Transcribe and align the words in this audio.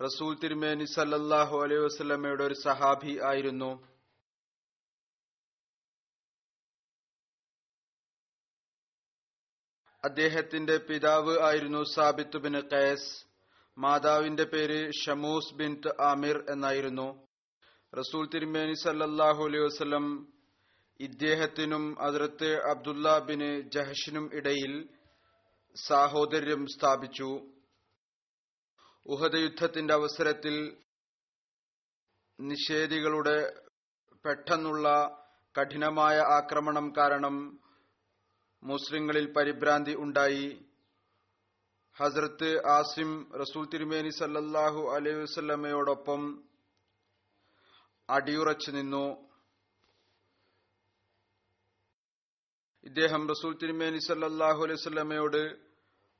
റസൂൽ 0.00 0.32
തിരുമേനി 0.42 0.86
സല്ലല്ലാഹു 0.94 1.54
അലൈഹി 1.64 1.82
വസല്ലമയുടെ 1.84 2.42
ഒരു 2.48 2.56
സഹാബി 2.62 3.12
ആയിരുന്നു 3.30 3.70
അദ്ദേഹത്തിന്റെ 10.04 10.76
പിതാവ് 10.88 11.34
ആയിരുന്നു 11.48 11.82
സാബിത്ത് 11.94 12.38
ബിൻ 12.38 12.56
ഖൈസ് 12.72 13.08
മാതാവിന്റെ 13.79 14.43
പേര് 14.43 14.91
ഷമൂസ് 15.01 15.53
ബിൻ 15.55 15.81
ആമിർ 16.01 16.37
എന്നായിരുന്നു. 16.49 17.05
റസൂൽ 17.93 18.23
തിരുമേനി 18.33 18.73
സല്ലാഹു 18.83 19.41
അലൈഹി 19.45 19.63
വസ്ലം 19.63 20.05
ഇദ്ദേഹത്തിനും 20.99 22.01
അതിർത്ത് 22.01 22.49
അബ്ദുല്ല 22.71 23.19
ബിന് 23.19 23.49
ജഹഷിനും 23.75 24.25
ഇടയിൽ 24.33 24.73
സാഹോദര്യം 25.75 26.65
സ്ഥാപിച്ചു. 26.67 27.29
ഉഹദ 29.05 29.35
യുദ്ധത്തിന്റെ 29.35 29.93
അവസരത്തിൽ 29.93 30.55
നിഷേധികളുടെ 32.39 33.37
പെട്ടെന്നുള്ള 34.25 34.87
കഠിനമായ 35.55 36.17
ആക്രമണം 36.19 36.93
കാരണം 36.97 37.35
മുസ്ലിങ്ങളിൽ 38.63 39.33
പരിഭ്രാന്തി 39.33 39.95
ഉണ്ടായി. 39.95 40.49
ഹസ്രത്ത് 42.01 42.49
ആസിം 42.65 43.09
റസൂൽ 43.39 43.63
തിരുമേനി 43.71 44.09
സല്ലല്ലാഹു 44.09 44.81
അലൈഹി 44.95 45.15
വസ്ലമയോടൊപ്പം 45.15 46.21
അടിയുറച്ചു 48.09 48.71
നിന്നു. 48.71 49.05
ഇദ്ദേഹം 52.83 53.27
റസൂൽ 53.29 53.57
തിരുമേനി 53.57 53.97
സല്ലല്ലാഹു 53.97 54.63
അലൈഹി 54.63 54.79
വസല്ലമയോട് 54.79 55.41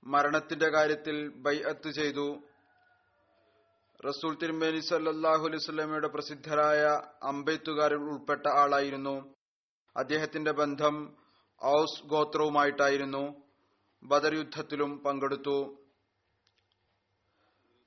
മരണത്തിന്റെ 0.04 0.70
കാര്യത്തിൽ 0.70 1.30
ബൈഅത്ത് 1.38 1.90
ചെയ്തു. 1.90 2.28
റസൂൽ 4.06 4.36
തിരുമേനി 4.36 4.80
സല്ലല്ലാഹു 4.80 5.44
അലൈഹി 5.46 5.64
വസല്ലമയുടെ 5.64 6.08
പ്രസിദ്ധരായ 6.08 6.82
അമ്പെയ്ത്തുകാരിൽ 7.24 7.96
ഉൾപ്പെട്ട 7.96 8.48
ആളായിരുന്നു. 8.48 9.36
അദ്ദേഹത്തിന്റെ 9.98 10.52
ബന്ധം 10.52 11.18
ഔസ് 11.62 12.04
ഗോത്രവുമായിട്ടായിരുന്നു. 12.06 13.49
ബദർ 14.04 14.34
യുദ്ധത്തിലും 14.40 14.92
പങ്കെടുത്തു. 15.06 15.58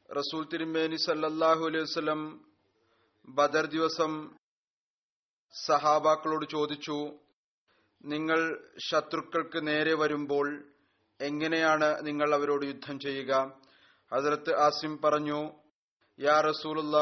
റസൂൽ 0.08 0.42
തിരുമേനി 0.52 0.98
സല്ലാഹു 1.06 1.62
അലൈഹി 1.68 1.84
വസ്ലം 1.88 2.20
ബദർ 3.28 3.66
ദിവസം 3.74 4.12
സഹാബാക്കളോട് 5.54 6.46
ചോദിച്ചു 6.54 6.98
നിങ്ങൾ 8.04 8.40
ശത്രുക്കൾക്ക് 8.88 9.60
നേരെ 9.68 9.94
വരുമ്പോൾ 9.94 10.46
എങ്ങനെയാണ് 11.20 11.88
നിങ്ങൾ 12.06 12.28
അവരോട് 12.34 12.64
യുദ്ധം 12.70 12.96
ചെയ്യുക? 13.00 13.32
ഹസരത്ത് 14.12 14.52
ആസിം 14.66 14.94
പറഞ്ഞു 15.04 15.40
യാ 16.18 16.36
റസൂലുള്ള 16.48 16.96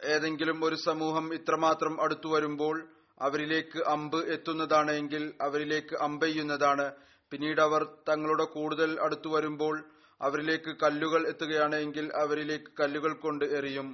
ഏതെങ്കിലും 0.00 0.58
ഒരു 0.64 0.76
സമൂഹം 0.88 1.26
ഇത്രമാത്രം 1.38 1.94
അടുത്തു 2.04 2.28
വരുമ്പോൾ 2.34 2.76
അവരിലേക്ക് 3.20 3.78
അമ്പ് 3.94 4.18
എത്തുന്നതാണ് 4.34 4.90
എങ്കിൽ 4.90 5.34
അവരിലേക്ക് 5.40 5.94
അമ്പെയ്യുന്നതാണ് 5.96 6.86
പിന്നീട് 7.32 7.60
അവർ 7.60 7.82
തങ്ങളുടെ 8.08 8.44
കൂടുതൽ 8.44 9.00
അടുത്തു 9.00 9.28
വരുമ്പോൾ 9.28 9.74
അവരിലേക്ക് 10.20 10.70
കല്ലുകൾ 10.82 11.26
എത്തുകയാണ് 11.28 11.76
എങ്കിൽ 11.76 12.06
അവരിലേക്ക് 12.14 12.70
കല്ലുകൾ 12.80 13.12
കൊണ്ട് 13.12 13.44
എറിയും. 13.44 13.88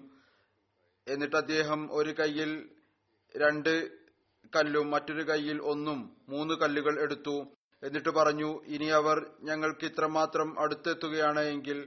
എന്നിട്ട് 1.06 1.36
അദ്ദേഹം 1.36 1.80
ഒരു 1.92 2.12
കയ്യിൽ 2.20 2.52
രണ്ട് 3.34 3.74
കല്ലും 4.56 4.90
മറ്റൊരു 4.90 5.22
കയ്യിൽ 5.22 5.58
ഒന്നും 5.72 5.98
മൂന്ന് 6.28 6.54
കല്ലുകൾ 6.54 7.00
എടുത്തു. 7.00 7.36
എന്നിട്ട് 7.82 8.08
പറഞ്ഞു 8.08 8.50
ഇനി 8.66 8.88
അവർ 9.00 9.18
ഞങ്ങൾക്ക് 9.42 9.84
ഇത്രമാത്രം 9.86 10.60
അടുത്തെത്തുകയാണ് 10.60 11.40
എങ്കിൽ 11.40 11.78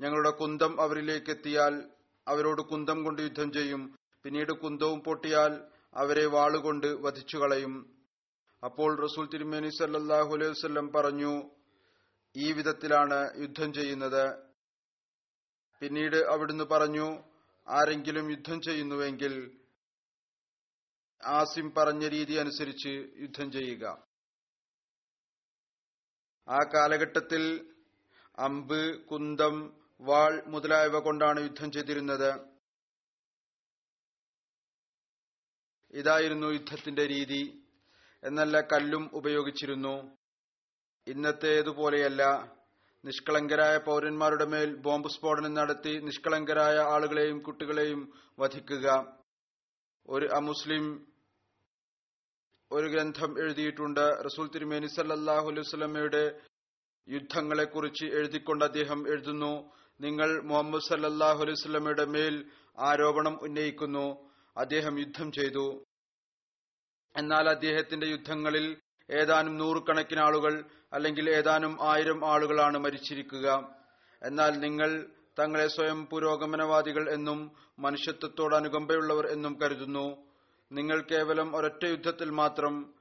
ഞങ്ങളുടെ 0.00 0.30
കുന്തം 0.30 0.80
അവരിലേക്ക് 0.80 1.30
എത്തിയാൽ 1.30 1.74
അവരോട് 2.26 2.62
കുന്തം 2.62 3.04
കൊണ്ട് 3.04 3.22
യുദ്ധം 3.22 3.52
ചെയ്യും. 3.52 3.82
പിന്നീട് 4.24 4.52
കുന്തവും 4.52 5.00
പൊട്ടിയാൽ 5.00 5.52
അവരെ 5.94 6.26
വാളുകൊണ്ട് 6.26 6.86
വധിച്ചു 6.86 7.36
കളയും 7.38 7.74
അപ്പോൾ 8.62 8.90
റസൂൽ 9.04 9.26
തിരുമേനി 9.32 9.70
സല്ലാഹു 9.78 10.30
അലൈഹി 10.36 10.50
വസല്ലം 10.50 10.86
പറഞ്ഞു 10.92 11.32
ഈ 12.34 12.52
വിധത്തിലാണ് 12.52 13.18
യുദ്ധം 13.42 13.72
ചെയ്യുന്നത്. 13.72 14.24
പിന്നീട് 15.82 16.16
അവിടുന്ന് 16.16 16.64
പറഞ്ഞു 16.64 17.06
ആരെങ്കിലും 17.68 18.30
യുദ്ധം 18.30 18.58
ചെയ്യുന്നുവെങ്കിൽ 18.62 19.34
ആസിം 21.22 21.66
പറഞ്ഞ 21.76 22.08
രീതി 22.08 22.34
അനുസരിച്ച് 22.34 22.92
യുദ്ധം 23.22 23.52
ചെയ്യുക. 23.52 23.84
ആ 26.48 26.58
കാലഘട്ടത്തിൽ 26.74 27.44
അമ്പ് 28.38 28.80
കുന്തം 29.04 29.54
വാൾ 30.00 30.42
മുതലായവ 30.46 30.98
കൊണ്ടാണ് 30.98 31.40
യുദ്ധം 31.40 31.72
ചെയ്തിരുന്നത്. 31.72 32.30
ഇതായിരുന്നു 35.94 36.46
യുദ്ധത്തിന്റെ 36.46 37.06
രീതി. 37.06 37.62
എന്നല്ല 38.24 38.60
കല്ലും 38.60 39.10
ഉപയോഗിച്ചിരുന്നു. 39.12 40.16
ഇന്നത്തേതുപോലെയല്ല. 41.06 42.52
നിഷ്കളങ്കരായ 43.04 43.78
പൗരന്മാരുടെ 43.78 44.44
മേൽ 44.44 44.76
ബോംബ് 44.76 45.08
സ്ഫോടനം 45.08 45.54
നടത്തി 45.54 45.98
നിഷ്കളങ്കരായ 45.98 46.78
ആളുകളെയും 46.78 47.38
കുട്ടികളെയും 47.38 48.12
വധിക്കുക. 48.38 49.16
ഒരു 50.08 50.28
അമുസ്ലിം 50.34 51.06
ഒരു 52.72 52.86
ഗ്രന്ഥം 52.86 53.38
എഴുതിയിട്ടുണ്ട്. 53.38 54.24
റസൂൽ 54.24 54.48
തിരുമേനി 54.48 54.86
സല്ലല്ലാഹു 54.86 55.46
അലൈഹി 55.46 55.60
വസല്ലമയുടെ 55.60 56.40
യുദ്ധങ്ങളെക്കുറിച്ച് 57.08 58.04
എഴുതിക്കൊണ്ട് 58.04 58.64
അദ്ദേഹം 58.64 59.08
എഴുതുന്നു 59.08 59.72
നിങ്ങൾ 60.00 60.42
മുഹമ്മദ് 60.42 60.88
സല്ലല്ലാഹു 60.88 61.42
അലൈഹി 61.42 61.62
വസല്ലമയുടെ 61.62 62.04
മേൽ 62.04 62.50
ആരോപണം 62.78 63.38
ഉന്നയിക്കുന്നു. 63.42 64.30
അദ്ദേഹം 64.56 64.98
യുദ്ധം 64.98 65.32
ചെയ്തു. 65.32 65.83
എന്നാൽ 67.16 67.48
അദ്ദേഹത്തിന്റെ 67.48 68.06
യുദ്ധങ്ങളിൽ 68.06 68.76
ഏതാനും 69.10 69.58
നൂറുകണക്കിന് 69.58 70.20
ആളുകൾ 70.20 70.64
അല്ലെങ്കിൽ 70.92 71.30
ഏതാനും 71.30 71.78
ആയിരം 71.82 72.32
ആളുകളാണ് 72.32 72.78
മരിച്ചിരിക്കുക. 72.78 73.74
എന്നാൽ 74.22 74.50
നിങ്ങൾ 74.50 75.06
തങ്ങളെ 75.38 75.68
സ്വയം 75.68 76.06
പുരോഗമനവാദികൾ 76.06 77.10
എന്നും 77.10 77.56
മനുഷ്യത്വത്തോട് 77.78 78.54
അനുകമ്പയുള്ളവർ 78.54 79.26
എന്നും 79.26 79.58
കരുതുന്നു. 79.62 80.34
നിങ്ങൾ 80.72 81.00
കേവലം 81.00 81.56
ഒരൊറ്റ 81.56 81.84
യുദ്ധത്തിൽ 81.84 82.30
മാത്രം 82.30 82.94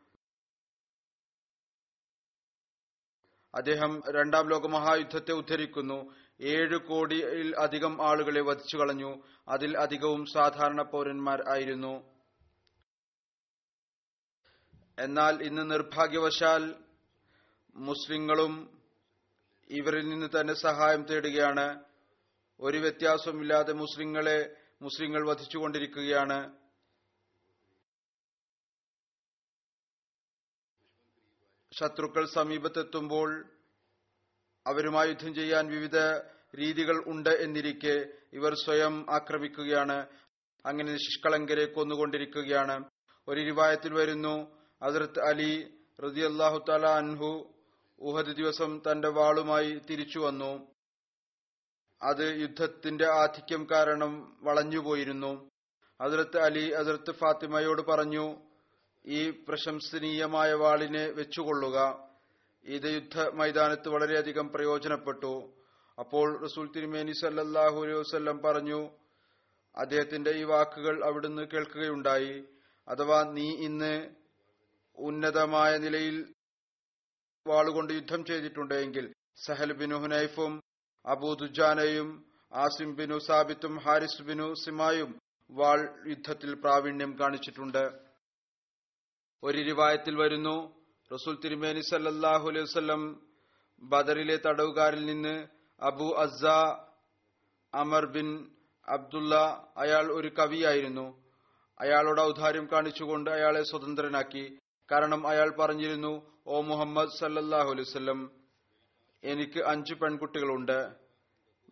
അദ്ദേഹം 3.55 4.01
രണ്ടാം 4.09 4.49
ലോക 4.49 4.67
മഹായുദ്ധത്തെ 4.67 5.31
ഉദ്ധരിക്കുന്നു. 5.31 6.13
ഏഴ് 6.41 6.77
കോടിയിൽ 6.77 7.55
അധികം 7.59 8.07
ആളുകളെ 8.07 8.41
വധിച്ചു 8.41 8.77
കളഞ്ഞു 8.77 9.23
അതിൽ 9.47 9.77
അധികവും 9.77 10.25
സാധാരണ 10.25 10.81
പൗരന്മാർ 10.81 11.43
ആയിരുന്നു. 11.49 12.12
എന്നാൽ 14.99 15.43
ഇന്ന് 15.43 15.71
നിർഭാഗ്യവശാൽ 15.71 16.75
മുസ്ലിങ്ങളും 17.75 18.81
ഇവരിൽ 19.69 20.09
നിന്ന് 20.09 20.27
തന്നെ 20.39 20.53
സഹായം 20.53 21.03
തേടുകയാണ്. 21.03 21.83
ഒരു 22.59 22.77
വ്യത്യാസവുമില്ലാതെ 22.77 23.73
മുസ്ലിങ്ങളെ 23.73 24.55
മുസ്ലിങ്ങൾ 24.81 25.27
വധിച്ചുകൊണ്ടിരിക്കുകയാണ്. 25.27 26.57
ശത്രുക്കൾ 31.79 32.25
സമീപത്തെത്തുമ്പോൾ 32.25 33.49
അവരുമായി 34.67 35.09
യുദ്ധം 35.09 35.35
ചെയ്യാൻ 35.35 35.67
വിവിധ 35.67 35.97
രീതികൾ 36.55 37.03
ഉണ്ട് 37.07 37.29
എന്നിരിക്കെ 37.29 38.05
ഇവർ 38.33 38.53
സ്വയം 38.53 39.13
ആക്രമിക്കുകയാണ്. 39.13 40.07
അങ്ങനെ 40.65 40.91
നിഷ്കളങ്കരെ 40.91 41.65
കൊന്നുകൊണ്ടിരിക്കുകയാണ്. 41.65 42.89
ഒരു 43.27 43.41
രൂപായത്തിൽ 43.41 43.93
വരുന്നു 43.93 44.62
ഹസരത്ത് 44.85 45.21
അലി 45.21 45.77
റതി 46.03 46.21
അള്ളാഹു 46.21 46.65
തല 46.69 46.85
അൻഹു 46.85 47.53
ഉഹദ് 47.99 48.35
ദിവസം 48.35 48.81
തന്റെ 48.91 49.09
വാളുമായി 49.09 49.81
തിരിച്ചു 49.89 50.19
വന്നു. 50.19 50.67
അത് 52.01 52.41
യുദ്ധത്തിന്റെ 52.41 53.07
ആധിക്യം 53.07 53.67
കാരണം 53.71 54.37
വളഞ്ഞുപോയിരുന്നു. 54.41 55.49
ഹസ്രത്ത് 56.01 56.39
അലി 56.39 56.73
ഹസ്രത്ത് 56.73 57.11
ഫാത്തിമയോട് 57.11 57.81
പറഞ്ഞു 57.81 58.35
ഈ 59.05 59.29
പ്രശംസനീയമായ 59.29 60.53
വാളിനെ 60.53 61.05
വെച്ചുകൊള്ളുക. 61.09 62.09
ഇത് 62.65 62.85
യുദ്ധ 62.85 63.29
മൈതാനത്ത് 63.29 63.89
വളരെയധികം 63.89 64.49
പ്രയോജനപ്പെട്ടു. 64.49 65.53
അപ്പോൾ 65.99 66.43
റസൂൽ 66.43 66.71
തിരുമേനി 66.75 67.11
സല്ലാഹു 67.11 67.83
അലൈഹി 67.83 67.99
വസല്ലം 67.99 68.41
പറഞ്ഞു 68.41 68.89
അദ്ദേഹത്തിന്റെ 69.77 70.31
ഈ 70.31 70.43
വാക്കുകൾ 70.43 71.05
അവിടുന്ന് 71.05 71.47
കേൾക്കുകയുണ്ടായി. 71.53 72.43
അഥവാ 72.87 73.23
നീ 73.23 73.49
ഇന്ന് 73.49 74.22
ഉന്നതമായ 74.97 75.77
നിലയിൽ 75.77 76.33
വാളുകൊണ്ട് 77.47 77.93
യുദ്ധം 77.93 78.25
ചെയ്തിട്ടുണ്ടെങ്കിൽ 78.25 79.13
സഹൽ 79.45 79.73
ബിനു 79.73 79.95
ഹുനൈഫും 79.95 80.61
അബൂദുജാനയും 81.05 82.25
ആസിം 82.53 82.95
ബിനു 82.95 83.17
സാബിത്തും 83.17 83.79
ഹാരിസ് 83.79 84.21
ബിനു 84.21 84.53
സിമായും 84.53 85.19
വാൾ 85.51 86.09
യുദ്ധത്തിൽ 86.09 86.53
പ്രാവീണ്യം 86.53 87.19
കാണിച്ചിട്ടുണ്ട്. 87.19 88.03
ഒരു 89.43 89.57
രിവായത്തിൽ 89.57 90.15
വരുന്നു 90.15 90.83
റസൂൽ 91.13 91.39
തിരുമേനി 91.43 91.81
സല്ലാഹു 91.81 92.49
അലൈഹി 92.49 93.15
ബദറിലെ 93.83 94.37
തടവുകാരിൽ 94.37 95.05
നിന്ന് 95.05 95.47
അബു 95.81 96.15
അസ 96.15 96.45
അമർ 97.73 98.05
ബിൻ 98.05 98.51
അബ്ദുള്ള 98.89 99.35
അയാൾ 99.77 100.11
ഒരു 100.11 100.27
കവിയായിരുന്നു. 100.27 101.23
അയാളുടെ 101.79 102.21
ഔദാര്യം 102.21 102.67
കാണിച്ചുകൊണ്ട് 102.71 103.29
അയാളെ 103.29 103.63
സ്വതന്ത്രനാക്കി. 103.63 104.59
കാരണം 104.93 105.27
അയാൾ 105.27 105.49
പറഞ്ഞിരുന്നു 105.59 106.13
ഓ 106.47 106.61
മുഹമ്മദ് 106.61 107.19
സല്ലല്ലാഹു 107.19 107.69
അലൈഹി 107.71 107.89
വസല്ലം 107.89 108.31
എനിക്ക് 109.23 109.59
അഞ്ച് 109.59 109.93
പെൺകുട്ടികളുണ്ട്. 109.93 110.79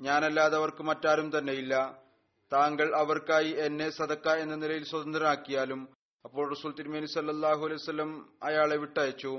ഞാനല്ലാതെ 0.02 0.56
അവർക്ക് 0.58 0.84
മറ്റാരും 0.84 1.38
തന്നെയില്ല. 1.38 2.02
താങ്കൾ 2.54 2.96
അവർക്കായി 2.96 3.52
എന്നെ 3.66 3.90
സദക്ക 3.90 4.30
എന്ന 4.44 4.56
നിലയിൽ 4.56 4.84
സ്വതന്ത്രനാക്കിയാലും 4.84 5.82
അപ്പോൾ 6.26 6.50
റസൂൽ 6.54 6.72
തിരുമേനി 6.78 7.06
സല്ലാഹു 7.06 7.62
അലൈഹി 7.66 7.82
വസല്ലം 7.82 8.12
അയാളെ 8.44 8.78
വിട്ടയച്ചു. 8.78 9.34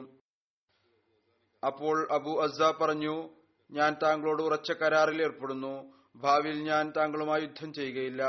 അപ്പോൾ 1.62 2.12
അബു 2.12 2.32
അസ 2.44 2.60
പറഞ്ഞു 2.82 3.28
ഞാൻ 3.70 3.96
താങ്കളോട് 4.02 4.42
ഉറച്ച 4.42 4.72
കരാറിൽ 4.72 5.22
ഏർപ്പെടുന്നു. 5.22 5.74
ഭാവിയിൽ 6.16 6.62
ഞാൻ 6.62 6.92
താങ്കളുമായി 6.96 7.42
യുദ്ധം 7.42 7.72
ചെയ്യുകയില്ല. 7.72 8.22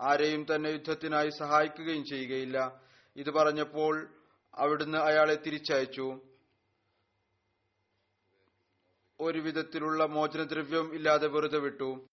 ആരെയും 0.00 0.46
തന്നെ 0.50 0.68
യുദ്ധത്തിനായി 0.68 1.30
സഹായിക്കുകയും 1.38 2.04
ചെയ്യുകയില്ല. 2.04 2.58
ഇത് 3.16 3.30
പറഞ്ഞപ്പോൾ 3.30 3.94
അവിടുന്ന് 4.54 4.98
അയാളെ 4.98 5.34
തിരിച്ചയച്ചു. 5.34 6.20
ഒരു 9.20 9.38
വിധത്തിലുള്ള 9.38 10.04
മോചനദ്രവ്യം 10.04 10.94
ഇല്ലാതെ 10.94 11.28
വെറുതെ 11.28 11.58
വിട്ടു. 11.58 12.06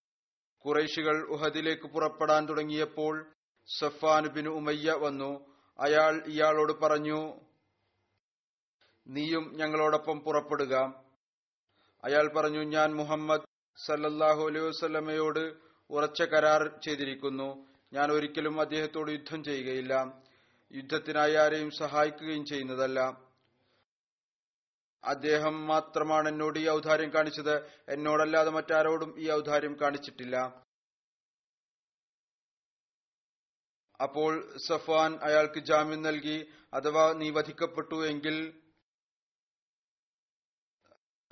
കുറൈശികൾ 0.64 1.26
ഉഹദിലേക്ക് 1.28 1.82
പുറപ്പെടാൻ 1.82 2.48
തുടങ്ങിയപ്പോൾ 2.48 3.32
സഫാൻ 3.80 4.28
ബിൻ 4.28 4.48
ഉമയ്യ 4.48 4.92
വന്നു. 4.92 5.46
അയാൾ 5.78 6.22
ഇയാളോട് 6.26 6.72
പറഞ്ഞു 6.72 7.40
നീയും 9.08 9.52
ഞങ്ങളോടൊപ്പം 9.56 10.20
പുറപ്പെടുക. 10.20 10.74
അയാൾ 12.04 12.32
പറഞ്ഞു 12.36 12.62
ഞാൻ 12.62 12.94
മുഹമ്മദ് 12.94 13.42
സല്ലല്ലാഹു 13.86 14.46
അലൈഹി 14.46 14.64
വസല്ലമയോട് 14.64 15.54
ഉറച്ച 15.90 16.22
കരാർ 16.22 16.80
ചെയ്തിരിക്കുന്നു. 16.84 17.66
ഞാൻ 17.92 18.12
ഒരിക്കലും 18.12 18.60
അദ്ദേഹത്തോട് 18.60 19.10
യുദ്ധം 19.10 19.44
ചെയ്യുകയില്ല. 19.44 20.22
യുദ്ധത്തിനായി 20.74 21.34
ആരെയും 21.34 21.70
സഹായിക്കുകയും 21.70 22.46
ചെയ്യുന്നതല്ല. 22.46 23.00
അദ്ദേഹം 25.04 25.66
മാത്രമാണ് 25.66 26.28
എന്നോട് 26.28 26.58
ഈ 26.58 26.68
ഔദാര്യം 26.68 27.14
കാണിച്ചത്. 27.14 27.66
എന്നോടല്ലാതെ 27.88 28.50
മറ്റാരോടും 28.50 29.14
ഈ 29.18 29.30
ഔദാര്യം 29.30 29.76
കാണിച്ചിട്ടില്ല. 29.80 30.36
അപ്പോൾ 34.02 34.56
സഫാൻ 34.56 35.18
അയാൾക്ക് 35.22 35.60
ജാമ്യം 35.60 36.02
നൽകി. 36.02 36.46
അഥവാ 36.74 37.12
നീ 37.12 37.30
വധിക്കപ്പെട്ടു 37.30 38.06
എങ്കിൽ 38.06 38.62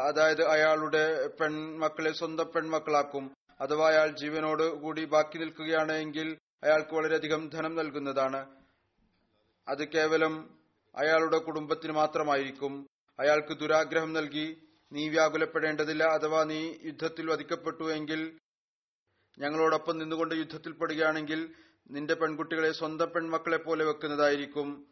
അതായത് 0.00 0.46
അയാളുടെ 0.46 1.26
പെൺമക്കളെ 1.26 2.12
സ്വന്തം 2.12 2.52
പെൺമക്കളാക്കും. 2.52 3.36
അഥവാ 3.60 3.88
അയാൾ 3.88 4.08
ജീവനോട് 4.08 4.74
കൂടി 4.74 5.04
ബാക്കി 5.04 5.38
നിൽക്കുകയാണ് 5.38 5.92
എങ്കിൽ 5.92 6.38
അയാൾക്ക് 6.64 6.94
വളരെയധികം 6.94 7.48
ധനം 7.48 7.76
നൽകുന്നതാണ്. 7.76 8.59
അത് 9.70 9.88
കേവലം 9.88 10.58
അയാളുടെ 10.96 11.38
കുടുംബത്തിന് 11.38 11.92
മാത്രമായിരിക്കും. 11.92 12.86
അയാൾക്ക് 13.20 13.58
ദുരാഗ്രഹം 13.58 14.12
നൽകി. 14.12 14.62
നീ 14.92 15.08
വ്യാകുലപ്പെടേണ്ടതില്ല. 15.08 16.04
അഥവാ 16.04 16.44
നീ 16.44 16.74
യുദ്ധത്തിൽ 16.84 17.30
വധിക്കപ്പെട്ടു 17.30 17.92
എങ്കിൽ 17.92 18.38
ഞങ്ങളോടൊപ്പം 19.38 19.98
നിന്നുകൊണ്ട് 19.98 20.34
യുദ്ധത്തിൽ 20.34 20.72
പെടുകയാണെങ്കിൽ 20.72 21.54
നിന്റെ 21.90 22.14
പെൺകുട്ടികളെ 22.14 22.72
സ്വന്തം 22.72 23.10
പെൺമക്കളെ 23.10 23.56
പോലെ 23.56 23.84
വെക്കുന്നതായിരിക്കും. 23.84 24.86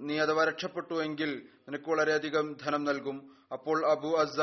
നീ 0.00 0.18
അഥവാ 0.18 0.44
രക്ഷപ്പെട്ടുവെങ്കിൽ 0.44 1.48
നിനക്ക് 1.68 1.90
വളരെയധികം 1.90 2.56
ധനം 2.62 2.84
നൽകും. 2.84 3.36
അപ്പോൾ 3.52 3.86
അബു 3.86 4.08
അസ 4.08 4.40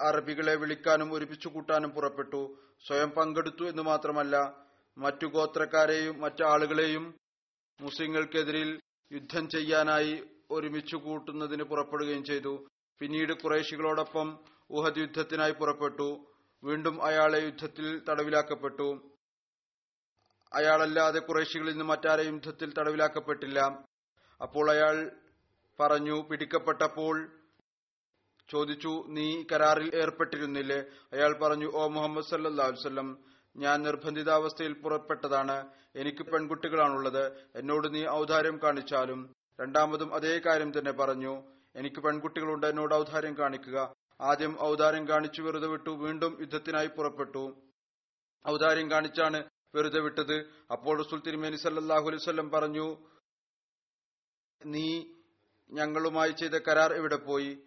അറബികളെ 0.00 0.54
വിളിക്കാനും 0.54 1.12
ഒരുമിച്ചു 1.12 1.48
കൂട്ടാനും 1.48 1.90
പുറപ്പെട്ടു. 1.90 2.58
സ്വയം 2.86 3.10
പങ്കെടുത്തു 3.10 3.64
എന്ന് 3.64 3.82
മാത്രമല്ല 3.82 4.54
മറ്റു 4.98 5.26
ഗോത്രക്കാരെയും 5.26 6.20
മറ്റു 6.20 6.44
ആളുകളെയും 6.44 7.14
മുസ്ലിങ്ങൾക്കെതിരിൽ 7.80 8.80
യുദ്ധം 9.12 9.48
ചെയ്യാനായി 9.48 10.22
ഒരുമിച്ചു 10.50 10.96
കൂട്ടുന്നതിന് 10.96 11.62
പുറപ്പെടുകയും 11.62 12.24
ചെയ്തു. 12.24 12.68
പിന്നീട് 12.98 13.32
കുറേശികളോടൊപ്പം 13.32 14.38
ഉഹദ് 14.70 14.98
യുദ്ധത്തിനായി 14.98 15.52
പുറപ്പെട്ടു. 15.52 16.26
വീണ്ടും 16.64 17.04
അയാളെ 17.04 17.38
യുദ്ധത്തിൽ 17.38 18.04
തടവിലാക്കപ്പെട്ടു. 18.08 19.16
അയാളല്ലാതെ 20.52 21.18
കുറേശികളിൽ 21.18 21.70
നിന്ന് 21.70 21.84
മറ്റാരെ 21.84 22.22
യുദ്ധത്തിൽ 22.22 22.72
തടവിലാക്കപ്പെട്ടില്ല. 22.78 23.60
അപ്പോൾ 24.42 24.70
അയാൾ 24.70 25.10
പറഞ്ഞു 25.80 26.28
പിടിക്കപ്പെട്ടപ്പോൾ 26.30 27.16
ചോദിച്ചു 28.48 29.04
നീ 29.08 29.44
കരാറിൽ 29.52 29.90
ഏർപ്പെട്ടിരുന്നില്ലേ? 29.94 30.78
അയാൾ 31.12 31.38
പറഞ്ഞു 31.42 31.70
ഓ 31.74 31.88
മുഹമ്മദ് 31.88 32.24
സല്ലാ 32.24 32.66
വല്ലം 32.66 33.08
ഞാൻ 33.58 33.82
നിർബന്ധിതാവസ്ഥയിൽ 33.82 34.72
പുറപ്പെട്ടതാണ്. 34.72 35.66
എനിക്ക് 35.96 36.22
പെൺകുട്ടികളാണുള്ളത്. 36.22 37.26
എന്നോട് 37.56 37.94
നീ 37.94 38.06
ഔദാര്യം 38.06 38.60
കാണിച്ചാലും 38.62 39.32
രണ്ടാമതും 39.60 40.14
അതേ 40.14 40.40
കാര്യം 40.46 40.78
തന്നെ 40.78 40.92
പറഞ്ഞു. 40.92 41.42
എനിക്ക് 41.76 42.00
പെൺകുട്ടികളുണ്ട്. 42.00 42.66
എന്നോട് 42.66 42.94
ഔദാര്യം 42.94 43.38
കാണിക്കുക. 43.38 43.92
ആദ്യം 44.20 44.62
ഔദാര്യം 44.62 45.08
കാണിച്ചു 45.08 45.42
വെറുതെ 45.42 45.66
വിട്ടു. 45.66 45.90
വീണ്ടും 45.90 46.36
യുദ്ധത്തിനായി 46.40 46.86
പുറപ്പെട്ടു. 46.86 47.56
ഔദാര്യം 48.48 48.90
കാണിച്ചാണ് 48.90 49.44
വെറുതെ 49.74 50.00
വിട്ടത്. 50.00 50.34
അപ്പോൾ 50.72 50.98
റസൂൽ 50.98 51.20
തിരുമേനി 51.20 51.56
സല്ലാഹു 51.56 52.08
അലൈഹി 52.08 52.30
വല്ലം 52.30 52.50
പറഞ്ഞു 52.50 52.96
നീ 54.66 55.04
ഞങ്ങളുമായി 55.70 56.30
ചെയ്ത 56.30 56.52
കരാർ 56.52 56.92
എവിടെ 56.92 57.16
പോയി? 57.16 57.58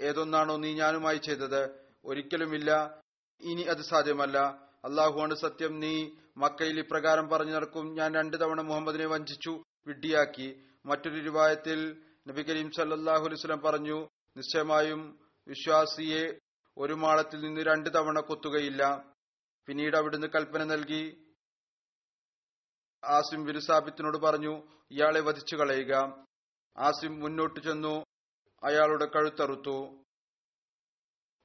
ഏതൊന്നാണോ 0.00 0.56
നീ 0.56 0.74
ഞാനുമായി 0.74 1.16
ചെയ്തത്? 1.16 1.68
ഒരിക്കലുമില്ല. 2.04 3.00
ഇനി 3.40 3.62
അത് 3.62 3.82
സാധ്യമല്ല. 3.82 4.63
അള്ളാഹുവാണ് 4.84 5.34
സത്യം. 5.34 5.80
നീ 5.80 6.10
മക്കയിൽ 6.36 6.78
ഇപ്രകാരം 6.78 7.28
പറഞ്ഞു 7.28 7.52
നടക്കും. 7.52 7.94
ഞാൻ 7.94 8.14
രണ്ടു 8.14 8.36
തവണ 8.36 8.60
മുഹമ്മദിനെ 8.60 9.06
വഞ്ചിച്ചു 9.06 9.62
വിഡ്ഢിയാക്കി. 9.86 10.64
മറ്റൊരു 10.86 11.20
രൂപായത്തിൽ 11.20 12.02
നബി 12.28 12.42
കരീം 12.42 12.70
സല്ലാഹു 12.70 13.24
അലൈഹി 13.24 13.40
സ്വലം 13.40 13.60
പറഞ്ഞു 13.60 14.08
നിശ്ചയമായും 14.36 15.18
വിശ്വാസിയെ 15.48 16.38
ഒരു 16.78 16.92
മാളത്തിൽ 16.92 17.40
നിന്ന് 17.40 17.60
രണ്ടു 17.60 17.90
തവണ 17.90 18.20
കൊത്തുകയില്ല. 18.20 19.12
പിന്നീട് 19.66 19.96
അവിടുന്ന് 19.96 20.26
കൽപ്പന 20.26 20.64
നൽകി. 20.64 21.04
ആസിം 23.04 23.44
ബിൻ 23.44 23.60
സാബിത്തിനോട് 23.60 24.16
പറഞ്ഞു 24.16 24.62
ഇയാളെ 24.90 25.20
വധിച്ചു 25.20 25.56
കളയുക. 25.56 26.24
ആസിം 26.78 27.20
മുന്നോട്ട് 27.20 27.60
ചെന്നു 27.60 28.04
അയാളുടെ 28.64 29.04
കഴുത്തറുത്തു. 29.04 30.04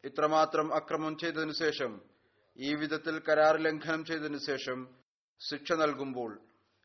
ഇത്രമാത്രം 0.03 0.75
അക്രമം 0.75 1.17
ചെയ്തതിനു 1.17 1.51
ശേഷം 1.51 2.01
ഈ 2.59 2.75
വിധത്തിൽ 2.75 3.19
കരാർ 3.19 3.57
ലംഘനം 3.57 4.05
ചെയ്തതിനു 4.05 4.37
ശേഷം 4.37 4.95
ശിക്ഷ 5.39 5.73
നൽകുമ്പോൾ 5.73 6.39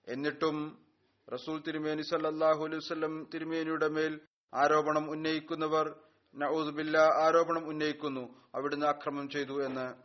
എന്നിട്ടും 0.08 0.86
റസൂൽ 1.32 1.62
തിരുമേനി 1.62 2.02
സല്ലാഹു 2.02 2.64
അലൈവല്ലം 2.64 3.30
തിരുമേനിയുടെ 3.34 3.88
മേൽ 3.88 4.20
ആരോപണം 4.54 5.10
ഉന്നയിക്കുന്നവർ 5.10 6.00
നഊദ്ബില്ല 6.34 6.98
ആരോപണം 6.98 7.68
ഉന്നയിക്കുന്നു. 7.68 8.50
അവിടുന്ന് 8.54 8.86
അക്രമം 8.86 9.30
ചെയ്തു 9.30 9.64
എന്ന്. 9.64 10.04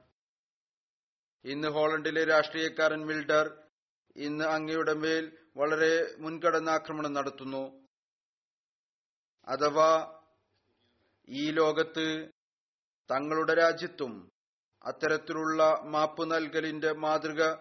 ഇന്ന് 1.45 1.67
ഹോളണ്ടിലെ 1.67 2.23
രാഷ്ട്രീയക്കാരൻ 2.23 3.05
മിൽഡർ 3.05 3.63
ഇന്ന് 4.15 4.45
അങ്ങയുടെ 4.45 4.93
മേൽ 4.93 5.37
വളരെ 5.57 6.15
മുൻകടന്ന 6.17 6.69
ആക്രമണം 6.69 7.13
നടത്തുന്നു. 7.13 7.87
അഥവാ 9.47 10.21
ഈ 11.29 11.51
ലോകത്ത് 11.51 12.29
തങ്ങളുടെ 13.11 13.53
രാജ്യത്തും 13.53 14.28
അത്തരത്തിലുള്ള 14.83 15.81
മാപ്പ് 15.83 16.31
നൽകലിന്റെ 16.31 16.91
മാതൃക 16.93 17.53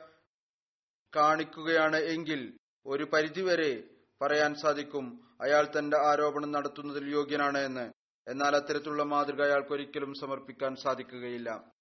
കാണിക്കുകയാണ് 1.17 1.97
എങ്കിൽ 1.97 2.59
ഒരു 2.87 3.05
പരിധിവരെ 3.05 3.85
പറയാൻ 4.23 4.55
സാധിക്കും 4.55 5.37
അയാൾ 5.41 5.67
തന്റെ 5.79 5.99
ആരോപണം 5.99 6.53
നടത്തുന്നതിൽ 6.53 7.11
യോഗ്യനാണ് 7.11 7.59
എന്ന്. 7.59 7.93
എന്നാൽ 8.29 8.57
അത്തരത്തിലുള്ള 8.57 9.03
മാതൃക 9.03 9.43
അയാൾക്ക് 9.43 9.73
ഒരിക്കലും 9.73 10.15
സമർപ്പിക്കാൻ 10.21 10.77
സാധിക്കുകയില്ല. 10.77 11.73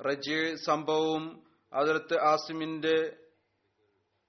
റജി 0.00 0.54
സംഭവവും 0.66 1.46
അതിർത്ത് 1.72 2.20
ആസിമിന്റെ 2.20 3.26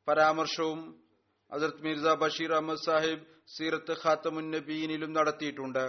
പരാമർശവും 0.07 1.09
അതിർത്ത് 1.51 1.81
മിർസ 1.81 2.03
ബഷീർ 2.03 2.53
അഹമ്മദ് 2.53 2.85
സാഹിബ് 2.85 3.32
സീറത്ത് 3.47 3.93
ഖാത്തമുൻ 4.03 4.51
നബീനിലും 4.51 5.13
നടത്തിയിട്ടുണ്ട്. 5.13 5.85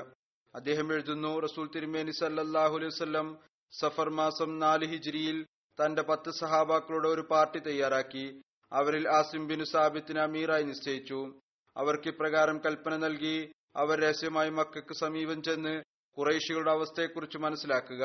അദ്ദേഹം 0.54 0.92
എഴുതുന്നു 0.94 1.30
റസൂൽ 1.40 1.66
തിരുമേനി 1.74 2.12
സല്ലാഹു 2.20 2.74
അലൈഹി 2.78 2.92
വസല്ലം 2.94 3.28
സഫർ 3.72 4.08
മാസം 4.10 4.58
നാല് 4.58 4.86
ഹിജ്രിയിൽ 4.86 5.38
തന്റെ 5.78 6.02
പത്ത് 6.02 6.30
സഹാബാക്കളുടെ 6.40 7.08
ഒരു 7.08 7.24
പാർട്ടി 7.30 7.58
തയ്യാറാക്കി. 7.58 8.26
അവരിൽ 8.72 9.08
ആസിം 9.08 9.42
ബിൻ 9.46 9.64
സാബിത്തിന് 9.64 10.18
അമീറായി 10.18 10.62
നിശ്ചയിച്ചു. 10.62 11.20
അവർക്ക് 11.76 12.08
ഇപ്രകാരം 12.08 12.58
കൽപ്പന 12.64 12.96
നൽകി 12.96 13.36
അവർ 13.76 13.96
രഹസ്യമായി 14.00 14.50
മക്കൾക്ക് 14.50 14.94
സമീപം 14.94 15.42
ചെന്ന് 15.42 15.74
കുറേശികളുടെ 16.16 16.70
അവസ്ഥയെക്കുറിച്ച് 16.70 17.38
മനസ്സിലാക്കുക 17.38 18.04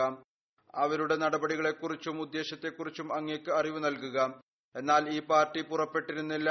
അവരുടെ 0.84 1.16
നടപടികളെക്കുറിച്ചും 1.16 2.22
ഉദ്ദേശത്തെക്കുറിച്ചും 2.22 3.08
അങ്ങേക്ക് 3.18 3.52
അറിവ് 3.60 3.80
നൽകുക. 3.84 4.18
എന്നാൽ 4.76 5.04
ഈ 5.16 5.20
പാർട്ടി 5.32 5.62
പുറപ്പെട്ടിരുന്നില്ല. 5.62 6.50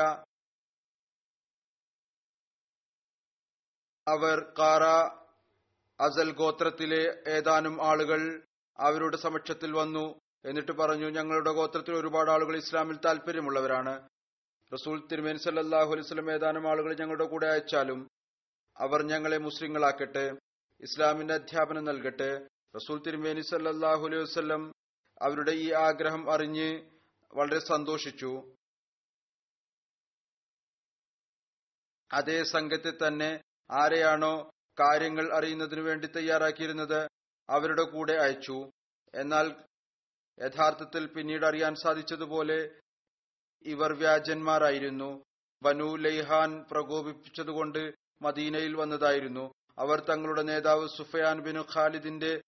അവർ 4.12 4.38
കാറ 4.58 4.84
അസൽ 5.98 6.30
ഗോത്രത്തിലെ 6.40 7.02
ഏതാനും 7.36 7.76
ആളുകൾ 7.90 8.20
അവരുടെ 8.78 9.16
സമക്ഷത്തിൽ 9.16 9.70
വന്നു. 9.72 10.06
എന്നിട്ട് 10.48 10.72
പറഞ്ഞു 10.72 11.08
ഞങ്ങളുടെ 11.16 11.52
ഗോത്രത്തിൽ 11.52 11.94
ഒരുപാട് 12.00 12.30
ആളുകൾ 12.30 12.56
ഇസ്ലാമിൽ 12.56 12.98
താല്പര്യമുള്ളവരാണ് 13.04 13.94
റസൂൽ 14.72 14.98
തിരുമേനി 15.10 15.38
സല്ലാഹു 15.38 15.90
അലൈസ്ലം 15.92 16.28
ഏതാനും 16.32 16.64
ആളുകൾ 16.70 16.90
ഞങ്ങളുടെ 17.00 17.24
കൂടെ 17.24 17.46
അയച്ചാലും 17.46 18.00
അവർ 18.76 19.02
ഞങ്ങളെ 19.02 19.38
മുസ്ലിങ്ങളാക്കട്ടെ 19.38 20.24
ഇസ്ലാമിന്റെ 20.80 21.34
അധ്യാപനം 21.34 21.84
നൽകട്ടെ. 21.84 22.30
റസൂൽ 22.76 22.98
തിരുമേനി 23.06 23.40
സല്ലാഹു 23.40 24.06
അലൈഹി 24.06 24.22
വസ്ലം 24.22 24.62
അവരുടെ 25.22 25.52
ഈ 25.64 25.68
ആഗ്രഹം 25.86 26.22
അറിഞ്ഞ് 26.32 26.68
വളരെ 27.34 27.58
സന്തോഷിച്ചു. 27.58 28.32
അതേ 32.10 32.38
സംഘത്തെ 32.54 32.92
തന്നെ 33.06 33.30
ആരെയാണോ 33.70 34.50
കാര്യങ്ങൾ 34.80 35.32
അറിയുന്നതിനു 35.32 35.80
വേണ്ടി 35.80 36.06
തയ്യാറാക്കിയിരുന്നത് 36.06 37.08
അവരുടെ 37.50 37.82
കൂടെ 37.82 38.12
അയച്ചു. 38.12 38.70
എന്നാൽ 39.14 39.56
യഥാർത്ഥത്തിൽ 40.40 41.06
പിന്നീട് 41.06 41.46
അറിയാൻ 41.46 41.74
സാധിച്ചതുപോലെ 41.74 42.80
ഇവർ 43.62 43.92
വ്യാജന്മാരായിരുന്നു. 43.92 45.22
ബനു 45.62 45.96
ലൈഹാൻ 45.96 46.64
പ്രകോപിപ്പിച്ചതുകൊണ്ട് 46.70 47.94
മദീനയിൽ 48.22 48.74
വന്നതായിരുന്നു. 48.76 49.52
അവർ 49.78 50.00
തങ്ങളുടെ 50.00 50.42
നേതാവ് 50.42 50.88
സുഫയാൻ 50.88 51.42
ബിൻ 51.42 51.58
ഖാലിദിന്റെ 51.60 52.42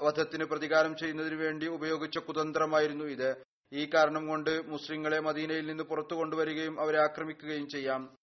വധത്തിന് 0.00 0.44
പ്രതികാരം 0.44 0.96
ചെയ്യുന്നതിനു 0.96 1.34
വേണ്ടി 1.34 1.66
ഉപയോഗിച്ച 1.66 2.18
കുതന്ത്രമായിരുന്നു 2.18 3.04
ഇത്. 3.04 3.44
ഈ 3.72 3.90
കാരണം 3.94 4.26
കൊണ്ട് 4.26 4.68
മുസ്ലിങ്ങളെ 4.68 5.20
മദീനയിൽ 5.20 5.66
നിന്ന് 5.66 5.84
പുറത്തു 5.84 6.14
കൊണ്ടുവരികയും 6.14 6.80
അവരെ 6.80 7.02
ആക്രമിക്കുകയും 7.02 7.68
ചെയ്യാം. 7.68 8.16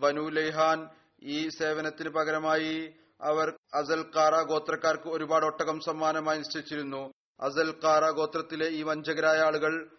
ബനു 0.00 0.28
ലൈഹാൻ 0.28 0.88
ഈ 1.22 1.48
സേവനത്തിന് 1.48 2.08
പകരമായി 2.08 2.94
അവർ 3.20 3.48
അസൽ 3.74 4.10
കാറ 4.16 4.42
ഗോത്രക്കാർക്ക് 4.42 5.08
ഒരുപാട് 5.08 5.46
ഒട്ടകം 5.46 5.80
സമ്മാനമായി 5.80 6.38
നിശ്ചയിച്ചിരുന്നു. 6.38 7.12
അസൽ 7.40 7.74
കാറ 7.84 8.10
ഗോത്രത്തിലെ 8.10 8.68
ഈ 8.68 8.82
വഞ്ചകരായ 8.82 9.38
ആളുകൾ 9.38 9.90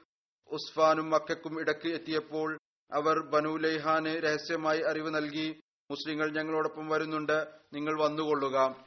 ഉസ്ഫാനും 0.47 1.09
മക്കും 1.09 1.59
ഇടയ്ക്ക് 1.59 1.87
എത്തിയപ്പോൾ 1.87 2.57
അവർ 2.91 3.19
ബനു 3.19 3.57
ലൈഹാന് 3.57 4.07
രഹസ്യമായി 4.07 4.81
അറിവ് 4.81 5.15
നൽകി 5.15 5.61
മുസ്ലിങ്ങൾ 5.91 6.31
ഞങ്ങളോടൊപ്പം 6.31 6.87
വരുന്നുണ്ട് 6.87 7.47
നിങ്ങൾ 7.73 8.01
വന്നുകൊള്ളുക. 8.01 8.85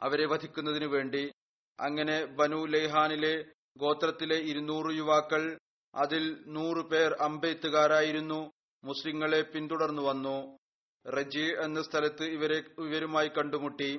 അവരെ 0.00 0.26
വധിക്കുന്നതിനു 0.26 0.86
വേണ്ടി. 0.86 1.32
അങ്ങനെ 1.80 2.24
ബനു 2.24 2.66
ലൈഹാനിലെ 2.66 3.44
ഗോത്രത്തിലെ 3.78 4.36
ഇരുന്നൂറ് 4.36 4.94
യുവാക്കൾ 4.94 5.58
അതിൽ 5.94 6.44
നൂറ് 6.46 6.84
പേർ 6.84 7.16
അമ്പെയ്ത്തുകാരായിരുന്നു. 7.20 8.50
മുസ്ലിങ്ങളെ 8.84 9.42
പിന്തുടർന്നു 9.42 10.02
വന്നു. 10.02 10.58
റജി 11.06 11.46
എന്ന 11.64 11.82
സ്ഥലത്ത് 11.82 12.24
ഇവരെ 12.24 12.58
ഇവരുമായി 12.78 13.28
കണ്ടുമുട്ടി. 13.28 13.90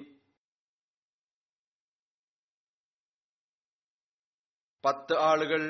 പത്ത് 4.85 5.17
ആളുകൾ 5.17 5.61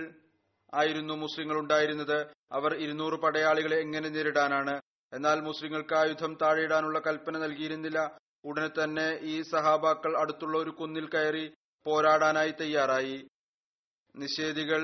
ആയിരുന്നു 0.73 1.13
മുസ്ലിങ്ങൾ 1.13 1.57
ഉണ്ടായിരുന്നത് 1.57 2.19
അവർ 2.51 2.75
ഇരുന്നൂറ് 2.75 3.13
പടയാളികളെ 3.13 3.77
എങ്ങനെ 3.79 4.09
നേരിടാനാണ്? 4.09 4.81
എന്നാൽ 5.13 5.41
മുസ്ലിങ്ങൾക്ക് 5.41 5.93
ആയുധം 5.93 6.37
താഴെയിടാനുള്ള 6.41 6.99
കൽപ്പന 6.99 7.37
നൽകിയിരുന്നില്ല. 7.37 8.17
ഉടനെ 8.45 8.67
തന്നെ 8.67 9.19
ഈ 9.21 9.41
സഹാബാക്കൾ 9.41 10.17
അടുത്തുള്ള 10.17 10.57
ഒരു 10.57 10.69
കുന്നിൽ 10.69 11.09
കയറി 11.09 11.53
പോരാടാനായി 11.85 12.51
തയ്യാറായി. 12.51 13.27
നിഷേധികൾ 14.15 14.81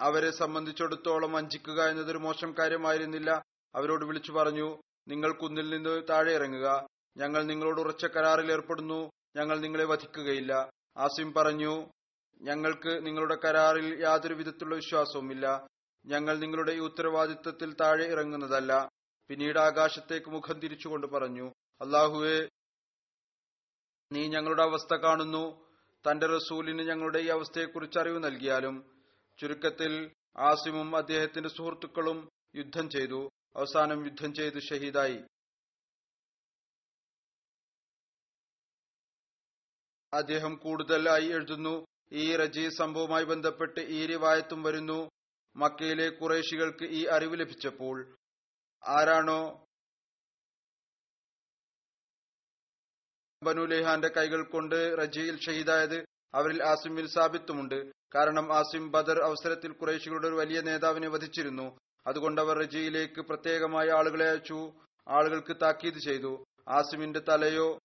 അവരെ 0.00 0.30
സംബന്ധിച്ചിടത്തോളം 0.30 1.32
വഞ്ചിക്കുക 1.32 1.82
എന്നതൊരു 1.82 2.18
മോശം 2.18 2.54
കാര്യമായിരുന്നില്ല. 2.58 3.42
അവരോട് 3.74 4.04
വിളിച്ചു 4.04 4.32
പറഞ്ഞു 4.32 4.82
നിങ്ങൾ 5.08 5.32
കുന്നിൽ 5.32 5.70
നിന്ന് 5.70 6.02
താഴെ 6.10 6.32
ഇറങ്ങുക. 6.32 6.86
ഞങ്ങൾ 7.16 7.42
നിങ്ങളോട് 7.42 7.80
ഉറച്ച 7.80 8.04
കരാറിൽ 8.04 8.52
ഏർപ്പെടുന്നു. 8.52 9.10
ഞങ്ങൾ 9.36 9.60
നിങ്ങളെ 9.60 9.84
വധിക്കുകയില്ല. 9.84 10.70
ആസിം 10.96 11.32
പറഞ്ഞു 11.32 11.86
ഞങ്ങൾക്ക് 12.40 13.06
നിങ്ങളുടെ 13.06 13.38
കരാറിൽ 13.44 14.00
യാതൊരു 14.02 14.34
വിധത്തിലുള്ള 14.34 14.74
വിശ്വാസവുമില്ല. 14.74 15.66
ഞങ്ങൾ 16.06 16.38
നിങ്ങളുടെ 16.38 16.72
ഈ 16.72 16.78
ഉത്തരവാദിത്വത്തിൽ 16.78 17.74
താഴെ 17.74 18.04
ഇറങ്ങുന്നതല്ല. 18.04 18.88
പിന്നീട് 19.28 19.58
ആകാശത്തേക്ക് 19.58 20.30
മുഖം 20.30 20.60
തിരിച്ചുകൊണ്ട് 20.60 21.06
പറഞ്ഞു 21.06 21.52
അള്ളാഹുവെ 21.80 22.48
നീ 24.12 24.28
ഞങ്ങളുടെ 24.28 24.62
അവസ്ഥ 24.62 24.94
കാണുന്നു. 24.94 25.70
തന്റെ 26.10 26.26
റസൂലിന് 26.26 26.88
ഞങ്ങളുടെ 26.88 27.18
ഈ 27.18 27.26
അവസ്ഥയെക്കുറിച്ച് 27.26 27.98
അറിവ് 27.98 28.24
നൽകിയാലും 28.24 28.99
ചുരുക്കത്തിൽ 29.40 30.12
ആസിമും 30.36 30.96
അദ്ദേഹത്തിന്റെ 30.96 31.48
സുഹൃത്തുക്കളും 31.48 32.30
യുദ്ധം 32.56 32.90
ചെയ്തു. 32.90 33.30
അവസാനം 33.56 34.04
യുദ്ധം 34.04 34.34
ചെയ്ത് 34.34 34.62
ഷഹീദായി. 34.62 35.24
അദ്ദേഹം 40.12 40.56
കൂടുതലായി 40.56 41.26
എഴുതുന്നു. 41.26 41.86
ഈ 42.12 42.36
റജി 42.36 42.68
സംഭവവുമായി 42.68 43.24
ബന്ധപ്പെട്ട് 43.24 43.80
ഈ 43.80 44.06
റിവായത്തും 44.06 44.62
വരുന്നു. 44.62 45.10
മക്കയിലെ 45.56 46.08
കുറേശികൾക്ക് 46.08 46.84
ഈ 46.84 47.06
അറിവ് 47.06 47.40
ലഭിച്ചപ്പോൾ 47.40 48.16
ആരാണോ 48.84 49.66
ബനുലേഹാന്റെ 53.42 54.08
കൈകൾ 54.08 54.50
കൊണ്ട് 54.50 54.96
റജിയിൽ 55.02 55.40
ഷഹീദായത് 55.40 56.04
അവരിൽ 56.34 56.62
ആസിം 56.62 56.94
ബിൻ 56.94 57.08
സാബിത്തുമുണ്ട്. 57.08 57.99
കാരണം 58.14 58.56
ആസിം 58.56 58.90
ബദർ 58.90 59.22
അവസരത്തിൽ 59.22 59.72
കുറേശികളുടെ 59.72 60.28
ഒരു 60.28 60.34
വലിയ 60.34 60.60
നേതാവിനെ 60.60 61.08
വധിച്ചിരുന്നു. 61.08 61.78
അതുകൊണ്ട് 62.06 62.40
അവർ 62.40 62.58
റജിയിലേക്ക് 62.58 63.20
പ്രത്യേകമായി 63.20 63.88
ആളുകളെ 63.88 64.28
അയച്ചു 64.28 64.72
ആളുകൾക്ക് 65.08 65.56
താക്കീത് 65.62 65.94
ചെയ്തു. 65.94 66.44
ആസിമിന്റെ 66.68 67.20
തലയോ 67.28 67.78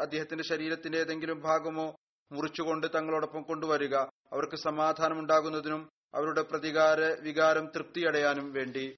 അദ്ദേഹത്തിന്റെ 0.00 0.44
ശരീരത്തിന്റെ 0.44 0.98
ഏതെങ്കിലും 0.98 1.40
ഭാഗമോ 1.40 1.96
മുറിച്ചുകൊണ്ട് 2.32 2.86
തങ്ങളോടൊപ്പം 2.94 3.42
കൊണ്ടുവരിക. 3.42 3.94
അവർക്ക് 3.96 4.56
സമാധാനമുണ്ടാകുന്നതിനും 4.56 5.88
അവരുടെ 6.14 6.42
പ്രതികാര 6.42 7.00
വികാരം 7.00 7.66
തൃപ്തിയടയാനും 7.66 8.52
വേണ്ടി. 8.52 8.96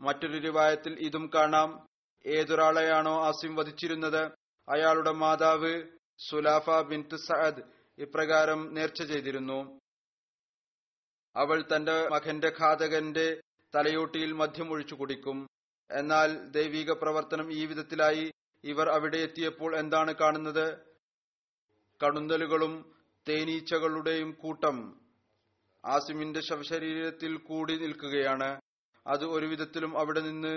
മറ്റൊരു 0.00 0.38
രൂപായത്തിൽ 0.38 0.98
ഇതും 0.98 1.30
കാണാം. 1.34 1.86
ഏതൊരാളെയാണോ 2.26 3.24
ആസിം 3.24 3.56
വധിച്ചിരുന്നത്? 3.56 4.22
അയാളുടെ 4.68 5.10
മാതാവ് 5.10 5.82
സുലാഫ 6.18 6.70
ബിൻ 6.70 7.04
സഅദ് 7.16 7.79
ഇപ്രകാരം 8.00 8.74
നേർച്ച 8.74 9.02
ചെയ്തിരുന്നു. 9.02 9.80
അവൾ 11.36 11.58
തന്റെ 11.62 12.08
മകന്റെ 12.08 12.52
ഘാതകന്റെ 12.60 13.40
തലയോട്ടിയിൽ 13.74 14.32
മദ്യം 14.32 14.70
ഒഴിച്ചു 14.70 14.94
കുടിക്കും. 14.94 15.46
എന്നാൽ 15.90 16.48
ദൈവിക 16.50 16.92
പ്രവർത്തനം 16.92 17.52
ഈ 17.52 17.66
വിധത്തിലായി. 17.66 18.32
ഇവർ 18.64 18.88
അവിടെ 18.88 19.16
എത്തിയപ്പോൾ 19.16 19.76
എന്താണ് 19.76 20.14
കാണുന്നത്? 20.14 20.66
കടുന്തലുകളും 22.00 22.94
തേനീച്ചകളുടെയും 23.28 24.32
കൂട്ടം 24.32 24.76
ആസിമിന്റെ 25.84 26.40
ശവശരീരത്തിൽ 26.40 27.36
കൂടി 27.36 27.76
നിൽക്കുകയാണ്. 27.76 28.60
അത് 29.06 29.24
ഒരുവിധത്തിലും 29.24 29.98
അവിടെ 29.98 30.20
നിന്ന് 30.20 30.54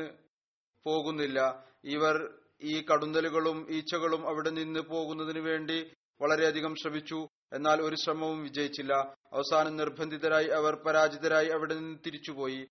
പോകുന്നില്ല. 0.86 1.40
ഇവർ 1.86 2.16
ഈ 2.62 2.86
കടുന്തലുകളും 2.86 3.72
ഈച്ചകളും 3.72 4.28
അവിടെ 4.28 4.50
നിന്ന് 4.50 4.80
പോകുന്നതിന് 4.80 5.40
വേണ്ടി 5.40 5.80
വളരെയധികം 6.24 6.76
ശ്രമിച്ചു. 6.76 7.28
എന്നാൽ 7.54 7.82
ഒരു 7.82 7.96
ശ്രമവും 7.96 8.44
വിജയിച്ചില്ല. 8.44 8.94
അവസാനം 9.34 9.78
നിർബന്ധിതരായി 9.78 10.48
അവർ 10.48 10.76
പരാജിതരായി 10.76 11.50
അവിടെ 11.50 11.74
നിന്ന് 11.74 12.00
തിരിച്ചുപോയി. 12.06 12.68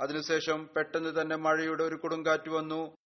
അതിനുശേഷം 0.00 0.70
പെട്ടെന്ന് 0.76 1.20
തന്നെ 1.20 1.36
മഴയുടെ 1.36 1.84
ഒരു 1.84 1.94
കൊടുങ്കാറ്റ് 1.94 2.50
വന്നു. 2.50 2.96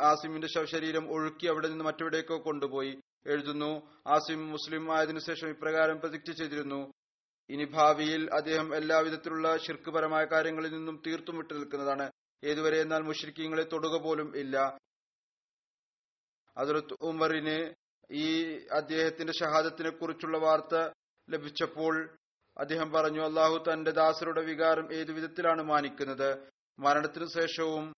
ആസിമിന്റെ 0.00 0.46
ശവശരീരം 0.46 1.12
ഒഴുക്കി 1.12 1.46
അവിടെ 1.46 1.68
നിന്ന് 1.68 1.84
മറ്റെവിടേക്കോ 1.84 2.38
കൊണ്ടുപോയി. 2.38 3.00
എഴുതുന്നു 3.26 3.90
ആസിം 4.06 4.50
മുസ്ലിം 4.50 4.96
ആയതിനുശേഷം 4.96 5.48
ഇപ്രകാരം 5.48 6.00
പ്രതിജ്ഞ 6.00 6.32
ചെയ്തിരുന്നു. 6.32 6.92
ഇനി 7.50 7.64
ഭാവിയിൽ 7.64 8.30
അദ്ദേഹം 8.34 8.76
എല്ലാവിധത്തിലുള്ള 8.76 9.56
ശിർക്കുപരമായ 9.56 10.24
കാര്യങ്ങളിൽ 10.24 10.72
നിന്നും 10.72 11.02
തീർത്തും 11.06 11.36
വിട്ടു 11.36 11.54
നിൽക്കുന്നതാണ്. 11.54 12.10
ഏതുവരെ 12.44 12.80
എന്നാൽ 12.80 12.98
മുഷ്രിക്കീങ്ങളെ 12.98 13.62
തൊടുക 13.62 13.96
പോലും 13.96 14.36
ഇല്ല. 14.36 14.78
അതിർത്ത് 16.56 16.96
ഉമറിന് 17.00 17.74
ഈ 18.10 18.56
അദ്ദേഹത്തിന്റെ 18.68 19.32
ഷഹാദത്തിനെ 19.32 19.90
കുറിച്ചുള്ള 19.90 20.38
വാർത്ത 20.38 20.74
ലഭിച്ചപ്പോൾ 21.30 22.18
അദ്ദേഹം 22.58 22.92
പറഞ്ഞു 22.92 23.20
അള്ളാഹു 23.20 23.72
തന്റെ 23.72 23.90
ദാസരുടെ 23.90 24.40
വികാരം 24.40 24.92
ഏതു 24.94 25.12
വിധത്തിലാണ് 25.12 25.62
മാനിക്കുന്നത്? 25.62 26.48
മരണത്തിനു 26.78 27.26
ശേഷവും 27.40 27.92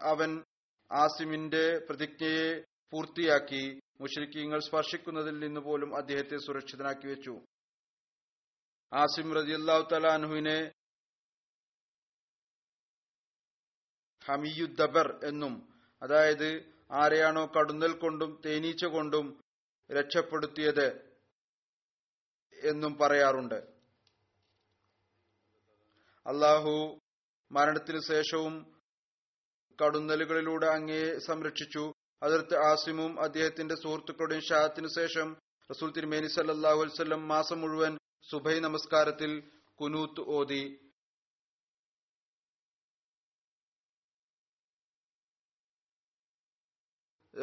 അവൻ 0.00 0.44
ആസിമിന്റെ 0.92 1.78
പ്രതിജ്ഞയെ 1.78 2.62
പൂർത്തിയാക്കി 2.90 3.80
മുഷരിക്കീങ്ങൾ 4.00 4.60
സ്പർശിക്കുന്നതിൽ 4.60 5.38
നിന്ന് 5.38 5.60
പോലും 5.60 5.96
അദ്ദേഹത്തെ 5.96 6.36
സുരക്ഷിതനാക്കി 6.36 7.06
വെച്ചു. 7.06 7.34
ആസിം 8.92 9.34
റതി 9.34 9.52
അള്ളാഹു 9.52 9.88
തലാൻഹുവിനെ 9.92 10.72
ഹമിയുദ്ദബർ 14.24 15.24
എന്നും 15.24 15.54
അതായത് 16.02 16.79
ആരെയാണോ 16.90 17.46
കടുന്നൽ 17.46 17.92
കൊണ്ടും 17.92 18.40
തേനീച്ച 18.46 18.84
കൊണ്ടും 18.84 19.26
രക്ഷപ്പെടുത്തിയത് 19.90 20.86
എന്നും 22.58 22.98
പറയാറുണ്ട്. 22.98 23.58
അള്ളാഹു 26.26 27.00
മരണത്തിനു 27.52 28.00
ശേഷവും 28.00 28.54
കടുന്നലുകളിലൂടെ 29.78 30.66
അങ്ങയെ 30.66 31.18
സംരക്ഷിച്ചു. 31.18 31.92
അതിർത്ത് 32.22 32.56
ആസിമും 32.56 33.22
അദ്ദേഹത്തിന്റെ 33.22 33.74
സുഹൃത്തുക്കളുടെയും 33.74 34.42
ഷാഹത്തിനു 34.42 34.88
ശേഷം 34.88 35.36
റസൂൽ 35.70 35.92
തിരുമേനി 35.92 36.26
സല്ലാഹു 36.26 36.80
വസ്ലം 36.80 37.28
മാസം 37.28 37.60
മുഴുവൻ 37.60 37.98
സുബൈ 38.30 38.58
നമസ്കാരത്തിൽ 38.60 39.50
കുനൂത്ത് 39.80 40.20
ഓതി. 40.20 40.89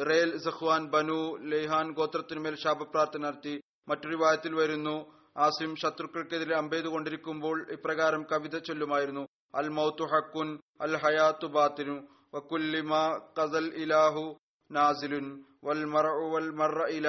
റേൽ 0.04 0.38
സഖ്വാൻ 0.38 0.90
ബനു 0.90 1.36
ലെയ്ഹാൻ 1.36 1.92
ഗോത്രത്തിനുമേൽ 1.92 2.56
ശാപപ്രാർത്ഥന 2.64 3.26
നടത്തി. 3.26 3.60
മറ്റൊരു 3.88 4.16
വായത്തിൽ 4.16 4.54
വരുന്നു. 4.54 5.18
ആസിം 5.36 5.76
ശത്രുക്കൾക്കെതിരെ 5.76 6.56
അമ്പെയ്തു 6.56 6.88
കൊണ്ടിരിക്കുമ്പോൾ 6.88 7.66
ഇപ്രകാരം 7.72 8.22
കവിത 8.32 8.58
ചൊല്ലുമായിരുന്നു. 8.58 9.26
അൽ 9.54 9.68
മൗത്തു 9.68 10.04
ഹക്കുൻ 10.04 10.60
അൽ 10.80 10.96
ഹയാത്തു 10.96 11.46
ബാത്തിനു 11.46 12.06
വക്കുല്ലിമ 12.34 12.94
കസൽ 13.38 13.74
ഇലാഹു 13.74 14.36
നാസിലുൻ 14.70 15.44
വൽ 15.64 15.84
മറഉ 15.84 16.34
വൽ 16.34 16.50
മറ 16.50 16.90
ഇല 16.90 17.08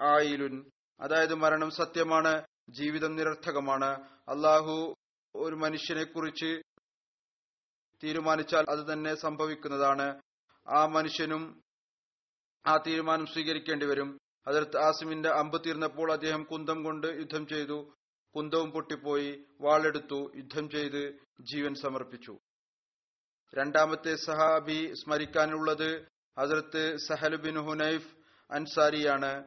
ആയിലുൻ. 0.00 0.64
അതായത് 1.00 1.34
മരണം 1.34 1.70
സത്യമാണ് 1.70 2.42
ജീവിതം 2.70 3.16
നിരർത്ഥകമാണ്. 3.16 3.90
അള്ളാഹു 4.28 4.94
ഒരു 5.36 5.54
മനുഷ്യനെ 5.54 6.04
കുറിച്ച് 6.04 6.62
തീരുമാനിച്ചാൽ 8.04 8.64
അത് 8.68 8.92
തന്നെ 8.92 9.14
സംഭവിക്കുന്നതാണ്. 9.14 10.20
ആ 10.68 10.86
മനുഷ്യനും 10.86 11.62
ആ 12.66 12.76
തീരുമാനം 12.76 13.26
സ്വീകരിക്കേണ്ടി 13.26 13.86
വരും. 13.86 14.18
അതിർത്ത് 14.46 14.76
ആസിമിന്റെ 14.76 15.28
അമ്പ് 15.28 15.64
തീർന്നപ്പോൾ 15.66 16.12
അദ്ദേഹം 16.12 16.44
കുന്തം 16.44 16.84
കൊണ്ട് 16.84 17.06
യുദ്ധം 17.06 17.46
ചെയ്തു. 17.46 17.94
കുന്തവും 18.36 18.70
പൊട്ടിപ്പോയി. 18.70 19.44
വാളെടുത്തു. 19.60 20.32
യുദ്ധം 20.36 20.70
ചെയ്ത് 20.70 21.18
ജീവൻ 21.40 21.74
സമർപ്പിച്ചു. 21.74 22.38
രണ്ടാമത്തെ 23.54 24.16
സഹാബി 24.16 24.94
സ്മരിക്കാനുള്ളത് 24.94 26.08
അതിർത്ത് 26.38 26.96
Sahl 26.96 27.36
bin 27.36 27.58
Hunaif 27.58 28.16
അൻസാരിയാണ്. 28.50 29.44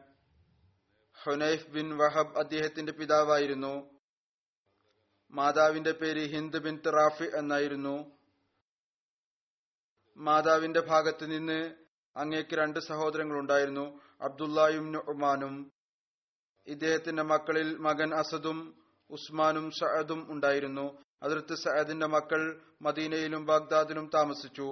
Hunaif 1.22 1.70
bin 1.70 1.98
Wahb 1.98 2.38
അദ്ദേഹത്തിന്റെ 2.38 2.92
പിതാവായിരുന്നു. 2.92 3.90
മാതാവിന്റെ 5.30 5.92
പേര് 5.92 6.26
ഹിന്ദ് 6.26 6.58
ബിൻ 6.58 6.80
റാഫി 6.86 7.24
എന്നായിരുന്നു. 7.24 8.18
മാതാവിന്റെ 10.16 10.80
ഭാഗത്ത് 10.80 11.30
നിന്ന് 11.30 11.85
അങ്ങേക്ക് 12.16 12.54
രണ്ട് 12.56 12.80
സഹോദരങ്ങളുണ്ടായിരുന്നു 12.80 14.00
അബ്ദുല്ലായും 14.20 14.86
ഉമാനും 15.12 15.72
ഇദ്ദേഹത്തിന്റെ 16.66 17.22
മക്കളിൽ 17.22 17.68
മകൻ 17.78 18.14
അസദും 18.14 18.58
ഉസ്മാനും 19.10 19.70
സഅദും 19.70 20.32
ഉണ്ടായിരുന്നു. 20.32 20.86
അതിർത്ത് 21.22 21.54
സഅദിന്റെ 21.54 22.06
മക്കൾ 22.06 22.42
മദീനയിലും 22.82 23.46
ബാഗ്ദാദിലും 23.46 24.10
താമസിച്ചു. 24.14 24.68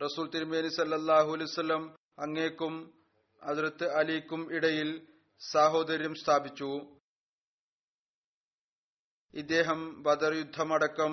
റസൂൽ 0.00 0.26
തിരുമേനി 0.30 0.68
സല്ലാഹു 0.68 1.30
അലൈവല്ലം 1.32 1.82
അങ്ങേക്കും 2.18 2.74
അതിർത്ത് 3.42 3.86
അലിക്കും 3.92 4.54
ഇടയിൽ 4.56 5.08
സാഹോദര്യം 5.40 6.14
സ്ഥാപിച്ചു. 6.14 6.70
ഇദ്ദേഹം 9.34 10.02
ബദർ 10.02 10.32
യുദ്ധമടക്കം 10.34 11.12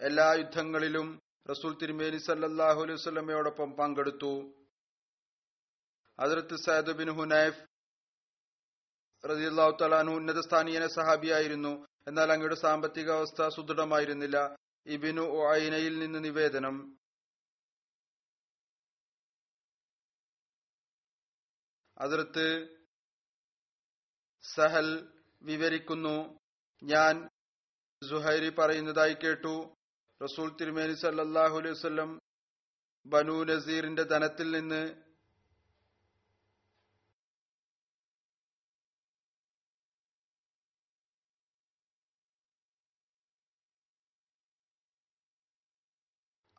എല്ലാ 0.00 0.28
യുദ്ധങ്ങളിലും 0.32 1.08
റസൂൽ 1.50 1.78
തിരുമേനി 1.78 2.16
സല്ലാഹു 2.16 2.82
അലൈഹി 2.82 2.98
സ്വലമയോടൊപ്പം 2.98 3.72
പങ്കെടുത്തു. 3.72 4.54
ഹജറത്ത് 6.20 6.56
സയദ് 6.56 6.92
ബിൻ 6.92 7.10
ഹുനൈഫ് 7.10 7.66
റതിയല്ലാഹു 9.28 9.76
തലാനു 9.80 10.10
ഉന്നത 10.10 10.40
സ്ഥാനീയന 10.40 10.86
സഹാബിയായിരുന്നു. 10.86 11.86
എന്നാൽ 12.08 12.32
അങ്ങയുടെ 12.32 12.54
സാമ്പത്തിക 12.54 13.10
അവസ്ഥ 13.10 13.48
സുദൃഢമായിരുന്നില്ല. 13.48 14.56
ഇബിനു 14.86 15.52
ഐനയിൽ 15.54 15.98
നിന്ന് 15.98 16.24
നിവേദനം. 16.24 16.98
അതിർത്ത് 21.98 22.76
സഹൽ 24.42 25.12
വിവരിക്കുന്നു. 25.42 26.40
ഞാൻ 26.82 27.28
സുഹൈരി 28.10 28.48
പറയുന്നതായി 28.48 29.14
കേട്ടു. 29.14 29.75
റസൂൽ 30.20 30.48
തിരുമേനി 30.58 30.94
സല്ലാഹു 31.00 31.56
അലൈഹി 31.60 31.74
വസല്ലം 31.76 32.10
ബനു 33.06 33.36
നസീറിന്റെ 33.50 34.04
ധനത്തിൽ 34.12 34.48
നിന്ന് 34.56 34.82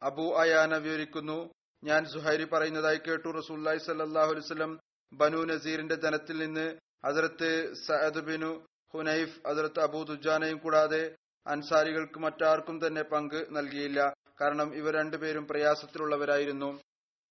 അബു 0.01 0.25
അയാന 0.41 0.73
വിവരിക്കുന്നു. 0.85 1.37
ഞാൻ 1.83 2.01
സുഹൈരി 2.13 2.45
പറയുന്നതായി 2.53 2.99
കേട്ടു. 3.05 3.29
റസൂല്ലായി 3.39 3.79
സല്ലാഹു 3.87 4.31
അലൈവല്ലം 4.33 4.71
ബനു 5.11 5.39
നസീറിന്റെ 5.51 5.97
ധനത്തിൽ 6.05 6.37
നിന്ന് 6.43 6.65
ഹസരത്ത് 7.05 7.49
സഅദ് 7.85 8.23
ബിനു 8.27 8.51
ഹുനൈഫ് 8.93 9.35
ഹസരത്ത് 9.47 9.79
അബൂ 9.85 9.99
ദുജാനയും 10.09 10.59
കൂടാതെ 10.65 11.03
അൻസാരികൾക്ക് 11.47 12.19
മറ്റാർക്കും 12.19 12.87
തന്നെ 12.87 13.01
പങ്ക് 13.01 13.47
നൽകിയില്ല. 13.51 14.13
കാരണം 14.41 14.75
ഇവർ 14.75 14.93
രണ്ടുപേരും 14.93 15.47
പ്രയാസത്തിലുള്ളവരായിരുന്നു. 15.47 16.79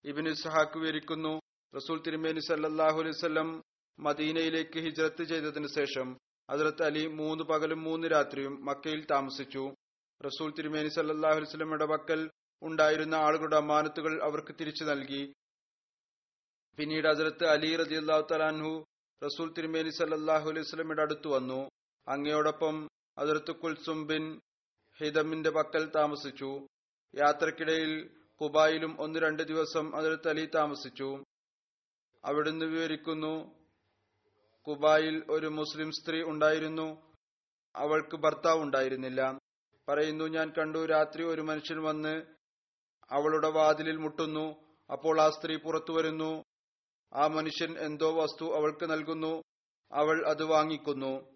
ഇബിൻ 0.05 0.29
ഇസ്ഹാഖ് 0.29 0.79
വിവരിക്കുന്നു 0.79 1.40
റസൂൽ 1.76 2.02
തിരുമേനി 2.07 2.40
സല്ലാഹു 2.40 3.00
അലൈവല്ലം 3.00 3.62
മദീനയിലേക്ക് 3.98 4.79
ഹിജ്രത്ത് 4.79 5.24
ചെയ്തതിനു 5.24 5.66
ശേഷം 5.66 6.16
ഹസരത്ത് 6.50 6.83
അലി 6.83 7.07
മൂന്ന് 7.07 7.44
പകലും 7.44 7.83
മൂന്ന് 7.83 8.09
രാത്രിയും 8.09 8.64
മക്കയിൽ 8.64 9.07
താമസിച്ചു. 9.11 9.74
റസൂൽ 10.24 10.52
തിരുമേനി 10.59 10.88
സല്ലാഹു 10.88 11.37
അലൈവല്ലമയുടെ 11.37 11.87
പക്കൽ 11.87 12.31
ഉണ്ടായിരുന്ന 12.62 13.14
ആളുകളുടെ 13.14 13.57
അമാനത്തുകൾ 13.57 14.22
അവർക്ക് 14.22 14.55
തിരിച്ചു 14.61 14.85
നൽകി. 14.85 15.33
പിന്നീട് 16.79 17.09
ഹസരത്ത് 17.09 17.44
അലി 17.44 17.76
റതി 17.76 17.94
അള്ളാഹു 17.94 18.26
തലാൻഹു 18.31 18.85
റസൂൽ 19.22 19.52
തിരുമേനി 19.52 19.90
സല്ലാഹു 19.90 20.50
അലൈഹി 20.50 20.66
സ്വലമിയുടെ 20.66 21.02
അടുത്ത് 21.02 21.29
വന്നു. 21.29 21.61
അങ്ങയോടൊപ്പം 22.09 22.88
അതിർത്ത് 23.18 23.50
കുൽസും 23.50 24.07
ബിൻ 24.07 24.40
ഹിദമിന്റെ 24.98 25.50
പക്കൽ 25.50 25.90
താമസിച്ചു. 25.96 26.66
യാത്രക്കിടയിൽ 27.14 28.11
കുബായിലും 28.40 29.00
ഒന്ന് 29.00 29.18
രണ്ട് 29.18 29.42
ദിവസം 29.42 29.96
അതിർത്ത് 29.96 30.29
അലി 30.29 30.48
താമസിച്ചു. 30.55 31.24
അവിടുന്ന് 32.24 32.64
വിവരിക്കുന്നു 32.64 33.66
കുബായിൽ 34.68 35.24
ഒരു 35.31 35.46
മുസ്ലിം 35.46 35.90
സ്ത്രീ 35.90 36.22
ഉണ്ടായിരുന്നു. 36.22 37.12
അവൾക്ക് 37.76 38.16
ഭർത്താവ് 38.16 38.62
ഉണ്ടായിരുന്നില്ല. 38.62 39.38
പറയുന്നു 39.88 40.24
ഞാൻ 40.24 40.52
കണ്ടു 40.59 40.87
രാത്രി 40.87 41.24
ഒരു 41.24 41.40
മനുഷ്യൻ 41.40 41.83
വന്ന് 41.83 42.22
അവളുടെ 43.11 43.48
വാതിലിൽ 43.48 43.96
മുട്ടുന്നു. 43.96 44.76
അപ്പോൾ 44.92 45.20
ആ 45.20 45.31
സ്ത്രീ 45.31 45.57
പുറത്തു 45.57 45.92
വരുന്നു. 45.92 46.44
ആ 47.14 47.26
മനുഷ്യൻ 47.26 47.79
എന്തോ 47.79 48.22
വസ്തു 48.22 48.55
അവൾക്ക് 48.55 48.90
നൽകുന്നു. 48.90 49.42
അവൾ 49.92 50.26
അത് 50.26 50.44
വാങ്ങിക്കുന്നു. 50.44 51.36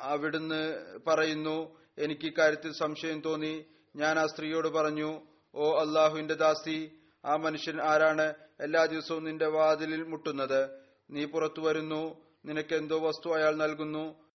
അവിടുന്ന് 0.00 0.62
പറയുന്നു 1.06 1.86
എനിക്ക് 1.98 2.26
ഇക്കാര്യത്തിൽ 2.26 2.72
സംശയം 2.72 3.20
തോന്നി. 3.20 3.64
ഞാൻ 3.96 4.18
ആ 4.18 4.26
സ്ത്രീയോട് 4.26 4.68
പറഞ്ഞു 4.68 5.26
ഓ 5.54 5.78
അള്ളാഹുവിന്റെ 5.78 6.34
ദാസി 6.34 7.00
ആ 7.24 7.36
മനുഷ്യൻ 7.36 7.82
ആരാണ് 7.82 8.34
എല്ലാ 8.60 8.84
ദിവസവും 8.84 9.24
നിന്റെ 9.24 9.46
വാതിലിൽ 9.46 10.02
മുട്ടുന്നത്? 10.04 10.84
നീ 11.10 11.24
പുറത്തു 11.24 11.60
വരുന്നു 11.60 12.26
നിനക്ക് 12.44 12.74
എന്തോ 12.74 12.98
വസ്തു 12.98 13.34
അയാൾ 13.34 13.54
നൽകുന്നു. 13.56 14.26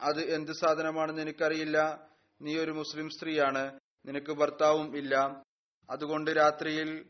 അത് 0.00 0.20
എന്ത് 0.20 0.52
സാധനമാണെന്ന് 0.52 1.22
എനിക്കറിയില്ല. 1.22 2.08
നീ 2.40 2.58
ഒരു 2.58 2.70
മുസ്ലിം 2.70 3.10
സ്ത്രീയാണ് 3.10 3.78
നിനക്ക് 4.06 4.32
ഭർത്താവും 4.32 4.96
ഇല്ല. 4.96 5.42
അതുകൊണ്ട് 5.90 6.30
രാത്രിയിൽ 6.30 7.04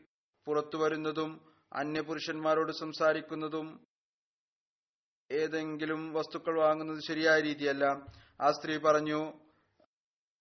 പുറത്തു 0.45 0.77
വരുന്നതും 0.77 1.53
അന്യപുരുഷന്മാരോട് 1.73 2.71
സംസാരിക്കുന്നതും 2.71 3.87
ഏതെങ്കിലും 5.31 6.13
വസ്തുക്കൾ 6.13 6.59
വാങ്ങുന്നത് 6.59 7.03
ശരിയായ 7.07 7.41
രീതിയല്ല. 7.41 8.05
ആ 8.41 8.51
സ്ത്രീ 8.51 8.77
പറഞ്ഞു 8.77 9.33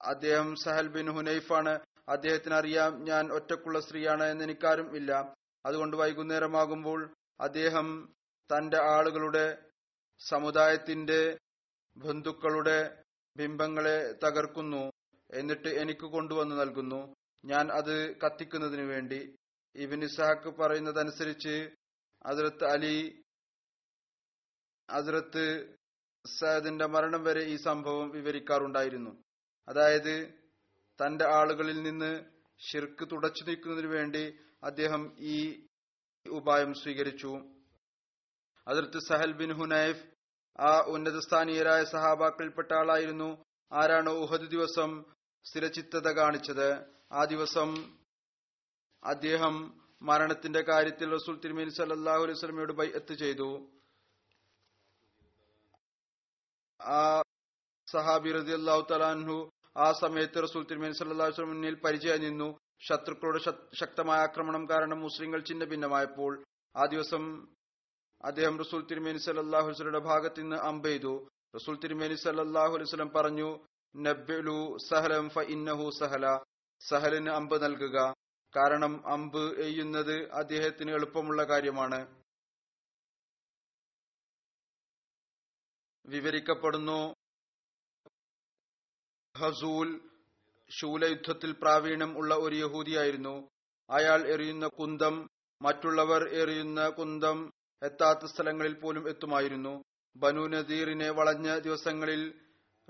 അദ്ദേഹം 0.05 0.57
സഹൽ 0.57 0.89
ബിൻ 0.89 1.11
ഹുനൈഫാണ്. 1.11 1.79
അദ്ദേഹത്തിന് 2.09 2.55
അറിയാം 2.55 3.05
ഞാൻ 3.05 3.33
ഒറ്റക്കുള്ള 3.33 3.81
സ്ത്രീയാണ് 3.81 4.25
എന്ന് 4.25 4.45
എനിക്കാരും 4.45 4.97
ഇല്ല. 4.97 5.35
അതുകൊണ്ട് 5.67 5.97
വൈകുന്നേരമാകുമ്പോൾ 5.97 7.15
അദ്ദേഹം 7.41 8.15
തന്റെ 8.37 8.79
ആളുകളുടെ 8.83 9.59
സമുദായത്തിന്റെ 10.19 11.39
ബന്ധുക്കളുടെ 11.97 13.03
ബിംബങ്ങളെ 13.37 14.13
തകർക്കുന്നു 14.13 14.91
എന്നിട്ട് 15.31 15.69
എനിക്ക് 15.69 16.07
കൊണ്ടുവന്ന് 16.07 16.61
നൽകുന്നു. 16.61 17.15
ഞാൻ 17.45 17.73
അത് 17.73 18.17
കത്തിക്കുന്നതിന് 18.17 18.83
വേണ്ടി. 18.83 19.35
ഇബിൻ 19.77 20.05
ഇസാഖ് 20.05 20.57
പറയുന്നതനുസരിച്ച് 20.57 21.71
അതിർത്ത് 22.27 22.65
അലി 22.65 23.24
ഹസ്രത്ത് 24.91 25.75
സയദിന്റെ 26.27 26.87
മരണം 26.87 27.25
വരെ 27.25 27.41
ഈ 27.41 27.57
സംഭവം 27.57 28.11
വിവരിക്കാറുണ്ടായിരുന്നു. 28.11 29.23
അതായത് 29.69 30.35
തന്റെ 31.01 31.25
ആളുകളിൽ 31.25 31.83
നിന്ന് 31.83 32.25
ഷിർക്ക് 32.59 33.09
തുടച്ചു 33.13 33.45
നീക്കുന്നതിന് 33.45 33.87
വേണ്ടി 33.87 34.39
അദ്ദേഹം 34.63 35.17
ഈ 35.19 35.67
ഉപായം 36.31 36.75
സ്വീകരിച്ചു. 36.75 37.41
അതിർത്ത് 38.69 38.99
സഹൽ 38.99 39.33
ബിൻ 39.33 39.53
ഹുനൈഫ് 39.53 40.05
ആ 40.61 40.81
ഉന്നതസ്ഥാനീയരായ 40.81 41.85
സഹാബാക്കളിൽപ്പെട്ട 41.85 42.73
ആളായിരുന്നു. 42.73 43.45
ആരാണ് 43.73 44.11
ഉഹദ് 44.11 44.51
ദിവസം 44.51 45.05
സ്ഥിരചിത്തത 45.45 46.09
കാണിച്ചത്. 46.11 46.85
ആ 47.13 47.25
ദിവസം 47.25 47.99
അദ്ദേഹം 49.05 49.81
മരണത്തിന്റെ 50.03 50.61
കാര്യത്തിൽ 50.61 51.11
റസൂൽ 51.15 51.41
തിരുമേനി 51.41 51.71
സല്ലാഹു 51.71 52.23
അലൈഹി 52.23 52.93
എത്തു 52.93 53.15
ചെയ്തു. 53.15 53.74
ആ 56.85 57.23
സഹാബി 57.89 58.33
റതി 58.33 58.53
അള്ളാഹു 58.53 58.87
തലാൻഹു 58.91 59.51
ആ 59.77 59.93
സമയത്ത് 59.93 60.43
റസൂൽ 60.43 60.65
തിരുമേനി 60.65 60.93
സല്ലാസ് 60.93 61.41
മുന്നിൽ 61.41 61.75
പരിചയം 61.75 62.21
നിന്നു. 62.21 62.59
ശത്രുക്കളുടെ 62.89 63.41
ശക്തമായ 63.81 64.19
ആക്രമണം 64.21 64.69
കാരണം 64.69 65.01
മുസ്ലിങ്ങൾ 65.01 65.41
ചിന്ന 65.41 65.65
ഭിന്നമായപ്പോൾ 65.65 66.33
ആ 66.77 66.85
ദിവസം 66.87 67.25
അദ്ദേഹം 68.25 68.59
റസൂൽ 68.59 68.83
തിരുമേനി 68.91 69.19
സല്ലാഹു 69.19 69.69
വസ്ലയുടെ 69.69 69.99
ഭാഗത്ത് 69.99 70.41
നിന്ന് 70.41 70.57
അമ്പെയ്തു 70.57 71.29
റസൂൽ 71.55 71.77
തിരുമേനി 71.79 72.15
സല്ലാഹു 72.15 72.73
അലൈഹി 72.75 72.89
വസ്ലം 72.89 73.11
പറഞ്ഞു 73.17 73.49
നബ്ബലു 73.95 74.77
സഹലം 74.91 75.29
ഫ 75.29 75.41
ഇന്നഹു 75.41 75.91
സഹല. 75.99 76.27
സഹലിന് 76.81 77.31
അമ്പ് 77.31 77.63
നൽകുക. 77.63 77.99
കാരണം 78.57 79.09
അമ്പ് 79.13 79.61
എയ്യുന്നത് 79.61 80.31
അദ്ദേഹത്തിന് 80.31 80.91
എളുപ്പമുള്ള 80.91 81.45
കാര്യമാണ്. 81.45 82.24
വിവരിക്കപ്പെടുന്നു. 86.07 87.15
ഹസൂൽ 89.37 90.11
ശൂലയുദ്ധത്തിൽ 90.71 91.53
പ്രാവീണ്യം 91.53 92.19
ഉള്ള 92.19 92.35
ഒരു 92.35 92.55
യഹൂദിയായിരുന്നു. 92.57 93.51
അയാൾ 93.91 94.27
എറിയുന്ന 94.27 94.67
കുന്തം 94.67 95.31
മറ്റുള്ളവർ 95.63 96.29
എറിയുന്ന 96.29 96.89
കുന്തം 96.89 97.51
എത്താത്ത 97.83 98.25
സ്ഥലങ്ങളിൽ 98.25 98.75
പോലും 98.75 99.09
എത്തുമായിരുന്നു. 99.09 99.85
ബനു 100.17 100.49
നദീറിനെ 100.49 101.11
വളഞ്ഞ 101.11 101.59
ദിവസങ്ങളിൽ 101.59 102.41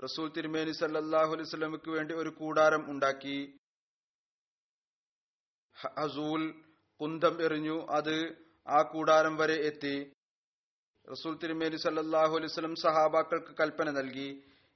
റസൂൽ 0.03 0.31
തിരുമേനി 0.31 0.71
സല്ലാഹു 0.71 1.33
അലൈഹി 1.33 1.89
വേണ്ടി 1.89 2.13
ഒരു 2.13 2.29
കൂടാരം 2.29 2.91
ഉണ്ടാക്കി. 2.91 3.57
ഹസൂൽ 5.79 6.63
കുന്തം 7.01 7.41
എറിഞ്ഞു 7.41 7.87
അത് 7.87 8.47
ആ 8.67 8.81
കൂടാരം 8.81 9.37
വരെ 9.37 9.53
എത്തി. 9.53 10.14
റസൂൽ 11.11 11.33
തിരുമേനി 11.37 11.77
സല്ലാഹു 11.77 12.33
അലൈഹി 12.37 12.51
സ്വലം 12.53 12.75
സഹാബാക്കൾക്ക് 12.75 13.53
കൽപ്പന 13.59 13.89
നൽകി 13.91 14.29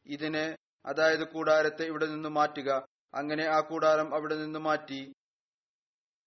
ഇതിനെ 0.05 0.45
അതായത് 0.85 1.23
കൂടാരത്തെ 1.23 1.83
ഇവിടെ 1.83 2.05
നിന്ന് 2.05 2.29
മാറ്റുക. 2.29 2.69
അങ്ങനെ 3.13 3.45
ആ 3.55 3.59
കൂടാരം 3.69 4.15
അവിടെ 4.15 4.35
നിന്ന് 4.35 4.59
മാറ്റി. 4.59 4.99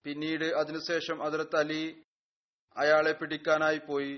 പിന്നീട് 0.05 0.45
അതിനുശേഷം 0.45 1.23
അതിർത്ത് 1.27 1.57
അലി 1.57 1.83
അയാളെ 2.77 3.13
പിടിക്കാനായി 3.13 3.81
പോയി. 3.89 4.15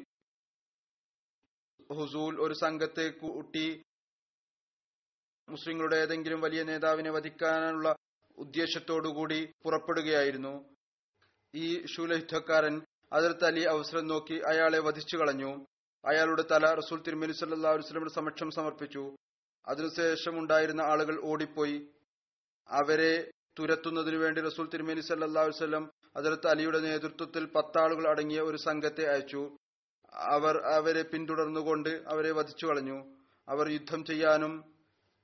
ഹുസൂൽ 1.98 2.34
ഒരു 2.40 2.54
സംഘത്തെ 2.54 3.06
കൂട്ടി 3.22 3.66
മുസ്ലിങ്ങളുടെ 5.48 5.96
ഏതെങ്കിലും 5.96 6.40
വലിയ 6.40 6.62
നേതാവിനെ 6.62 7.10
വധിക്കാനുള്ള 7.10 7.88
ഉദ്ദേശത്തോടുകൂടി 8.38 9.40
പുറപ്പെടുകയായിരുന്നു. 9.64 10.54
ഈ 11.54 11.66
ശൂലയുദ്ധക്കാരൻ 11.94 12.74
അതിർത്ത് 13.12 13.44
അലി 13.44 13.62
അവസരം 13.74 14.06
നോക്കി 14.06 14.36
അയാളെ 14.52 14.78
വധിച്ചു 14.78 15.16
കളഞ്ഞു 15.16 15.52
അയാളുടെ 16.04 16.44
തല 16.50 16.74
റസൂൽ 16.74 17.02
തിരുമേനി 17.02 17.32
സല്ലാ 17.32 17.70
വസ്ലമിന്റെ 17.70 18.14
സമക്ഷം 18.14 18.50
സമർപ്പിച്ചു. 18.50 19.16
അതിനുശേഷം 19.68 20.38
ഉണ്ടായിരുന്ന 20.38 20.80
ആളുകൾ 20.80 21.20
ഓടിപ്പോയി. 21.24 21.88
അവരെ 22.68 23.30
തുരത്തുന്നതിനു 23.58 24.16
വേണ്ടി 24.16 24.40
റസൂൽ 24.40 24.68
തിരുമേനി 24.68 25.00
സല്ലാ 25.00 25.42
വസ്ലം 25.42 25.90
അതിർത്ത് 26.16 26.46
അലിയുടെ 26.46 26.78
നേതൃത്വത്തിൽ 26.78 27.44
പത്താളുകൾ 27.44 28.08
അടങ്ങിയ 28.08 28.40
ഒരു 28.40 28.56
സംഘത്തെ 28.56 29.04
അയച്ചു. 29.06 29.56
അവർ 30.12 30.58
അവരെ 30.58 31.02
പിന്തുടർന്നുകൊണ്ട് 31.02 32.02
അവരെ 32.08 32.32
വധിച്ചു 32.32 32.66
കളഞ്ഞു. 32.66 33.16
അവർ 33.48 33.68
യുദ്ധം 33.68 34.04
ചെയ്യാനും 34.04 34.74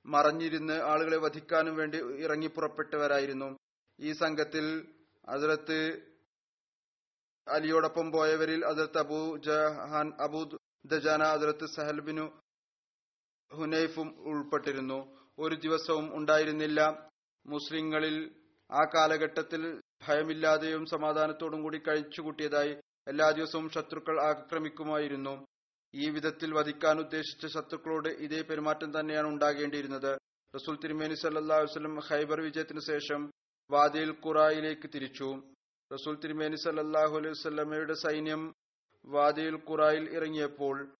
മറഞ്ഞിരുന്ന് 0.05 0.73
ആളുകളെ 0.73 1.17
വധിക്കാനും 1.17 1.75
വേണ്ടി 1.75 1.97
ഇറങ്ങി 1.97 2.47
പുറപ്പെട്ടവരായിരുന്നു. 2.47 3.57
ഈ 3.99 4.11
സംഘത്തിൽ 4.11 4.93
അതിർത്ത് 5.29 6.01
അലിയോടൊപ്പം 7.47 8.11
പോയവരിൽ 8.11 8.65
അതിർത്ത് 8.65 8.97
അബൂ 8.97 9.37
ജഹാൻ 9.37 10.13
അബൂ 10.19 10.57
ദജാന 10.85 11.23
അതിർത്ത് 11.23 11.65
സഹൽബിനു 11.65 12.25
ഹുനൈഫും 13.53 14.19
ഉൾപ്പെട്ടിരുന്നു. 14.19 15.17
ഒരു 15.39 15.55
ദിവസവും 15.55 16.17
ഉണ്ടായിരുന്നില്ല. 16.17 17.09
മുസ്ലിങ്ങളിൽ 17.45 18.35
ആ 18.71 18.83
കാലഘട്ടത്തിൽ 18.95 19.81
ഭയമില്ലാതെയും 20.07 20.85
സമാധാനത്തോടും 20.85 21.63
കൂടി 21.63 21.77
കഴിച്ചുകൂട്ടിയതായി 21.77 22.77
എല്ലാ 23.07 23.31
ദിവസവും 23.31 23.69
ശത്രുക്കൾ 23.69 24.21
ആക്രമിക്കുമായിരുന്നു. 24.21 25.45
ഈ 25.95 26.09
വിധത്തിൽ 26.09 26.53
വധിക്കാൻ 26.53 26.99
ഉദ്ദേശിച്ച 26.99 27.45
ശത്രുക്കളോട് 27.45 28.09
ഇതേ 28.09 28.41
പെരുമാറ്റം 28.41 28.99
തന്നെയാണ് 28.99 29.27
ഉണ്ടാകേണ്ടിയിരുന്നത്. 29.27 30.17
റസൂൽ 30.55 30.75
തിരുമേനി 30.75 31.13
സല്ലാ 31.13 31.57
വസ്ലം 31.57 31.99
ഹൈബർ 31.99 32.41
വിജയത്തിനു 32.41 32.79
ശേഷം 32.79 33.31
വാദിയിൽ 33.71 34.11
ഖുറായിലേക്ക് 34.25 34.89
തിരിച്ചു. 34.95 35.41
റസൂൽ 35.93 36.15
തിരുമേനി 36.15 36.55
സല്ലാഹു 36.55 37.17
അലൈഹി 37.17 37.29
വസ്ലമയുടെ 37.29 37.93
സൈന്യം 37.93 38.53
വാദിൽ 39.05 39.55
ഖുറായിൽ 39.55 40.09
ഇറങ്ങിയപ്പോൾ 40.11 40.95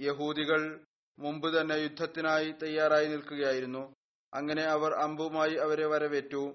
യഹൂദികൾ 0.00 0.86
മുമ്പ് 1.18 1.60
തന്നെ 1.60 1.74
യുദ്ധത്തിനായി 1.74 2.54
തയ്യാറായി 2.62 3.06
നിൽക്കുകയായിരുന്നു. 3.06 3.94
അങ്ങനെ 4.34 4.62
അവർ 4.62 4.92
അമ്പുമായി 4.94 5.54
അവരെ 5.54 5.86
വരവേറ്റു. 5.86 6.54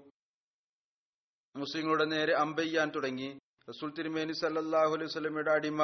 മുസ്ലിങ്ങളുടെ 1.55 2.05
നേരെ 2.05 2.33
അമ്പെയ്യാൻ 2.33 2.91
തുടങ്ങി. 2.95 3.39
റസൂൽ 3.69 3.91
തിരുമേനി 3.91 4.33
സല്ലാഹു 4.33 4.93
അലൈഹി 4.93 5.09
സ്വലമിയുടെ 5.09 5.51
അടിമ 5.51 5.83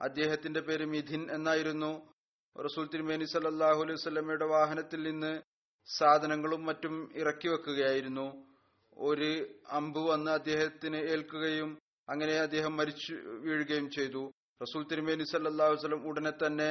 അദ്ദേഹത്തിന്റെ 0.00 0.60
പേര് 0.60 0.84
മിഥിൻ 0.84 1.30
എന്നായിരുന്നു. 1.30 2.14
റസൂൽ 2.64 2.88
തിരുമേനി 2.88 3.24
സല്ലാഹു 3.24 3.82
അലൈഹി 3.82 3.96
സ്വലമയുടെ 3.96 4.46
വാഹനത്തിൽ 4.46 5.02
നിന്ന് 5.02 5.42
സാധനങ്ങളും 5.98 6.64
മറ്റും 6.64 7.12
ഇറക്കി 7.16 7.48
വെക്കുകയായിരുന്നു. 7.48 8.46
ഒരു 8.98 9.60
അമ്പ് 9.68 9.98
വന്ന് 9.98 10.30
അദ്ദേഹത്തിന് 10.30 10.96
ഏൽക്കുകയും 10.96 11.78
അങ്ങനെ 12.08 12.32
അദ്ദേഹം 12.32 12.76
മരിച്ചു 12.76 13.14
വീഴുകയും 13.44 13.90
ചെയ്തു. 13.90 14.22
റസൂൽ 14.62 14.82
തിരുമേനി 14.88 15.24
സല്ലല്ലാഹു 15.24 15.70
അലൈഹി 15.70 15.80
വസല്ലം 15.80 16.08
ഉടനെ 16.08 16.30
തന്നെ 16.30 16.70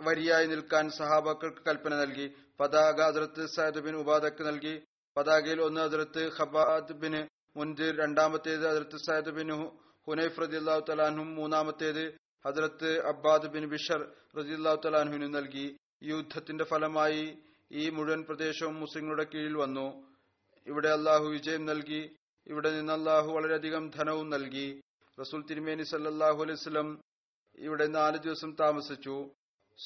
വരിയായി 0.00 0.46
നിൽക്കാൻ 0.46 0.90
സഹാബാക്കൾക്ക് 0.90 1.62
കൽപ്പന 1.66 1.94
നൽകി. 1.94 2.34
പതാക 2.60 3.00
അതിർത്ത് 3.00 3.46
സയദ് 3.46 3.80
ബിൻ 3.80 3.96
ഉബാദക്ക് 3.96 4.42
നൽകി. 4.46 4.82
പതാകയിൽ 5.16 5.62
ഒന്ന് 5.62 5.80
അതിർത്ത് 5.80 6.22
ഖബാദ് 6.38 6.92
ബിൻ 6.92 7.28
മുൻതിർ 7.56 7.96
രണ്ടാമത്തേത് 7.96 8.66
അതിർത്ത് 8.66 8.96
സയദ് 8.96 9.30
ബിൻ 9.30 9.48
ഹുനൈഫ് 10.06 10.40
അള്ളാഹു 10.40 10.84
തലാൻഹും 10.88 11.34
മൂന്നാമത്തേത് 11.34 12.04
ഹസ്രത്ത് 12.46 12.90
അബ്ബാദ് 13.06 13.46
ബിൻ 13.46 13.68
ബിഷർ 13.68 14.00
റദിയല്ലാഹു 14.36 14.80
തലാൻഹുവിനും 14.84 15.30
നൽകി. 15.30 15.76
യുദ്ധത്തിന്റെ 16.02 16.64
ഫലമായി 16.64 17.38
ഈ 17.72 17.90
മുഴുവൻ 17.90 18.24
പ്രദേശവും 18.24 18.74
മുസ്ലിങ്ങളുടെ 18.80 19.24
കീഴിൽ 19.24 19.56
വന്നു. 19.56 19.86
ഇവിടെ 20.66 20.88
അള്ളാഹു 20.88 21.24
വിജയം 21.24 21.64
നൽകി. 21.66 22.02
ഇവിടെ 22.46 22.70
നിന്ന് 22.70 22.92
അള്ളാഹു 22.92 23.32
വളരെയധികം 23.32 23.90
ധനവും 23.90 24.30
നൽകി. 24.30 24.80
റസൂൽ 25.20 25.46
തിരുമേനി 25.46 25.82
സല്ലാഹു 25.82 26.42
അലൈഹി 26.42 26.58
വസല്ലം 26.60 27.00
ഇവിടെ 27.58 27.86
നാല് 27.86 28.18
ദിവസം 28.18 28.56
താമസിച്ചു. 28.60 29.30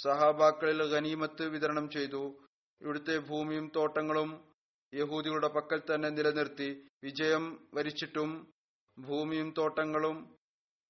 സഹാബാക്കളിൽ 0.02 0.82
ഖനീമത്ത് 0.92 1.46
വിതരണം 1.48 1.90
ചെയ്തു. 1.90 2.46
ഇവിടുത്തെ 2.80 3.18
ഭൂമിയും 3.18 3.72
തോട്ടങ്ങളും 3.76 4.54
യഹൂദികളുടെ 4.94 5.48
പക്കൽ 5.48 5.80
തന്നെ 5.80 6.08
നിലനിർത്തി. 6.08 6.88
വിജയം 7.04 7.68
വരിച്ചിട്ടും 7.74 8.52
ഭൂമിയും 8.98 9.54
തോട്ടങ്ങളും 9.58 10.36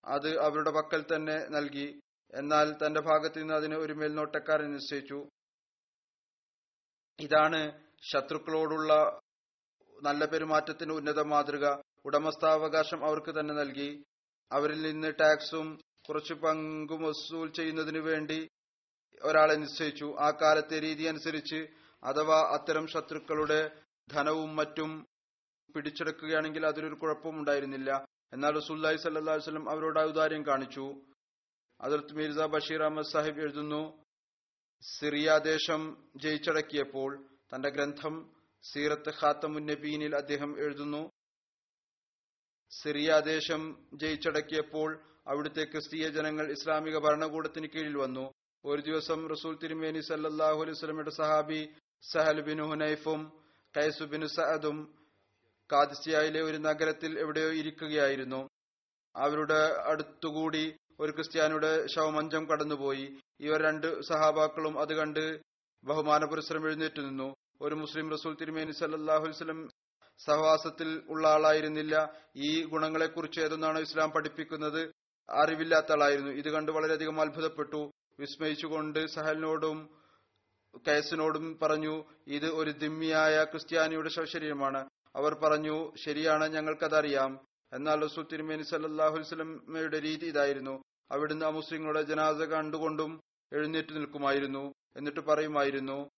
അത് 0.05 0.39
അവരുടെ 0.39 0.71
പക്കൽ 0.71 1.05
തന്നെ 1.15 1.39
നൽകി. 1.49 2.01
എന്നാൽ 2.35 2.87
തന്റെ 2.87 3.01
ഭാഗത്ത് 3.01 3.39
നിന്ന് 3.39 3.55
അതിന് 3.55 3.75
ഒരു 3.75 3.93
മേൽനോട്ടക്കാരൻ 3.93 4.73
നിശ്ചയിച്ചു. 4.73 5.29
ഇതാണ് 7.21 7.61
ശത്രുക്കളോടുള്ള 8.11 9.21
നല്ല 10.03 10.25
പെരുമാറ്റത്തിന് 10.25 10.93
ഉന്നത 10.93 11.21
മാതൃക 11.21 11.77
ഉടമസ്ഥാവകാശം 12.05 13.05
അവർക്ക് 13.05 13.41
തന്നെ 13.41 13.55
നൽകി. 13.55 14.05
അവരിൽ 14.53 14.83
നിന്ന് 14.83 15.13
ടാക്സും 15.21 15.81
കുറച്ച് 16.09 16.35
പങ്കും 16.35 17.03
വസൂൽ 17.03 17.53
ചെയ്യുന്നതിനു 17.53 17.99
വേണ്ടി 17.99 18.49
ഒരാളെ 19.23 19.55
നിശ്ചയിച്ചു. 19.55 20.17
ആ 20.21 20.31
കാലത്തെ 20.31 20.81
രീതി 20.81 21.05
അനുസരിച്ച് 21.05 21.67
അഥവാ 22.05 22.41
അത്തരം 22.41 22.87
ശത്രുക്കളുടെ 22.87 23.71
ധനവും 24.13 24.57
മറ്റും 24.57 25.07
പിടിച്ചെടുക്കുകയാണെങ്കിൽ 25.75 26.67
അതിലൊരു 26.67 26.95
കുഴപ്പവും 26.95 27.39
ഉണ്ടായിരുന്നില്ല. 27.39 28.05
എന്നാൽ 28.33 28.51
റസൂല്ലായി 28.51 28.97
സല്ലാ 28.97 29.35
വസ്ലം 29.35 29.71
അവരോട് 29.71 30.01
ഔദാര്യം 30.01 30.47
കാണിച്ചു. 30.47 31.03
അതിർത്ത് 31.81 32.15
മിർസ 32.15 32.39
ബഷീർ 32.39 32.83
അഹമ്മദ് 32.83 33.13
സാഹിബ് 33.13 33.41
എഴുതുന്നു 33.41 34.05
സിറിയ 34.99 35.39
ദേശം 35.45 36.11
ജയിച്ചടക്കിയപ്പോൾ 36.17 37.27
തന്റെ 37.55 37.69
ഗ്രന്ഥം 37.69 38.38
സീറത്ത് 38.73 39.13
ഖാത്തമുന്നബീനിൽ 39.21 40.15
അദ്ദേഹം 40.21 40.51
എഴുതുന്നു 40.65 41.03
സിറിയ 42.73 43.11
ദേശം 43.33 43.63
ജയിച്ചടക്കിയപ്പോൾ 44.01 44.91
അവിടുത്തെ 45.31 45.65
ക്രിസ്തീയ 45.65 46.07
ജനങ്ങൾ 46.17 46.47
ഇസ്ലാമിക 46.57 46.97
ഭരണകൂടത്തിന് 47.07 47.69
കീഴിൽ 47.75 47.97
വന്നു. 48.03 48.25
ഒരു 48.65 48.81
ദിവസം 48.89 49.21
റസൂൽ 49.33 49.55
തിരുമേനി 49.63 50.01
സല്ലാഹു 50.09 50.59
അലൈഹി 50.63 50.77
വസല്ലമയുടെ 50.77 51.15
സഹാബി 51.21 51.61
സഹൽ 52.03 52.41
ബിൻ 52.49 52.59
ഹുനൈഫും 52.71 53.21
കൈസു 53.75 54.05
ബിൻ 54.13 54.23
സഅദും 54.37 54.77
കാദിസിയയിലെ 55.71 56.41
ഒരു 56.49 56.59
നഗരത്തിൽ 56.69 57.13
എവിടെയോ 57.23 57.51
ഇരിക്കുകയായിരുന്നു. 57.61 58.41
അവരുടെ 59.15 59.61
അടുത്തുകൂടി 59.91 60.65
ഒരു 61.01 61.13
ക്രിസ്ത്യാനിയുടെ 61.17 61.73
ശവമഞ്ചം 61.95 62.45
കടന്നുപോയി. 62.51 63.07
ഇവർ 63.47 63.59
രണ്ട് 63.69 63.89
സഹാബാക്കളും 64.11 64.75
അത് 64.83 64.93
കണ്ട് 65.01 65.25
ബഹുമാന 65.85 66.25
പുരസ്സരം 66.31 66.65
എഴുന്നേറ്റ് 66.69 67.01
നിന്നു. 67.09 67.29
ഒരു 67.61 67.75
മുസ്ലിം 67.75 68.11
റസൂൽ 68.11 68.37
തിരുമേനി 68.41 68.71
വസല്ലം 68.71 69.69
സഹവാസത്തിൽ 70.19 71.03
ഉള്ള 71.09 71.29
ആളായിരുന്നില്ല. 71.29 72.13
ഈ 72.37 72.65
ഗുണങ്ങളെക്കുറിച്ച് 72.65 73.41
ഏതൊന്നാണോ 73.41 73.81
ഇസ്ലാം 73.81 74.11
പഠിപ്പിക്കുന്നത്? 74.11 74.93
അറിവില്ലാത്ത 75.31 75.93
ആളായിരുന്നു 75.93 76.31
ഇത് 76.31 76.51
കണ്ട് 76.51 76.73
വളരെയധികം 76.73 77.21
അത്ഭുതപ്പെട്ടു. 77.21 77.91
വിസ്മയിച്ചുകൊണ്ട് 78.19 79.07
സഹലിനോടും 79.07 79.91
കയസിനോടും 80.89 81.59
പറഞ്ഞു 81.63 82.05
ഇത് 82.27 82.47
ഒരു 82.47 82.71
ദിമ്മിയായ 82.71 83.45
ക്രിസ്ത്യാനിയുടെ 83.45 84.09
ശവശരീരമാണ്. 84.09 84.89
അവർ 85.17 85.35
പറഞ്ഞു 85.35 85.93
ശരിയാണ് 86.05 86.49
ഞങ്ങൾക്കതറിയാം. 86.49 87.47
എന്നാൽ 87.73 88.05
റസൂൽ 88.05 88.27
തിരുമേനി 88.33 88.63
വസല്ലമയുടെ 88.63 90.01
രീതി 90.01 90.27
ഇതായിരുന്നു. 90.27 90.83
അവിടുന്ന് 91.11 91.47
ആ 91.47 91.49
മുസ്ലിങ്ങളുടെ 91.49 92.03
ജനാസ 92.03 92.37
കണ്ടുകൊണ്ടും 92.37 93.21
എഴുന്നേറ്റ് 93.53 93.97
നിൽക്കുമായിരുന്നു. 93.97 94.75
എന്നിട്ട് 94.97 95.21
പറയുമായിരുന്നു 95.21 96.11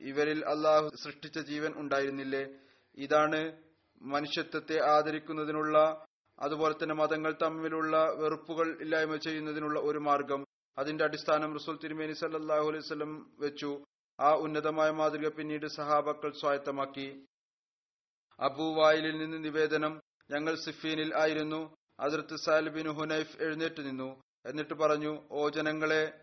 ഇവരിൽ 0.00 0.44
അള്ളാഹു 0.46 0.90
സൃഷ്ടിച്ച 1.04 1.38
ജീവൻ 1.38 1.72
ഉണ്ടായിരുന്നില്ലേ? 1.76 2.48
ഇതാണ് 2.96 3.62
മനുഷ്യത്വത്തെ 4.02 4.84
ആദരിക്കുന്നതിനുള്ള 4.90 6.04
അതുപോലെ 6.38 6.74
തന്നെ 6.82 6.94
മതങ്ങൾ 6.94 7.36
തമ്മിലുള്ള 7.42 8.12
വെറുപ്പുകൾ 8.12 8.80
ഇല്ലായ്മ 8.80 9.16
ചെയ്യുന്നതിനുള്ള 9.16 9.80
ഒരു 9.80 9.98
മാർഗം. 9.98 10.44
അതിന്റെ 10.78 11.04
അടിസ്ഥാനം 11.04 11.54
റസൂൽ 11.54 11.78
തിരുമേനി 11.84 12.12
സല്ലാഹു 12.12 12.68
അലൈഹി 12.68 12.82
സ്വലം 12.82 13.36
വെച്ചു. 13.38 13.84
ആ 14.20 14.34
ഉന്നതമായ 14.34 14.90
മാതൃക 14.90 15.28
പിന്നീട് 15.28 15.66
സഹാബാക്കൾ 15.66 16.32
സ്വായത്തമാക്കി. 16.32 17.26
അബൂവായിലിൽ 18.40 19.18
നിന്ന് 19.18 19.44
നിവേദനം 19.44 20.00
ഞങ്ങൾ 20.30 20.54
സിഫീനിൽ 20.54 21.16
ആയിരുന്നു. 21.16 21.76
അതിർത്ത് 22.00 22.36
സാലിബിൻ 22.36 22.88
ഹുനൈഫ് 22.88 23.42
എഴുന്നേറ്റ് 23.42 23.80
നിന്നു. 23.80 24.22
എന്നിട്ട് 24.46 24.74
പറഞ്ഞു 24.74 25.28
ഓ 25.30 25.48
ജനങ്ങളെ 25.48 26.20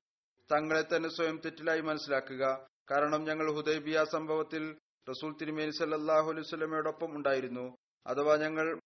തങ്ങളെ 0.51 0.95
തന്നെ 0.95 1.09
സ്വയം 1.09 1.41
തെറ്റിലായി 1.45 1.81
മനസ്സിലാക്കുക. 1.81 2.67
കാരണം 2.91 3.23
ഞങ്ങൾ 3.23 3.55
ഹുദൈബിയ 3.55 4.05
സംഭവത്തിൽ 4.11 4.77
റസൂൽ 5.09 5.35
തിരുമേനി 5.41 5.71
സല്ലല്ലാഹു 5.71 6.31
അലൈഹി 6.31 6.41
വസല്ലമയോടൊപ്പം 6.41 7.15
ഉണ്ടായിരുന്നു. 7.15 7.75
അഥവാ 8.07 8.37
ഞങ്ങൾ 8.37 8.79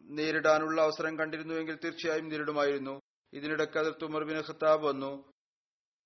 നേരിടാനുള്ള 0.00 0.82
അവസരം 0.82 1.18
കണ്ടിരുന്നുവെങ്കിൽ 1.18 1.78
തീർച്ചയായും 1.84 2.28
നേരിടുമായിരുന്നു. 2.28 3.00
ഇതിനിടയ്ക്ക് 3.32 3.78
അതിർത്ത് 3.78 4.04
ഉമർ 4.04 4.24
ബിൻ 4.24 4.38
ഖത്താബ് 4.38 4.86
വന്നു. 4.86 5.32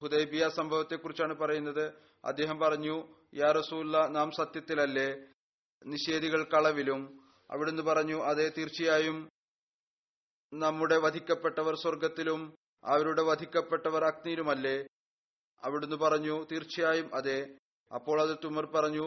ഹുദൈബിയ 0.03 0.49
സംഭവത്തെക്കുറിച്ചാണ് 0.49 1.35
പറയുന്നത്. 1.35 1.93
അദ്ദേഹം 2.25 2.59
പറഞ്ഞു 2.59 3.15
യാ 3.35 3.53
റസൂല്ല 3.53 4.07
നാം 4.07 4.31
സത്യത്തിലല്ലേ? 4.31 5.09
നിഷേധികൾ 5.87 6.45
കളവിലും. 6.45 7.31
അവിടുന്ന് 7.51 7.83
പറഞ്ഞു 7.83 8.23
അതെ 8.25 8.53
തീർച്ചയായും. 8.59 9.29
നമ്മുടെ 10.53 10.97
വധിക്കപ്പെട്ടവർ 10.99 11.75
സ്വർഗത്തിലും 11.75 12.55
അവരുടെ 12.85 13.23
വധിക്കപ്പെട്ടവർ 13.23 14.05
അഗ്നിയിലുമല്ലേ? 14.05 14.87
അവിടുന്ന് 15.65 15.97
പറഞ്ഞു 15.97 16.35
തീർച്ചയായും 16.53 17.15
അതെ. 17.15 17.39
അപ്പോൾ 17.91 18.21
അത് 18.23 18.39
തുമർ 18.45 18.67
പറഞ്ഞു 18.67 19.07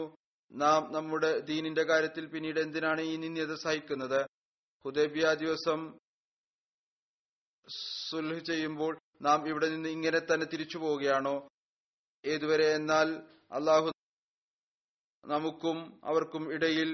നാം 0.52 0.92
നമ്മുടെ 0.92 1.38
ദീനിന്റെ 1.40 1.82
കാര്യത്തിൽ 1.82 2.26
പിന്നീട് 2.26 2.60
എന്തിനാണ് 2.60 3.00
ഈ 3.00 3.16
നിന്ദ്യത 3.16 3.54
സഹിക്കുന്നത്? 3.54 4.20
ഹുദൈബിയ 4.84 5.34
ദിവസം 5.34 5.80
സുൽഹ് 8.08 8.40
ചെയ്യുമ്പോൾ 8.40 8.98
നാം 9.22 9.48
ഇവിടെ 9.48 9.68
നിന്ന് 9.68 9.88
ഇങ്ങനെ 9.88 10.18
തന്നെ 10.18 10.46
തിരിച്ചു 10.46 10.78
പോവുകയാണോ? 10.78 11.48
ഏതുവരെ? 12.24 12.68
എന്നാൽ 12.74 13.08
അള്ളാഹു 13.52 13.90
നമുക്കും 15.24 16.00
അവർക്കും 16.04 16.52
ഇടയിൽ 16.52 16.90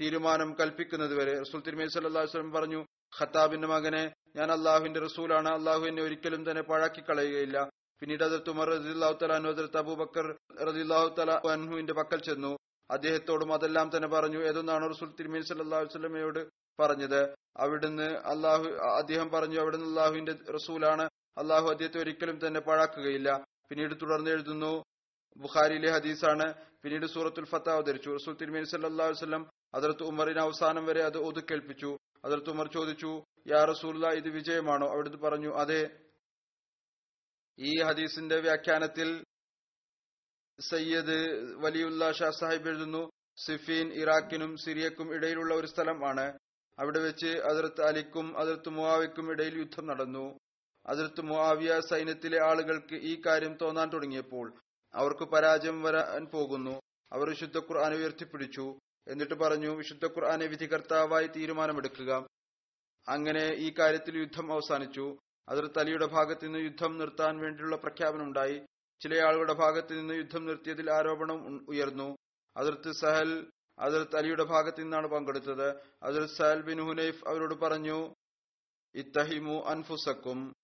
തീരുമാനം 0.00 0.56
കൽപ്പിക്കുന്നത് 0.60 1.14
വരെ. 1.14 1.34
റസൂൽ 1.40 1.60
തിരുമേനി 1.60 1.88
സല്ലല്ലാഹു 1.88 2.26
അലൈഹി 2.26 2.50
പറഞ്ഞു 2.50 2.80
ഖത്താബിന്റെ 3.18 3.68
മകനെ 3.68 4.04
ഞാൻ 4.36 4.52
അള്ളാഹുവിന്റെ 4.52 5.00
റസൂലാണ്. 5.00 5.48
അള്ളാഹു 5.48 5.82
എന്നെ 5.84 6.02
ഒരിക്കലും 6.02 6.50
തന്നെ 6.50 6.62
പാഴാക്കി 6.62 7.00
കളയുകയില്ല 7.00 7.58
പിന്നീട് 8.00 8.24
അതിർത്ത് 8.24 8.50
ഉമർ 8.50 8.68
റദില്ലാഹു 8.68 9.18
തലാനു 9.22 9.48
അതിർത്ത് 9.48 9.76
അബൂബക്കർ 9.76 10.36
റദില്ലാഹു 10.66 11.14
തല 11.18 11.30
അൻഹുവിന്റെ 11.32 11.92
പക്കൽ 11.92 12.20
ചെന്നു. 12.20 12.56
അദ്ദേഹത്തോടും 12.90 13.52
അതെല്ലാം 13.52 13.96
തന്നെ 13.96 14.08
പറഞ്ഞു. 14.08 14.38
ഏതൊന്നാണ് 14.38 14.90
റസൂൽ 14.90 15.14
തിരുമേനി 15.18 15.44
വസല്ലമയോട് 15.84 16.48
പറഞ്ഞത്. 16.80 17.34
അവിടുന്ന് 17.56 18.02
അള്ളാഹു 18.02 18.64
അദ്ദേഹം 18.86 19.30
പറഞ്ഞു 19.30 19.60
അവിടുന്ന് 19.60 19.86
അള്ളാഹുവിന്റെ 19.86 20.34
റസൂലാണ്. 20.52 21.08
അള്ളാഹു 21.38 21.68
അദ്ദേഹത്തെ 21.68 21.98
ഒരിക്കലും 21.98 22.46
തന്നെ 22.46 22.60
പാഴാക്കുകയില്ല. 22.60 23.44
പിന്നീട് 23.68 23.94
തുടർന്ന് 24.02 24.30
എഴുതുന്നു 24.30 24.84
ബുഖാരിയിലെ 25.36 25.90
ഹദീസാണ്. 25.90 26.54
പിന്നീട് 26.82 27.06
സൂറത്തുൽ 27.06 27.44
ഫത്ത 27.44 27.68
അവതരിച്ചു 27.68 28.10
റസൂൽ 28.10 28.34
തിരുമേനി 28.34 28.76
അലൈഹി 28.76 29.10
വസല്ലം 29.10 29.50
അതിർത്ത് 29.74 30.02
ഉമറിന് 30.02 30.38
അവസാനം 30.38 30.86
വരെ 30.86 31.02
അത് 31.02 31.18
ഒതുക്കേൽപ്പിച്ചു. 31.18 31.96
അതിർത്ത് 32.24 32.50
ഉമർ 32.50 32.66
ചോദിച്ചു 32.72 33.22
യാ 33.46 33.64
റസൂല്ല 33.64 34.06
ഇത് 34.08 34.28
വിജയമാണോ? 34.28 34.86
അവിടുന്ന് 34.88 35.18
പറഞ്ഞു 35.18 35.54
അതെ. 35.54 36.07
ഈ 37.58 37.82
ഹദീസിന്റെ 37.82 38.36
വ്യാഖ്യാനത്തിൽ 38.40 39.24
സയ്യദ് 40.60 41.16
വലിയുള്ള 41.54 42.12
ഷാ 42.12 42.30
സാഹിബ് 42.30 42.68
എഴുതുന്നു 42.68 43.10
സിഫീൻ 43.46 43.92
ഇറാഖിനും 43.92 44.56
സിറിയക്കും 44.56 45.14
ഇടയിലുള്ള 45.14 45.54
ഒരു 45.54 45.66
സ്ഥലമാണ് 45.66 46.38
അവിടെ 46.78 47.00
വെച്ച് 47.00 47.26
അതിർത്ത് 47.26 47.82
അലിക്കും 47.82 48.38
അതിർത്ത് 48.38 48.68
മുവാവിക്കും 48.68 49.30
ഇടയിൽ 49.30 49.58
യുദ്ധം 49.58 49.86
നടന്നു. 49.86 50.38
അതിർത്ത് 50.86 51.20
മുവാവിയ 51.20 51.80
സൈന്യത്തിലെ 51.80 52.38
ആളുകൾക്ക് 52.42 52.94
ഈ 52.94 53.22
കാര്യം 53.26 53.58
തോന്നാൻ 53.62 53.90
തുടങ്ങിയപ്പോൾ 53.92 54.54
അവർക്ക് 54.94 55.24
പരാജയം 55.24 55.82
വരാൻ 55.82 56.26
പോകുന്നു. 56.26 56.80
അവർ 57.12 57.28
വിശുദ്ധ 57.28 57.58
ഖുർആൻ 57.58 57.94
ഉയർത്തിപ്പിടിച്ചു. 57.94 58.78
എന്നിട്ട് 59.08 59.34
പറഞ്ഞു 59.34 59.68
വിശുദ്ധ 59.68 60.06
ഖുർആനെ 60.06 60.46
വിധികർത്താവായി 60.46 61.26
തീരുമാനമെടുക്കുക. 61.26 62.26
അങ്ങനെ 63.08 63.54
ഈ 63.54 63.74
കാര്യത്തിൽ 63.78 64.18
യുദ്ധം 64.18 64.52
അവസാനിച്ചു. 64.52 65.18
അതിർത്ത് 65.48 65.78
അലിയുടെ 65.78 66.06
ഭാഗത്ത് 66.06 66.46
നിന്ന് 66.46 66.58
യുദ്ധം 66.58 66.98
നിർത്താൻ 66.98 67.38
വേണ്ടിയുള്ള 67.38 67.76
പ്രഖ്യാപനം 67.76 68.22
ഉണ്ടായി. 68.22 68.66
ചില 69.00 69.18
ആളുകളുടെ 69.18 69.52
ഭാഗത്ത് 69.52 69.98
നിന്ന് 69.98 70.14
യുദ്ധം 70.14 70.46
നിർത്തിയതിൽ 70.46 70.90
ആരോപണം 70.90 71.66
ഉയർന്നു. 71.68 72.16
അതിർത്ത് 72.56 72.92
സഹൽ 72.92 73.50
അതിർത്ത് 73.78 74.16
അലിയുടെ 74.16 74.44
ഭാഗത്തു 74.44 74.80
നിന്നാണ് 74.80 75.06
പങ്കെടുത്തത്. 75.06 75.80
അതിർത്ത് 76.02 76.34
സഹൽ 76.34 76.62
ബിൻ 76.62 76.80
ഹുനൈഫ് 76.80 77.28
അവരോട് 77.28 77.54
പറഞ്ഞു 77.54 78.14
ഇത്തഹിമു 78.94 79.64
അൻഫുസക്കും. 79.66 80.54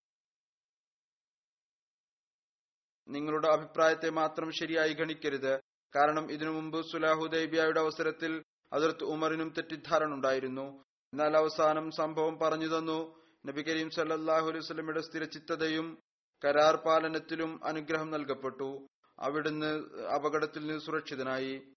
നിങ്ങളുടെ 3.08 3.48
അഭിപ്രായത്തെ 3.48 4.10
മാത്രം 4.10 4.50
ശരിയായി 4.52 4.92
ഗണിക്കരുത്. 4.92 5.60
കാരണം 5.96 6.30
ഇതിനു 6.30 6.50
മുമ്പ് 6.50 6.86
സുലാഹുദൈബിയയുടെ 6.92 7.80
അവസരത്തിൽ 7.80 8.44
അതിർത്ത് 8.72 9.04
ഉമറിനും 9.04 9.48
തെറ്റിദ്ധാരണ 9.48 10.14
ഉണ്ടായിരുന്നു. 10.14 10.84
എന്നാൽ 11.12 11.36
അവസാനം 11.36 11.90
സംഭവം 11.90 12.38
പറഞ്ഞു 12.38 12.78
തന്നു 12.78 13.23
നബി 13.46 13.62
കരീം 13.62 13.90
സല്ലാഹു 13.90 14.48
അലൈഹി 14.48 14.64
സ്വലമിയുടെ 14.64 15.00
സ്ഥിരചിത്തതയും 15.00 15.98
കരാർ 16.44 16.76
പാലനത്തിലും 16.76 17.64
അനുഗ്രഹം 17.64 18.10
നൽകപ്പെട്ടു. 18.10 18.88
അവിടുന്ന് 19.18 19.72
അപകടത്തിൽ 20.04 20.66
നിന്ന് 20.66 20.80
സുരക്ഷിതനായി. 20.80 21.72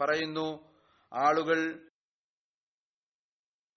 പറയുന്നു 0.00 0.74
ആളുകൾ 1.12 1.88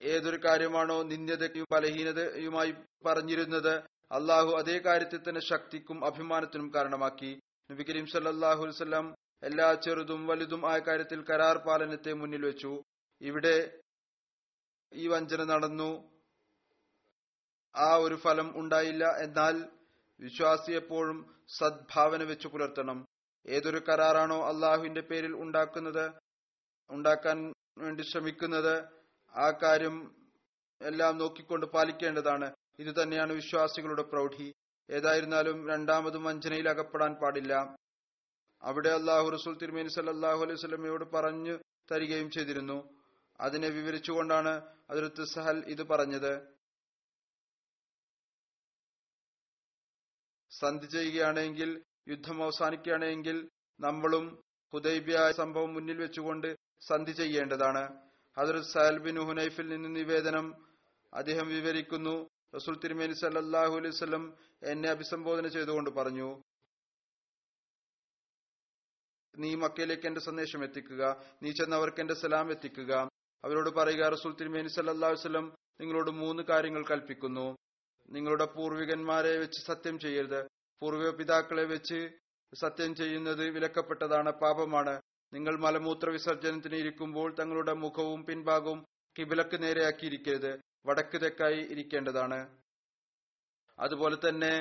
ഏതൊരു 0.01 0.39
കാര്യമാണോ 0.45 1.03
നിന്ദ്യതയും 1.03 1.65
ബലഹീനതയുമായി 1.71 2.73
പറഞ്ഞിരുന്നത് 3.05 3.73
അള്ളാഹു 4.11 4.51
അതേ 4.57 4.79
കാര്യത്തിൽ 4.79 5.17
തന്നെ 5.17 5.41
ശക്തിക്കും 5.41 6.05
അഭിമാനത്തിനും 6.05 6.73
കാരണമാക്കി. 6.75 7.39
നബി 7.71 7.83
കരീം 7.83 8.05
സല്ലാഹു 8.05 8.65
വസ്ലം 8.65 9.15
എല്ലാ 9.43 9.73
ചെറുതും 9.73 10.27
വലുതും 10.27 10.71
ആയ 10.71 10.79
കാര്യത്തിൽ 10.79 11.25
കരാർ 11.25 11.57
പാലനത്തെ 11.57 12.13
മുന്നിൽ 12.13 12.45
വെച്ചു. 12.45 12.83
ഇവിടെ 13.21 13.81
ഈ 14.93 15.07
വഞ്ചന 15.07 15.43
നടന്നു. 15.43 16.12
ആ 17.75 17.95
ഒരു 17.95 18.15
ഫലം 18.15 18.59
ഉണ്ടായില്ല 18.59 19.05
എന്നാൽ 19.17 19.55
വിശ്വാസി 20.19 20.71
എപ്പോഴും 20.71 21.35
സദ്ഭാവന 21.57 22.23
വെച്ചു 22.23 22.47
പുലർത്തണം. 22.47 23.05
ഏതൊരു 23.45 23.79
കരാറാണോ 23.89 24.47
അള്ളാഹുവിന്റെ 24.47 25.01
പേരിൽ 25.01 25.33
ഉണ്ടാക്കുന്നത് 25.35 26.11
ഉണ്ടാക്കാൻ 26.89 27.53
വേണ്ടി 27.77 28.03
ശ്രമിക്കുന്നത് 28.03 28.75
ആ 29.33 29.51
കാര്യം 29.63 29.95
എല്ലാം 30.81 31.17
നോക്കിക്കൊണ്ട് 31.17 31.65
പാലിക്കേണ്ടതാണ്. 31.65 32.53
ഇത് 32.79 33.03
തന്നെയാണ് 33.03 33.33
വിശ്വാസികളുടെ 33.33 34.01
പ്രൗഢി. 34.01 34.51
ഏതായിരുന്നാലും 34.89 35.69
രണ്ടാമതും 35.69 36.23
വഞ്ചനയിൽ 36.23 36.69
അകപ്പെടാൻ 36.69 37.13
പാടില്ല. 37.15 37.75
അവിടെ 38.63 38.89
അള്ളാഹു 38.89 39.29
റസൂൽ 39.29 39.57
തിരുമേനി 39.57 39.87
സല്ലാഹു 39.87 40.41
അലൈഹി 40.41 40.59
സ്വലമയോട് 40.59 41.11
പറഞ്ഞു 41.11 41.57
തരികയും 41.91 42.31
ചെയ്തിരുന്നു. 42.31 42.77
അതിനെ 43.41 43.69
വിവരിച്ചുകൊണ്ടാണ് 43.69 44.61
അതിർത്ത് 44.89 45.23
സഹൽ 45.23 45.63
ഇത് 45.67 45.83
പറഞ്ഞത്. 45.83 46.53
സന്ധി 50.63 50.85
ചെയ്യുകയാണെങ്കിൽ 50.85 51.69
യുദ്ധം 52.07 52.43
അവസാനിക്കുകയാണെങ്കിൽ 52.43 53.49
നമ്മളും 53.79 54.25
ഹുദൈബിയായ 54.73 55.31
സംഭവം 55.31 55.73
മുന്നിൽ 55.73 55.97
വെച്ചുകൊണ്ട് 55.97 56.49
സന്ധി 56.87 57.11
ചെയ്യേണ്ടതാണ്. 57.11 57.83
ഹജറത് 58.37 58.69
സഹൽ 58.73 58.97
ബിൻ 58.99 59.17
ഹുനൈഫിൽ 59.27 59.67
നിന്ന് 59.67 59.89
നിവേദനം 59.95 60.45
അദ്ദേഹം 61.13 61.47
വിവരിക്കുന്നു. 61.47 62.15
റസൂൽ 62.55 62.75
തിരുമേനി 62.83 63.13
സല്ലാഹു 63.13 63.73
അലൈഹി 63.77 63.95
സ്വലം 63.95 64.23
എന്നെ 64.63 64.89
അഭിസംബോധന 64.89 65.47
ചെയ്തുകൊണ്ട് 65.47 65.89
പറഞ്ഞു 65.89 66.29
നീ 69.35 69.55
മക്കയിലേക്ക് 69.55 70.07
എന്റെ 70.07 70.21
സന്ദേശം 70.21 70.63
എത്തിക്കുക. 70.63 71.03
നീ 71.43 71.51
ചെന്നവർക്ക് 71.51 72.01
എന്റെ 72.01 72.13
സലാം 72.13 72.51
എത്തിക്കുക. 72.51 72.93
അവരോട് 73.43 73.69
പറയുക 73.69 74.09
റസൂൽ 74.15 74.33
തിരുമേനി 74.39 74.67
സല്ലാഹു 74.67 75.13
വസ്ലം 75.13 75.45
നിങ്ങളോട് 75.79 76.11
മൂന്ന് 76.11 76.43
കാര്യങ്ങൾ 76.43 76.83
കൽപ്പിക്കുന്നു. 76.91 77.47
നിങ്ങളുടെ 78.09 78.45
പൂർവികന്മാരെ 78.45 79.37
വെച്ച് 79.37 79.59
സത്യം 79.65 79.99
ചെയ്യരുത്. 79.99 80.41
പൂർവിക 80.83 81.09
പിതാക്കളെ 81.17 81.63
വെച്ച് 81.63 81.99
സത്യം 82.53 82.95
ചെയ്യുന്നത് 82.95 83.43
വിലക്കപ്പെട്ടതാണ് 83.57 84.31
പാപമാണ്. 84.41 84.95
നിങ്ങൾ 85.33 85.53
മലമൂത്ര 85.65 86.09
വിസർജനത്തിന് 86.09 86.77
ഇരിക്കുമ്പോൾ 86.83 87.29
തങ്ങളുടെ 87.39 87.73
മുഖവും 87.83 88.25
പിൻഭാഗവും 88.25 88.79
കിബിലക്ക് 89.15 89.57
നേരെയാക്കിയിരിക്കരുത് 89.63 90.51
വടക്ക് 90.87 91.17
തെക്കായി 91.23 91.61
ഇരിക്കേണ്ടതാണ്. 91.73 92.39
അതുപോലെ 93.79 94.17
തന്നെ 94.25 94.53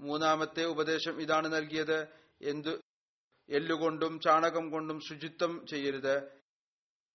മൂന്നാമത്തെ 0.00 0.64
ഉപദേശം 0.74 1.14
ഇതാണ് 1.24 1.48
നൽകിയത് 1.56 1.98
എന്തു 2.50 2.72
എല്ലുകൊണ്ടും 3.48 4.12
ചാണകം 4.26 4.64
കൊണ്ടും 4.70 5.00
ശുചിത്വം 5.08 5.52
ചെയ്യരുത്. 5.70 6.16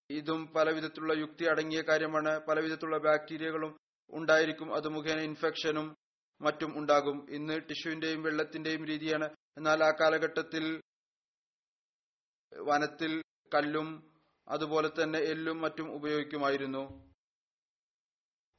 ഇതും 0.09 0.41
പലവിധത്തിലുള്ള 0.55 1.13
യുക്തി 1.23 1.45
അടങ്ങിയ 1.53 1.81
കാര്യമാണ് 1.89 2.31
പലവിധത്തിലുള്ള 2.47 2.97
ബാക്ടീരിയകളും 3.07 3.73
ഉണ്ടായിരിക്കും 4.09 4.69
അത് 4.77 4.87
മുഖേന 4.97 5.19
ഇൻഫെക്ഷനും 5.29 5.87
മറ്റും 6.41 6.77
ഉണ്ടാകും. 6.77 7.27
ഇന്ന് 7.29 7.61
ടിഷ്യുവിന്റെയും 7.69 8.23
വെള്ളത്തിന്റെയും 8.23 8.85
രീതിയാണ്. 8.85 9.35
എന്നാൽ 9.57 9.83
ആ 9.83 9.91
കാലഘട്ടത്തിൽ 9.91 10.81
വനത്തിൽ 12.53 13.23
കല്ലും 13.53 14.11
അതുപോലെ 14.47 14.89
തന്നെ 14.89 15.19
എല്ലും 15.19 15.61
മറ്റും 15.61 15.95
ഉപയോഗിക്കുമായിരുന്നു. 15.95 17.11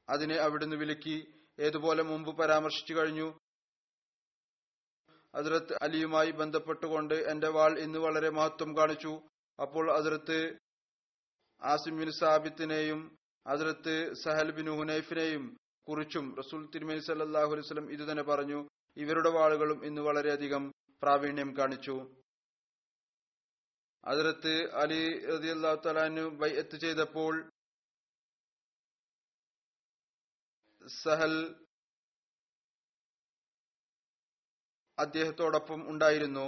അതിനെ 0.08 0.34
അവിടുന്ന് 0.36 0.76
വിലക്കി 0.76 1.34
ഏതുപോലെ 1.60 2.02
മുമ്പ് 2.02 2.38
പരാമർശിച്ചു 2.38 2.94
കഴിഞ്ഞു. 2.94 3.38
അതിർത്ത് 5.34 5.78
അലിയുമായി 5.82 6.30
ബന്ധപ്പെട്ടുകൊണ്ട് 6.30 7.14
എന്റെ 7.14 7.48
വാൾ 7.48 7.78
ഇന്ന് 7.78 7.98
വളരെ 7.98 8.30
മഹത്വം 8.30 8.78
കാണിച്ചു. 8.78 9.20
അപ്പോൾ 9.62 9.96
അതിർത്ത് 9.96 10.58
ആസിം 11.62 11.98
ബിൻ 11.98 12.10
സാബിത്തിനെയും 12.10 13.18
അതിർത്ത് 13.46 14.12
സഹൽ 14.24 14.50
ബിൻ 14.50 14.76
ഹുനൈഫിനെയും 14.76 15.58
കുറിച്ചും 15.86 16.26
റസൂൽ 16.40 16.60
തിരുമേനി 16.74 17.02
സല്ലാഹു 17.06 17.52
അലൈഹി 17.54 17.94
ഇതുതന്നെ 17.94 18.22
ഇത് 18.22 18.28
പറഞ്ഞു 18.30 18.58
ഇവരുടെ 18.96 19.30
വാളുകളും 19.36 19.78
ഇന്ന് 19.88 20.02
വളരെയധികം 20.08 20.64
പ്രാവീണ്യം 21.02 21.50
കാണിച്ചു. 21.58 21.94
അതിർത്ത് 24.04 24.54
അലി 24.82 25.02
റതി 25.30 25.50
അള്ളാഹു 25.54 25.78
തലാനു 25.86 26.24
ബൈഅത്ത് 26.42 26.76
ചെയ്തപ്പോൾ 26.84 27.34
സഹൽ 30.82 31.34
അദ്ദേഹത്തോടൊപ്പം 34.98 35.80
ഉണ്ടായിരുന്നു. 35.92 36.46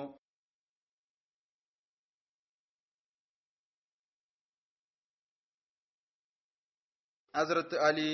ഹസരത്ത് 7.34 7.76
അലി 7.88 8.10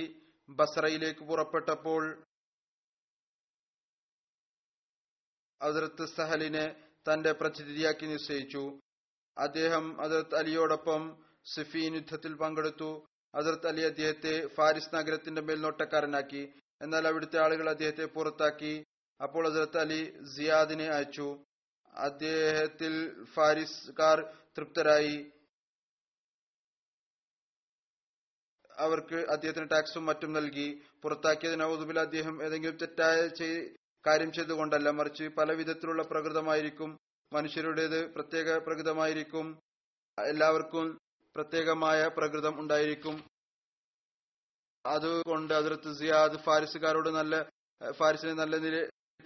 ബസറയിലേക്ക് 0.51 1.21
പുറപ്പെട്ടപ്പോൾ 1.21 2.25
അതിർത്ത് 5.63 6.07
സഹലിനെ 6.07 6.89
തന്റെ 7.13 7.33
പ്രതിനിധിയാക്കി 7.33 8.07
നിശ്ചയിച്ചു. 8.07 8.81
അദ്ദേഹം 9.39 10.01
അതിർത്ത് 10.01 10.35
അലിയോടൊപ്പം 10.35 11.25
സിഫീൻ 11.55 11.95
യുദ്ധത്തിൽ 11.95 12.35
പങ്കെടുത്തു. 12.35 13.07
അതിർത്ത് 13.35 13.67
അലി 13.67 13.81
അദ്ദേഹത്തെ 13.81 14.47
ഫാരിസ് 14.47 14.95
നഗരത്തിന്റെ 14.95 15.43
മേൽനോട്ടക്കാരനാക്കി. 15.43 16.53
എന്നാൽ 16.83 17.09
അവിടുത്തെ 17.09 17.39
ആളുകൾ 17.45 17.71
അദ്ദേഹത്തെ 17.71 18.05
പുറത്താക്കി. 18.05 18.85
അപ്പോൾ 19.23 19.47
അതിർത്ത് 19.47 19.79
അലി 19.79 20.25
സിയാദിനെ 20.37 20.85
അയച്ചു. 20.85 21.45
അദ്ദേഹത്തിൽ 21.95 23.25
ഫാരിസ്കാർ 23.25 24.37
തൃപ്തരായി. 24.59 25.31
അവർക്ക് 28.85 29.19
അദ്ദേഹത്തിന് 29.31 29.71
ടാക്സും 29.71 30.05
മറ്റും 30.07 30.33
നൽകി 30.33 30.69
പുറത്താക്കിയതിന് 31.03 31.65
ഔദുബിൽ 31.65 31.99
അദ്ദേഹം 32.01 32.35
ഏതെങ്കിലും 32.47 32.77
തെറ്റായ 32.77 33.17
കാര്യം 34.07 34.31
ചെയ്തുകൊണ്ടല്ല 34.33 34.89
മറിച്ച് 34.91 35.25
പല 35.39 35.53
വിധത്തിലുള്ള 35.53 36.03
പ്രകൃതമായിരിക്കും 36.03 36.91
മനുഷ്യരുടേത് 37.33 37.99
പ്രത്യേക 38.15 38.57
പ്രകൃതമായിരിക്കും 38.59 39.47
എല്ലാവർക്കും 40.19 40.87
പ്രത്യേകമായ 41.37 42.01
പ്രകൃതം 42.17 42.55
ഉണ്ടായിരിക്കും. 42.61 43.17
അതുകൊണ്ട് 44.85 45.53
അതിർത്ത് 45.55 45.91
സിയാദ് 45.99 46.39
ഫാരിസുകാരോട് 46.47 47.09
നല്ല 47.09 47.35
ഫാരിസിനെ 47.91 48.33
നല്ല 48.33 48.57
നില 48.57 48.77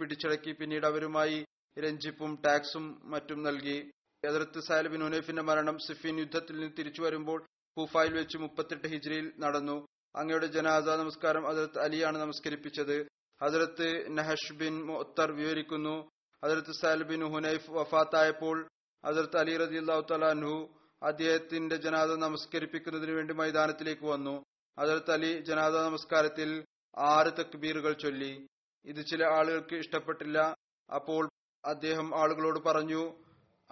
പിടിച്ചടക്കി 0.00 0.52
പിന്നീട് 0.52 0.86
അവരുമായി 0.86 1.38
രഞ്ജിപ്പും 1.76 2.32
ടാക്സും 2.46 2.84
മറ്റും 3.12 3.42
നൽകി. 3.42 3.78
അതിർത്ത് 4.22 4.60
സാലിബിൻ 4.68 5.02
ഉനൈഫിന്റെ 5.04 5.42
മരണം 5.42 5.76
സിഫിൻ 5.86 6.18
യുദ്ധത്തിൽ 6.18 6.56
നിന്ന് 6.58 6.76
തിരിച്ചു 6.78 7.02
വരുമ്പോൾ 7.02 7.40
കൂഫായിൽ 7.76 8.12
വെച്ച് 8.14 8.38
മുപ്പത്തെട്ട് 8.38 8.88
ഹിജ്രിയിൽ 8.88 9.32
നടന്നു. 9.38 9.86
അങ്ങയുടെ 10.16 10.46
ജനാസ 10.46 10.82
നമസ്കാരം 10.82 11.44
ഹജറത്ത് 11.44 11.78
അലിയാണ് 11.78 12.18
നമസ്കരിപ്പിച്ചത്. 12.18 13.06
ഹജറത്ത് 13.42 14.18
നഹഷ് 14.18 14.52
ബിൻ 14.52 14.86
മുത്തർ 14.86 15.32
വിവരിക്കുന്നു. 15.32 16.08
ഹജറത്ത് 16.44 16.72
സാൽ 16.72 17.02
ബിൻ 17.02 17.32
ഹുനൈഫ് 17.32 17.70
വഫാത്തായപ്പോൾ 17.70 18.68
ഹജറത്ത് 19.06 19.36
അലി 19.36 19.56
റതി 19.56 19.76
അള്ളാഹു 19.76 20.68
അദ്ദേഹത്തിന്റെ 21.02 21.76
ജനാദ 21.76 22.10
നമസ്കരിപ്പിക്കുന്നതിന് 22.10 23.12
വേണ്ടി 23.12 23.34
മൈതാനത്തിലേക്ക് 23.34 24.06
വന്നു. 24.06 24.42
ഹജറത്ത് 24.80 25.10
അലി 25.10 25.40
ജനാദ 25.40 25.76
നമസ്കാരത്തിൽ 25.76 26.64
ആറ് 26.98 27.32
തക്ബീറുകൾ 27.40 27.92
ചൊല്ലി. 27.92 28.46
ഇത് 28.84 29.06
ചില 29.06 29.24
ആളുകൾക്ക് 29.24 29.74
ഇഷ്ടപ്പെട്ടില്ല. 29.74 30.54
അപ്പോൾ 30.94 31.28
അദ്ദേഹം 31.64 32.20
ആളുകളോട് 32.20 32.58
പറഞ്ഞു 32.58 33.12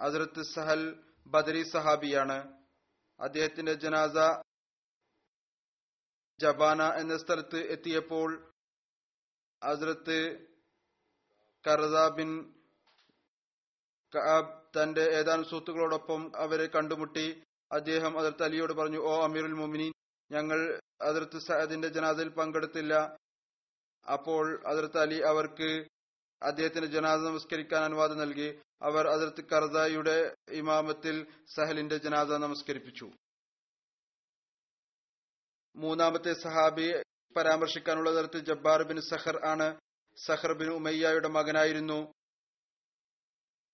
ഹജറത്ത് 0.01 0.43
സഹൽ 0.55 0.95
ബദരി 1.27 1.63
സഹാബിയാണ്. 1.63 2.62
അദ്ദേഹത്തിന്റെ 3.19 3.73
ജനാസ 3.83 4.15
ജബാന 6.39 6.81
എന്ന 7.01 7.15
സ്ഥലത്ത് 7.23 7.59
എത്തിയപ്പോൾ 7.75 8.29
ഹസ്രത്ത് 9.61 10.17
കറദ 11.65 11.97
ബിൻ 12.17 12.29
കഅബ് 14.13 14.53
തന്റെ 14.75 15.03
ഏതാനും 15.19 15.45
സുഹൃത്തുക്കളോടൊപ്പം 15.49 16.21
അവരെ 16.43 16.65
കണ്ടുമുട്ടി. 16.75 17.25
അദ്ദേഹം 17.71 18.13
അതിർത്ത് 18.19 18.43
അലിയോട് 18.47 18.73
പറഞ്ഞു 18.79 18.99
ഓ 19.09 19.13
അമീറുൽ 19.27 19.55
മൊമിനി 19.59 19.87
ഞങ്ങൾ 20.31 20.59
അതിർത്ത് 21.09 21.39
സഅദിന്റെ 21.47 21.89
ജനാദയിൽ 21.95 22.29
പങ്കെടുത്തില്ല. 22.39 22.93
അപ്പോൾ 24.05 24.45
അതിർത്ത് 24.71 24.99
അലി 25.03 25.17
അവർക്ക് 25.31 25.69
അദ്ദേഹത്തിന്റെ 26.41 26.89
ജനാദ 26.95 27.19
നമസ്കരിക്കാൻ 27.29 27.81
അനുവാദം 27.89 28.17
നൽകി. 28.23 28.49
അവർ 28.83 29.07
അതിർത്ത് 29.07 29.41
കർദായിയുടെ 29.45 30.35
ഇമാമത്തിൽ 30.51 31.15
സഹലിന്റെ 31.55 31.97
ജനാദ 31.97 32.31
നമസ്കരിപ്പിച്ചു. 32.33 33.07
മൂന്നാമത്തെ 35.75 36.33
സഹാബി 36.33 36.87
പരാമർശിക്കാനുള്ള 37.37 38.09
തരത്തിൽ 38.15 38.39
ജബ്ബാർ 38.39 38.83
ബിൻ 38.83 39.01
സഹർ 39.01 39.37
ആണ്. 39.45 39.67
സഹർ 40.25 40.53
ബിൻ 40.53 40.69
ഉമയ്യയുടെ 40.69 41.27
മകനായിരുന്നു. 41.27 41.99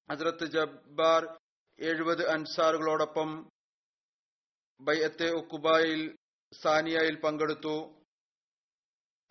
ഹസ്രത്ത് 0.10 0.46
ജബ്ബാർ 0.46 1.22
എഴുപത് 1.80 2.24
അൻസാറുകളോടൊപ്പം 2.30 3.52
ബൈഅത്തെ 4.82 5.28
ഒക്കുബായിൽ 5.32 6.02
സാനിയയിൽ 6.62 7.22
പങ്കെടുത്തു. 7.22 7.76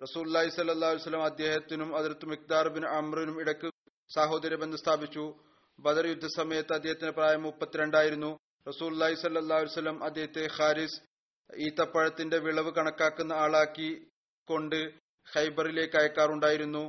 റസൂല്ലായി 0.03 0.49
സല്ലാ 0.49 0.89
വസ്ലം 0.89 1.25
അദ്ദേഹത്തിനും 1.25 1.97
അതിർത്ത് 1.97 2.27
മിക്താർ 2.27 2.69
ബിൻ 2.69 2.85
അമ്രിനും 2.89 3.41
ഇടയ്ക്ക് 3.41 3.69
സാഹോദര്യ 4.15 4.57
ബന്ധം 4.57 4.79
സ്ഥാപിച്ചു. 4.79 5.25
ബദർ 5.79 6.07
യുദ്ധസമയത്ത് 6.07 6.73
അദ്ദേഹത്തിന് 6.79 7.13
പ്രായം 7.19 7.43
മുപ്പത്തിരണ്ടായിരുന്നു. 7.43 8.31
റസൂല്ലായി 8.67 9.17
സല്ലാ 9.23 9.59
വസ്ലം 9.67 9.99
അദ്ദേഹത്തെ 10.05 10.45
ഹാരിസ് 10.57 10.99
ഈത്തപ്പഴത്തിന്റെ 11.51 12.39
വിളവ് 12.47 12.71
കണക്കാക്കുന്ന 12.79 13.33
ആളാക്കി 13.45 13.91
കൊണ്ട് 14.49 14.81
ഹൈബറിലേക്ക് 15.27 15.97
അയക്കാറുണ്ടായിരുന്നു. 16.01 16.85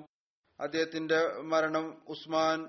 അദ്ദേഹത്തിന്റെ 0.59 1.19
മരണം 1.51 1.85
ഉസ്മാൻ 2.13 2.59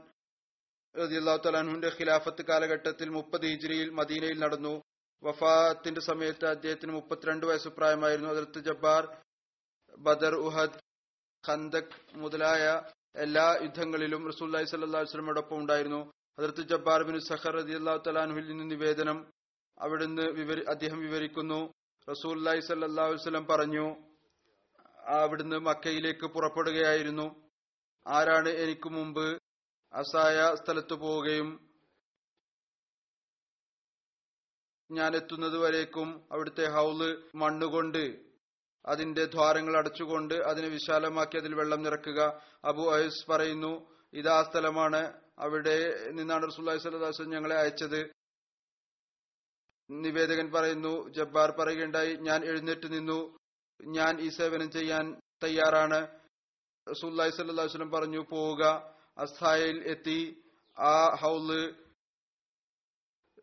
റളിയല്ലാഹു 0.95 1.41
തലാൻഹുവിന്റെ 1.47 1.91
ഖിലാഫത്ത് 1.99 2.43
കാലഘട്ടത്തിൽ 2.51 3.09
മുപ്പത് 3.16 3.45
ഹിജ്രിയിൽ 3.53 3.91
മദീനയിൽ 3.99 4.39
നടന്നു. 4.45 4.75
വഫാത്തിന്റെ 5.23 6.03
സമയത്ത് 6.11 6.47
അദ്ദേഹത്തിന് 6.55 6.93
മുപ്പത്തിരണ്ട് 6.99 7.45
വയസ്സ് 7.47 7.71
പ്രായമായിരുന്നു. 7.79 8.31
അതിർത്ത് 8.35 8.61
ജബ്ബാർ 8.68 9.03
ബദർ 9.99 10.35
ഉഹദ് 10.49 10.79
ഖന്ദക് 11.45 11.97
മുതലായ 12.23 12.64
എല്ലാ 13.15 13.59
യുദ്ധങ്ങളിലും 13.63 14.29
റസൂല്ലായി 14.29 14.65
സല്ലാ 14.65 15.01
വസ്ലമോടൊപ്പം 15.01 15.59
ഉണ്ടായിരുന്നു. 15.59 16.13
അതിർത്ത് 16.39 16.63
ജബ്ബാർ 16.63 17.03
ബിൻ 17.03 17.21
സഹർ 17.21 17.57
അദി 17.57 17.75
തലാൻഹുവിൽ 18.07 18.47
നിന്ന് 18.47 18.71
നിവേദനം 18.71 19.33
അവിടുന്ന് 19.79 20.23
വിവരി 20.23 20.63
അദ്ദേഹം 20.69 20.99
വിവരിക്കുന്നു. 20.99 21.61
റസൂല്ലായി 22.09 22.61
സല്ലാ 22.61 23.07
വസ്ലം 23.07 23.47
പറഞ്ഞു 23.47 23.87
അവിടുന്ന് 25.19 25.59
മക്കയിലേക്ക് 25.59 26.27
പുറപ്പെടുകയായിരുന്നു. 26.27 27.27
ആരാണ് 28.07 28.49
എനിക്ക് 28.49 28.89
മുമ്പ് 28.89 29.27
അസായ 29.93 30.55
സ്ഥലത്ത് 30.55 30.95
പോവുകയും 30.95 31.49
ഞാൻ 34.91 35.17
എത്തുന്നത് 35.17 35.57
വരേക്കും 35.59 36.29
അവിടുത്തെ 36.33 36.65
ഹൗൽ 36.71 37.01
മണ്ണുകൊണ്ട് 37.35 38.30
അതിന്റെ 38.87 39.24
ദ്വാരങ്ങൾ 39.24 39.76
അടച്ചുകൊണ്ട് 39.76 40.35
അതിനെ 40.35 40.68
വിശാലമാക്കി 40.68 41.37
അതിൽ 41.37 41.55
വെള്ളം 41.55 41.83
നിറക്കുക. 41.83 42.43
അബു 42.64 42.91
അയസ് 42.91 43.31
പറയുന്നു 43.31 43.97
ഇതാ 44.12 44.43
സ്ഥലമാണ് 44.43 45.20
അവിടെ 45.39 46.09
നിന്നാണ് 46.11 46.47
റസൂല്ലായി 46.47 46.78
സ്വലാസ്വം 46.78 47.28
ഞങ്ങളെ 47.28 47.57
അയച്ചത്. 47.57 48.11
നിവേദകൻ 49.91 50.53
പറയുന്നു 50.53 51.09
ജബ്ബാർ 51.09 51.51
പറയുകയുണ്ടായി 51.51 52.14
ഞാൻ 52.14 52.45
എഴുന്നേറ്റ് 52.45 52.93
നിന്നു. 52.93 53.37
ഞാൻ 53.83 54.20
ഈ 54.20 54.28
സേവനം 54.28 54.70
ചെയ്യാൻ 54.70 55.20
തയ്യാറാണ്. 55.45 56.09
റസൂല്ലായി 56.91 57.31
സല്ലാ 57.31 57.64
വസ്ലം 57.64 57.91
പറഞ്ഞു 57.91 58.26
പോവുക. 58.31 58.95
അസ്ഥായിൽ 59.18 59.85
എത്തി 59.87 60.43
ആ 60.78 61.14
ഹൗൽ 61.14 61.74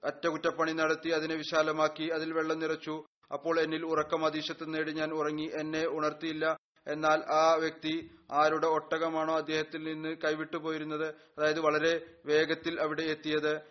അറ്റകുറ്റപ്പണി 0.03 0.71
നടത്തി 0.71 1.09
അതിനെ 1.09 1.35
വിശാലമാക്കി 1.35 2.03
അതിൽ 2.03 2.33
വെള്ളം 2.33 2.59
നിറച്ചു. 2.59 3.03
അപ്പോൾ 3.33 3.59
എന്നിൽ 3.59 3.85
ഉറക്കം 3.85 4.25
അതീശത്ത് 4.25 4.73
നേടി 4.73 4.91
ഞാൻ 4.91 5.11
ഉറങ്ങി. 5.11 5.51
എന്നെ 5.59 5.87
ഉണർത്തിയില്ല. 5.87 6.57
എന്നാൽ 6.87 7.23
ആ 7.31 7.53
വ്യക്തി 7.53 8.09
ആരുടെ 8.31 8.67
ഒട്ടകമാണോ 8.67 9.37
അദ്ദേഹത്തിൽ 9.37 9.83
നിന്ന് 9.83 10.15
കൈവിട്ടു 10.23 10.57
പോയിരുന്നത്? 10.57 11.15
അതായത് 11.37 11.59
വളരെ 11.59 12.15
വേഗത്തിൽ 12.25 12.81
അവിടെ 12.81 13.01
എത്തിയത്. 13.01 13.61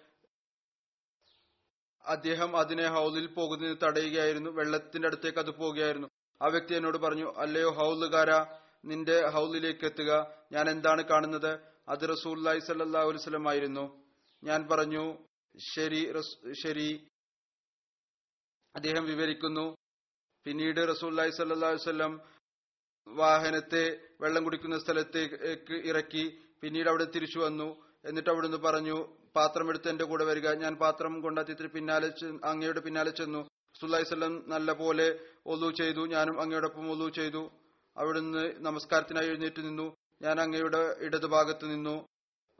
അദ്ദേഹം 2.06 2.56
അതിനെ 2.56 2.88
ഹൗലിൽ 2.88 3.26
പോകുന്നതിന് 3.26 3.76
തടയുകയായിരുന്നു. 3.82 4.50
വെള്ളത്തിന്റെ 4.50 5.08
അടുത്തേക്ക് 5.08 5.38
അത് 5.38 5.50
പോവുകയായിരുന്നു 5.50 6.08
ആ 6.42 6.46
വ്യക്തി 6.46 6.74
എന്നോട് 6.74 6.98
പറഞ്ഞു 6.98 7.32
അല്ലയോ 7.36 7.70
ഹൗലുകാര 7.70 8.30
നിന്റെ 8.84 9.26
ഹൗലിലേക്ക് 9.26 9.84
എത്തുക. 9.84 10.26
ഞാൻ 10.52 10.70
എന്താണ് 10.70 11.02
കാണുന്നത്? 11.02 11.58
അത് 11.88 12.08
റസൂല്ലായി 12.08 12.58
സല്ലാ 12.58 13.00
അലുസലമായിരുന്നു 13.00 14.04
ഞാൻ 14.44 14.68
പറഞ്ഞു 14.68 15.18
ശരി 15.74 16.12
ശരി. 16.62 17.08
അദ്ദേഹം 18.76 19.04
വിവരിക്കുന്നു 19.04 19.76
പിന്നീട് 20.44 20.80
റസൂല്ലായി 20.88 21.30
സല്ലാ 21.30 21.70
വല്ലം 21.70 22.20
വാഹനത്തെ 23.08 24.00
വെള്ളം 24.20 24.44
കുടിക്കുന്ന 24.44 24.78
സ്ഥലത്തേക്ക് 24.78 25.74
ഇറക്കി 25.74 26.38
പിന്നീട് 26.60 26.88
അവിടെ 26.88 27.04
തിരിച്ചു 27.04 27.38
വന്നു. 27.38 27.82
എന്നിട്ട് 28.04 28.30
അവിടുന്ന് 28.30 28.56
പറഞ്ഞു 28.56 28.96
പാത്രം 29.36 29.68
എടുത്ത് 29.68 29.88
എന്റെ 29.88 30.04
കൂടെ 30.04 30.24
വരിക. 30.24 30.52
ഞാൻ 30.52 30.76
പാത്രം 30.76 31.20
കൊണ്ട് 31.20 31.68
പിന്നാലെ 31.68 32.12
അങ്ങയുടെ 32.44 32.80
പിന്നാലെ 32.80 33.10
ചെന്നു. 33.10 33.48
സുല്ലായി 33.80 34.04
സ്വല്ലം 34.04 34.50
നല്ല 34.50 34.72
പോലെ 34.72 35.20
ഒലു 35.46 35.70
ചെയ്തു. 35.70 36.06
ഞാനും 36.06 36.40
അങ്ങയോടൊപ്പം 36.40 36.90
ഒലു 36.90 37.10
ചെയ്തു. 37.10 37.50
അവിടുന്ന് 37.96 38.54
നമസ്കാരത്തിനായി 38.56 39.26
എഴുന്നേറ്റ് 39.26 39.60
നിന്നു. 39.60 39.96
ഞാൻ 40.22 40.40
അങ്ങയുടെ 40.40 40.96
ഇടതുഭാഗത്ത് 41.00 41.64
നിന്നു. 41.64 42.06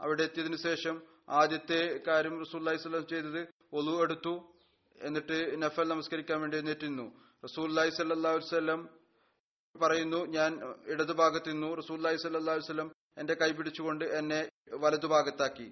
അവിടെ 0.01 0.23
എത്തിയതിനു 0.23 0.57
ശേഷം 0.57 1.03
ആദ്യത്തെ 1.29 2.01
കാര്യം 2.07 2.41
റസൂല്ലായി 2.41 2.77
സ്വല്ലം 2.77 3.07
ചെയ്തത് 3.07 3.49
ഒലു 3.73 4.03
എടുത്തു. 4.03 4.56
എന്നിട്ട് 5.01 5.63
നഫൽ 5.63 5.89
നമസ്കരിക്കാൻ 5.89 6.41
വേണ്ടി 6.41 6.57
എഴുന്നേറ്റ് 6.57 6.87
നിന്നു 6.87 7.07
റസൂല്ലായി 7.45 7.91
സല്ലാ 7.91 8.31
വസ്ലം 8.31 8.81
പറയുന്നു 9.75 10.21
ഞാൻ 10.27 10.51
ഇടതുഭാഗത്ത് 10.93 11.51
നിന്നു. 11.51 11.75
റസൂല്ലായി 11.75 12.17
സല്ലാ 12.17 12.55
വല്ലം 12.55 12.93
എന്റെ 13.19 13.35
കൈ 13.35 13.53
പിടിച്ചുകൊണ്ട് 13.53 14.05
എന്നെ 14.05 14.49
വലതുഭാഗത്താക്കി 14.73 15.67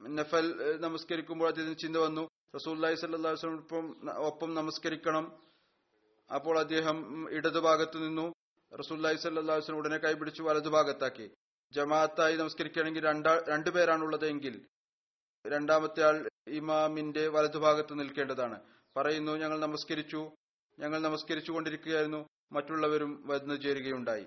നഫൽ 0.00 0.78
നമസ്കരിക്കുമ്പോൾ 0.78 1.48
അദ്ദേഹത്തിന് 1.48 1.78
ചിന്ത 1.78 1.96
വന്നു 1.96 2.24
റസൂല്ലായി 2.54 2.94
സല്ലാ 2.94 3.30
വസ്ലം 3.30 3.56
ഒപ്പം 4.30 4.54
നമസ്കരിക്കണം. 4.54 5.24
അപ്പോൾ 6.30 6.58
അദ്ദേഹം 6.58 7.28
ഇടതുഭാഗത്ത് 7.30 7.98
നിന്നു 8.06 8.26
റസൂല്ലായി 8.72 9.16
സല്ലാ 9.16 9.56
വസ്ലം 9.56 9.78
ഉടനെ 9.78 9.96
കൈപിടിച്ചു 9.96 10.42
വലതുഭാഗത്താക്കി 10.42 11.30
ജമാഅത്തായി 11.72 12.36
നമസ്കരിക്കുകയാണെങ്കിൽ 12.36 13.04
രണ്ടാ 13.04 13.44
രണ്ടുപേരാണുള്ളത് 13.48 14.26
എങ്കിൽ 14.26 14.66
രണ്ടാമത്തെ 15.48 16.02
ആൾ 16.02 16.28
ഇമാമിന്റെ 16.48 17.28
വലതുഭാഗത്ത് 17.28 17.98
നിൽക്കേണ്ടതാണ്. 17.98 18.60
പറയുന്നു 18.96 19.32
ഞങ്ങൾ 19.32 19.60
നമസ്കരിച്ചു. 19.60 20.30
ഞങ്ങൾ 20.78 21.02
നമസ്കരിച്ചു 21.02 21.52
കൊണ്ടിരിക്കുകയായിരുന്നു 21.52 22.28
മറ്റുള്ളവരും 22.52 23.26
വന്നു 23.26 23.54
ചേരുകയുണ്ടായി. 23.54 24.26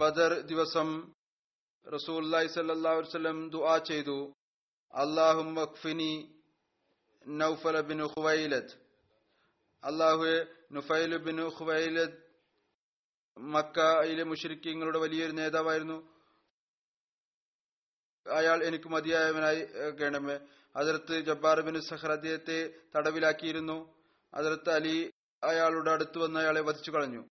ബദർ 0.00 0.40
ദിവസം 0.40 1.12
റസൂല്ലായി 1.94 2.46
സല്ലാസ്ലം 2.46 3.50
ദുആ 3.50 3.78
ചെയ്തു. 3.78 4.32
അള്ളാഹു 4.94 5.42
മഖ്ഫിനി 5.42 6.42
നൗഫൽ 7.26 7.80
ബിൻ 7.80 8.02
ഖുവൈലത്ത് 8.02 8.74
അള്ളാഹു 9.84 10.24
നുഫൈൽ 10.72 11.16
ബിൻ 11.16 11.40
ഖുവൈലത്ത് 11.40 12.30
മക്കയിലെ 13.38 14.22
മുഷരിക്കങ്ങളുടെ 14.22 14.98
വലിയൊരു 14.98 15.32
നേതാവായിരുന്നു. 15.32 16.09
അയാൾ 18.26 18.64
എനിക്ക് 18.64 18.88
മതിയായവനായി 18.88 19.64
കേണമേ 20.00 20.40
അതിർത്ത് 20.76 21.20
ജബ്ബാർ 21.20 21.60
ബിൻ 21.60 21.80
സഹർ 21.80 22.12
തടവിലാക്കിയിരുന്നു. 22.96 24.00
അതിർത്ത് 24.34 24.70
അലി 24.70 25.12
അയാളുടെ 25.44 25.90
അടുത്ത് 25.90 26.18
വന്ന് 26.18 26.40
അയാളെ 26.40 26.60
വധിച്ചു 26.60 26.90
കളഞ്ഞു. 26.90 27.28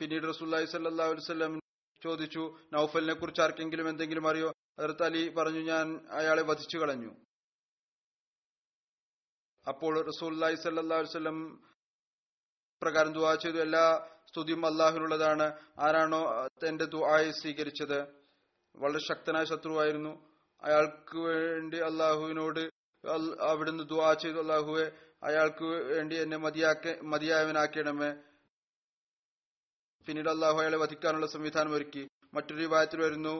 പിന്നീട് 0.00 0.28
റസൂല്ലായി 0.28 0.64
സല്ലാ 0.64 1.06
ചോദിച്ചു 2.02 2.58
നൌഫലിനെ 2.72 3.14
കുറിച്ച് 3.14 3.40
ആർക്കെങ്കിലും 3.40 3.88
എന്തെങ്കിലും 3.88 4.28
അറിയോ? 4.28 4.52
അതിർത്ത് 4.78 5.02
അലി 5.02 5.28
പറഞ്ഞു 5.28 5.60
ഞാൻ 5.60 6.08
അയാളെ 6.10 6.42
വധിച്ചു 6.42 6.78
കളഞ്ഞു. 6.78 7.16
അപ്പോൾ 9.68 10.06
റസൂല്ലായി 10.06 10.54
സല്ലാ 10.54 10.96
വസ്ലം 10.96 11.64
പ്രകാരം 12.82 13.12
ദുവാ 13.12 13.34
ചെയ്തു. 13.34 13.58
എല്ലാ 13.58 14.08
സ്തുതിയും 14.32 14.66
അള്ളാഹുലുള്ളതാണ് 14.66 15.52
ആരാണോ 15.78 16.46
തന്റെ 16.46 16.84
ദുആയെ 16.84 17.30
സ്വീകരിച്ചത്? 17.30 17.98
വളരെ 18.76 18.98
ശക്തനായ 18.98 19.44
ശത്രുവായിരുന്നു. 19.44 20.12
അയാൾക്ക് 20.62 21.18
വേണ്ടി 21.18 21.78
അള്ളാഹുവിനോട് 21.78 22.60
അവിടുന്ന് 23.40 23.84
ദുആ 23.84 24.12
ചെയ്തു 24.14 24.38
അള്ളാഹുവെ 24.38 24.92
അയാൾക്ക് 25.22 25.64
വേണ്ടി 25.64 26.16
എന്നെ 26.16 26.36
മതിയാക്ക 26.36 27.00
മതിയായവനാക്കണമേ. 27.02 28.10
പിന്നീട് 30.06 30.28
അള്ളാഹു 30.28 30.58
അയാളെ 30.60 30.76
വധിക്കാനുള്ള 30.76 31.26
സംവിധാനം 31.26 31.72
ഒരുക്കി. 31.72 32.08
മറ്റൊരു 32.34 32.60
വിവാഹത്തിൽ 32.60 33.00
വരുന്നു. 33.02 33.34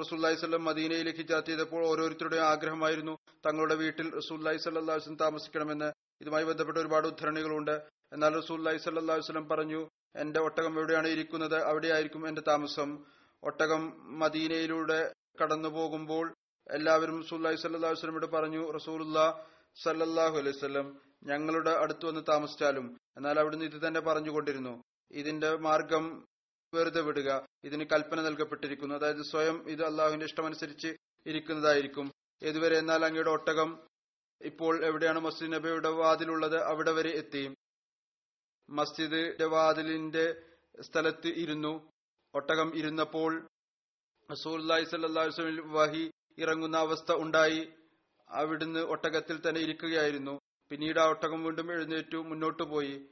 റസൂല്ലായി 0.00 0.34
സ്വല്ലം 0.34 0.64
മദീനയിലേക്ക് 0.64 1.18
ഹിജാത്ത് 1.18 1.48
ചെയ്തപ്പോൾ 1.48 1.86
ഓരോരുത്തരുടെയും 1.86 2.44
ആഗ്രഹമായിരുന്നു 2.44 3.18
തങ്ങളുടെ 3.46 3.74
വീട്ടിൽ 3.74 4.14
റസൂല്ലായി 4.14 4.56
സല്ലാസ്ലം 4.56 5.16
താമസിക്കണമെന്ന്. 5.16 5.92
ഇതുമായി 6.20 6.44
ബന്ധപ്പെട്ട 6.44 6.78
ഒരുപാട് 6.78 7.06
ഉദ്ധരണികളുണ്ട്. 7.06 7.82
എന്നാൽ 8.12 8.36
റസൂല്ലായി 8.36 8.76
സല്ലാസ്ലം 8.76 9.48
പറഞ്ഞു 9.48 9.88
എന്റെ 10.16 10.40
ഒട്ടകം 10.40 10.78
എവിടെയാണ് 10.78 11.08
ഇരിക്കുന്നത്? 11.08 11.62
അവിടെയായിരിക്കും 11.62 12.28
എന്റെ 12.28 12.42
താമസം. 12.48 13.04
ഒട്ടകം 13.42 13.82
മദീനയിലൂടെ 14.18 15.12
കടന്നു 15.42 15.68
പോകുമ്പോൾ 15.68 16.34
എല്ലാവരും 16.70 17.22
സുല്ലാഹി 17.22 17.56
സല്ലാഹു 17.56 17.94
വസ്ലമോട് 17.94 18.26
പറഞ്ഞു 18.26 18.70
റസൂലുള്ള 18.70 19.46
സല്ലാഹു 19.82 20.38
അലൈഹി 20.38 20.56
വസല്ലം 20.56 21.00
ഞങ്ങളുടെ 21.22 21.70
അടുത്ത് 21.70 22.06
വന്ന് 22.06 22.20
താമസിച്ചാലും. 22.28 22.96
എന്നാൽ 23.16 23.38
അവിടുന്ന് 23.38 23.64
ഇത് 23.64 23.86
തന്നെ 23.86 24.00
പറഞ്ഞുകൊണ്ടിരുന്നു. 24.00 24.82
ഇതിന്റെ 25.12 25.56
മാർഗം 25.56 26.24
വെറുതെ 26.74 27.00
വിടുക 27.00 27.46
ഇതിന് 27.64 27.84
കൽപ്പന 27.92 28.20
നൽകപ്പെട്ടിരിക്കുന്നു. 28.20 28.94
അതായത് 28.94 29.22
സ്വയം 29.22 29.70
ഇത് 29.70 29.82
അള്ളാഹുവിന്റെ 29.84 30.26
ഇഷ്ടമനുസരിച്ച് 30.26 30.96
ഇരിക്കുന്നതായിരിക്കും. 31.26 32.12
ഇതുവരെ 32.42 32.78
എന്നാൽ 32.78 33.04
അങ്ങയുടെ 33.04 33.30
ഒട്ടകം 33.30 33.86
ഇപ്പോൾ 34.40 34.84
എവിടെയാണ് 34.84 35.20
മസ്ജിദ് 35.20 35.52
നബിയുടെ 35.52 35.88
വാതിലുള്ളത്? 35.88 36.62
അവിടെ 36.62 36.92
വരെ 36.92 37.10
എത്തി. 37.10 37.54
മസ്ജിദിന്റെ 38.70 39.44
വാതിലിന്റെ 39.44 40.42
സ്ഥലത്ത് 40.80 41.26
ഇരുന്നു. 41.26 41.92
ഒട്ടകം 42.34 42.74
ഇരുന്നപ്പോൾ 42.74 43.46
റസൂല്ലായി 44.32 44.84
സല്ലാസ്ലമിൽ 44.84 45.60
വഹി 45.60 46.10
ഇറങ്ങുന്ന 46.38 46.76
അവസ്ഥ 46.76 47.12
ഉണ്ടായി. 47.12 47.72
അവിടുന്ന് 48.28 48.80
ഒട്ടകത്തിൽ 48.80 49.48
തന്നെ 49.48 49.60
ഇരിക്കുകയായിരുന്നു. 49.60 50.38
പിന്നീട് 50.70 51.00
ആ 51.00 51.08
ഒട്ടകം 51.08 51.44
വീണ്ടും 51.44 51.72
എഴുന്നേറ്റു 51.72 52.16
മുന്നോട്ടു 52.16 52.62
പോയി. 52.62 53.08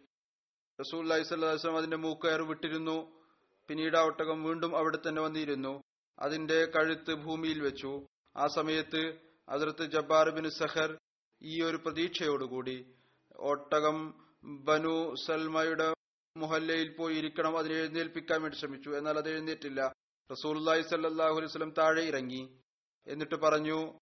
റസൂല്ലായി 0.81 1.23
സല്ലാസ്ലം 1.23 1.77
അതിന്റെ 1.77 1.97
മൂക്കയർ 1.97 2.43
വിട്ടിരുന്നു. 2.43 3.23
പിന്നീട് 3.69 3.97
ആ 3.97 4.03
ഒട്ടകം 4.03 4.43
വീണ്ടും 4.43 4.77
അവിടെ 4.77 4.99
തന്നെ 5.09 5.23
വന്നിരുന്നു. 5.23 5.83
അതിന്റെ 6.19 6.65
കഴുത്ത് 6.65 7.15
ഭൂമിയിൽ 7.15 7.61
വെച്ചു. 7.61 8.07
ആ 8.37 8.47
സമയത്ത് 8.47 9.19
അതിർത്ത് 9.49 9.85
ജബ്ബാർ 9.85 10.31
ബിൻ 10.31 10.51
സഹർ 10.51 10.99
ഈ 11.43 11.63
ഒരു 11.63 11.77
പ്രതീക്ഷയോടുകൂടി 11.77 12.95
ഒട്ടകം 13.37 14.22
ബനു 14.45 15.15
സൽമയുടെ 15.27 15.95
മുഹല്ലയിൽ 16.37 16.95
പോയി 16.95 17.17
ഇരിക്കണം. 17.17 17.59
അതിനെ 17.59 17.75
എഴുന്നേൽപ്പിക്കാൻ 17.75 18.43
വേണ്ടി 18.43 18.57
ശ്രമിച്ചു. 18.57 18.91
എന്നാൽ 18.91 19.19
അത് 19.19 19.29
എഴുന്നേറ്റില്ല. 19.29 19.93
റസൂല്ലായി 20.33 20.83
സല്ലാഹു 20.83 21.35
അലൈഹി 21.35 21.53
സ്വലം 21.53 21.75
താഴെ 21.79 22.03
ഇറങ്ങി. 22.03 22.61
എന്നിട്ട് 23.07 23.35
പറഞ്ഞു 23.35 23.99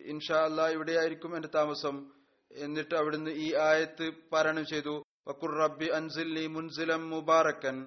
ഇൻഷാ 0.00 0.44
അല്ലാ 0.44 0.68
ഇവിടെയായിരിക്കും 0.68 1.36
എന്റെ 1.36 1.48
താമസം. 1.54 2.12
എന്നിട്ട് 2.52 2.94
അവിടുന്ന് 2.94 3.30
ഈ 3.30 3.54
ആയത്ത് 3.54 4.10
പാരായണം 4.10 4.66
ചെയ്തു. 4.66 5.02
വക്കുർ 5.28 5.56
റബ്ബി 5.56 5.86
അൻസിലി 5.86 6.46
മുൻസിലം 6.46 7.10
മുബാറക്കൻ 7.10 7.86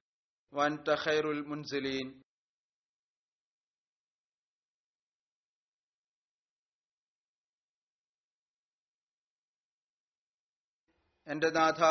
വൻ 0.53 0.77
ഖൈറുൽ 1.05 1.45
മുൻസിലീൻ. 1.45 2.21
എന്റെ 11.29 11.49
നാഥ 11.49 11.81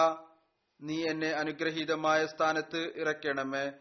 നീ 0.80 1.09
എന്നെ 1.11 1.28
അനുഗ്രഹീതമായ 1.30 2.26
സ്ഥാനത്ത് 2.26 2.80
ഇറക്കണമേ. 2.97 3.72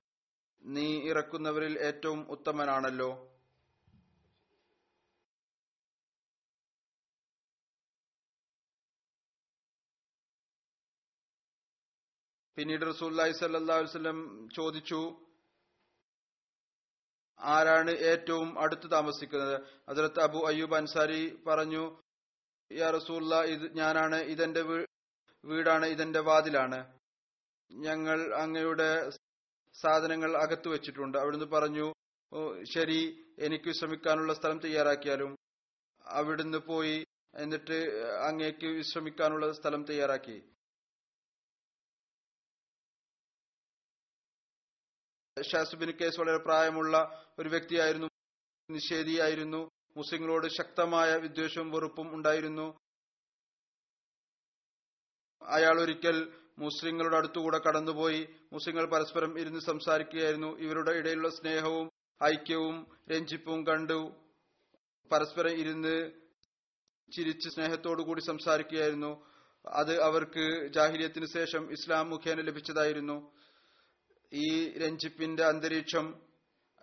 നീ 0.66 1.10
ഇറക്കുന്നവരിൽ 1.10 1.80
ഏറ്റവും 1.80 2.32
ഉത്തമനാണല്ലോ. 2.32 3.38
പിന്നീട് 12.58 12.86
റസൂല്ലായി 12.86 13.32
സല്ലാ 13.32 13.82
ചോദിച്ചു 14.56 15.02
ആരാണ് 17.40 17.92
ഏറ്റവും 17.92 18.60
അടുത്ത് 18.60 18.92
താമസിക്കുന്നത്? 18.92 19.56
അതിലത്ത് 19.90 20.20
അബു 20.20 20.40
അയ്യൂബ് 20.48 20.76
അൻസാരി 20.76 21.44
പറഞ്ഞു 21.48 21.84
യാ 22.72 22.92
റസൂല്ല 22.92 23.42
ഇത് 23.44 23.78
ഞാനാണ്. 23.78 24.16
ഇതെന്റെ 24.16 24.62
വീടാണ് 25.50 25.86
ഇതിന്റെ 25.86 26.20
വാതിലാണ്. 26.20 26.80
ഞങ്ങൾ 27.72 28.20
അങ്ങയുടെ 28.44 28.90
സാധനങ്ങൾ 29.76 30.32
അകത്തു 30.44 30.70
വെച്ചിട്ടുണ്ട്. 30.70 31.18
അവിടുന്ന് 31.18 31.46
പറഞ്ഞു 31.46 31.88
ശരി 32.74 33.00
എനിക്ക് 33.40 33.68
വിശ്രമിക്കാനുള്ള 33.68 34.34
സ്ഥലം 34.34 34.60
തയ്യാറാക്കിയാലും. 34.60 35.32
അവിടുന്ന് 36.06 36.58
പോയി 36.58 36.98
എന്നിട്ട് 37.36 37.78
അങ്ങേക്ക് 38.28 38.68
വിശ്രമിക്കാനുള്ള 38.68 39.52
സ്ഥലം 39.52 39.84
തയ്യാറാക്കി. 39.90 40.38
ഷാസുബിൻ 45.38 45.90
കേസ് 45.92 46.20
വളരെ 46.20 46.38
പ്രായമുള്ള 46.38 46.96
ഒരു 47.40 47.50
വ്യക്തിയായിരുന്നു 47.50 48.08
നിഷേധിയായിരുന്നു 48.70 49.60
മുസ്ലിങ്ങളോട് 49.98 50.48
ശക്തമായ 50.48 51.10
വിദ്വേഷവും 51.26 51.72
വെറുപ്പും 51.72 52.08
ഉണ്ടായിരുന്നു. 52.16 52.68
അയാൾ 55.48 55.82
ഒരിക്കൽ 55.82 56.32
മുസ്ലിങ്ങളുടെ 56.60 57.18
അടുത്തുകൂടെ 57.18 57.58
കടന്നുപോയി 57.58 58.28
മുസ്ലിങ്ങൾ 58.54 58.86
പരസ്പരം 58.86 59.40
ഇരുന്ന് 59.40 59.60
സംസാരിക്കുകയായിരുന്നു. 59.60 60.58
ഇവരുടെ 60.58 60.92
ഇടയിലുള്ള 60.92 61.30
സ്നേഹവും 61.30 61.90
ഐക്യവും 62.24 62.88
രഞ്ജിപ്പും 63.12 63.68
കണ്ടു. 63.68 64.12
പരസ്പരം 65.12 65.52
ഇരുന്ന് 65.52 66.12
ചിരിച്ച് 67.16 67.50
സ്നേഹത്തോടു 67.50 68.02
കൂടി 68.02 68.22
സംസാരിക്കുകയായിരുന്നു. 68.22 69.26
അത് 69.68 70.02
അവർക്ക് 70.02 70.68
ജാഹിലിയത്തിന് 70.68 71.26
ശേഷം 71.34 71.72
ഇസ്ലാം 71.72 72.10
മുഖേന 72.10 72.42
ലഭിച്ചതായിരുന്നു. 72.42 73.32
ഈ 74.34 74.78
രഞ്ജിപ്പിന്റെ 74.78 75.44
അന്തരീക്ഷം 75.46 76.22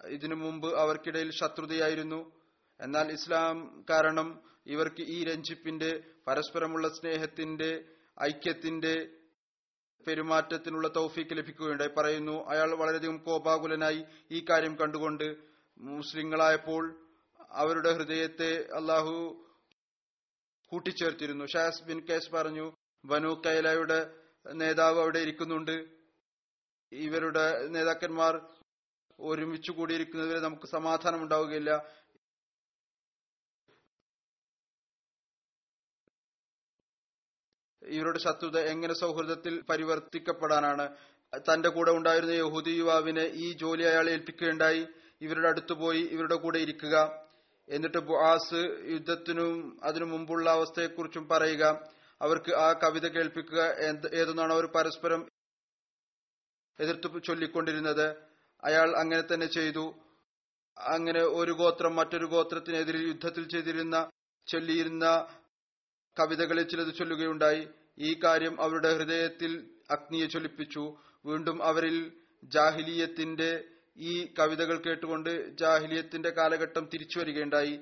ഇതിനു 0.09 0.35
മുമ്പ് 0.35 0.75
അവർക്കിടയിൽ 0.75 1.31
ശത്രുതയായിരുന്നു. 1.31 2.33
എന്നാൽ 2.81 3.13
ഇസ്ലാം 3.13 3.85
കാരണം 3.91 4.43
ഇവർക്ക് 4.67 5.03
ഈ 5.03 5.25
രഞ്ജിപ്പിന്റെ 5.25 6.03
പരസ്പരമുള്ള 6.27 6.89
സ്നേഹത്തിന്റെ 6.89 7.85
ഐക്യത്തിന്റെ 8.23 9.09
പെരുമാറ്റത്തിനുള്ള 10.07 10.89
തൗഫീക്ക് 10.97 11.37
ലഭിക്കുകയുണ്ടായി. 11.37 11.91
പറയുന്നു 11.99 12.49
അയാൾ 12.49 12.75
വളരെയധികം 12.75 13.17
കോപാകുലനായി 13.17 14.05
ഈ 14.31 14.45
കാര്യം 14.51 14.79
കണ്ടുകൊണ്ട് 14.79 15.37
മുസ്ലിങ്ങളായപ്പോൾ 15.79 17.09
അവരുടെ 17.51 17.93
ഹൃദയത്തെ 17.93 18.69
അള്ളാഹു 18.75 19.47
കൂട്ടിച്ചേർത്തിരുന്നു. 20.67 21.45
ഷാസ് 21.45 21.85
ബിൻ 21.85 22.01
കേസ് 22.01 22.31
പറഞ്ഞു 22.31 22.73
ബനു 23.05 23.43
കൈലയുടെ 23.47 24.17
നേതാവ് 24.53 25.01
അവിടെ 25.01 25.19
ഇരിക്കുന്നുണ്ട്. 25.19 25.85
ഇവരുടെ 26.93 27.67
നേതാക്കന്മാർ 27.67 28.41
ഒരുമിച്ച് 29.21 29.71
കൂടിയിരിക്കുന്നതിൽ 29.71 30.41
നമുക്ക് 30.41 30.67
സമാധാനം 30.67 31.23
ഉണ്ടാവുകയില്ല. 31.23 31.89
ഇവരുടെ 37.87 38.19
ശത്രുത 38.19 38.59
എങ്ങനെ 38.59 38.95
സൗഹൃദത്തിൽ 38.95 39.61
പരിവർത്തിക്കപ്പെടാനാണ്? 39.61 40.89
തന്റെ 41.37 41.69
കൂടെ 41.69 41.91
ഉണ്ടായിരുന്ന 41.91 42.33
യഹൂദി 42.33 42.71
യുവാവിനെ 42.71 43.23
ഈ 43.23 43.53
ജോലി 43.53 43.83
അയാൾ 43.83 44.11
ഏൽപ്പിക്കുകയുണ്ടായി. 44.11 44.87
ഇവരുടെ 45.21 45.49
അടുത്ത് 45.49 45.73
പോയി 45.73 46.01
ഇവരുടെ 46.01 46.35
കൂടെ 46.35 46.59
ഇരിക്കുക. 46.59 47.25
എന്നിട്ട് 47.69 47.99
ബുആസ് 47.99 48.77
യുദ്ധത്തിനും 48.85 49.81
അതിനു 49.83 50.05
മുമ്പുള്ള 50.05 50.51
അവസ്ഥയെക്കുറിച്ചും 50.51 51.29
പറയുക. 51.29 51.89
അവർക്ക് 52.23 52.55
ആ 52.55 52.73
കവിത 52.73 53.09
കേൾപ്പിക്കുക 53.09 53.63
ഏതെന്നാണ് 54.15 54.53
അവർ 54.53 54.67
പരസ്പരം 54.67 55.29
എതിർത്ത് 56.81 57.23
ചൊല്ലിക്കൊണ്ടിരുന്നത്. 57.23 58.17
അയാൾ 58.65 58.97
അങ്ങനെ 58.97 59.35
തന്നെ 59.35 59.47
ചെയ്തു. 59.47 59.95
അങ്ങനെ 60.79 61.21
ഒരു 61.21 61.53
ഗോത്രം 61.53 61.97
മറ്റൊരു 61.97 62.25
ഗോത്രത്തിനെതിരെ 62.25 62.99
യുദ്ധത്തിൽ 62.99 63.49
ചെയ്തിരുന്ന 63.49 64.11
ചൊല്ലിയിരുന്ന 64.47 65.27
കവിതകളിൽ 66.19 66.69
ചിലത് 66.69 66.95
ചൊല്ലുകയുണ്ടായി. 66.95 67.69
ഈ 67.99 68.21
കാര്യം 68.25 68.61
അവരുടെ 68.61 68.97
ഹൃദയത്തിൽ 68.97 69.71
അഗ്നിയെ 69.91 70.27
ചൊല്ലിപ്പിച്ചു. 70.27 70.97
വീണ്ടും 71.27 71.63
അവരിൽ 71.63 72.13
ജാഹിലീയത്തിന്റെ 72.45 73.65
ഈ 73.97 74.35
കവിതകൾ 74.39 74.83
കേട്ടുകൊണ്ട് 74.83 75.57
ജാഹിലിയത്തിന്റെ 75.57 76.31
കാലഘട്ടം 76.31 76.89
തിരിച്ചു 76.93 77.19
വരികയുണ്ടായി. 77.19 77.81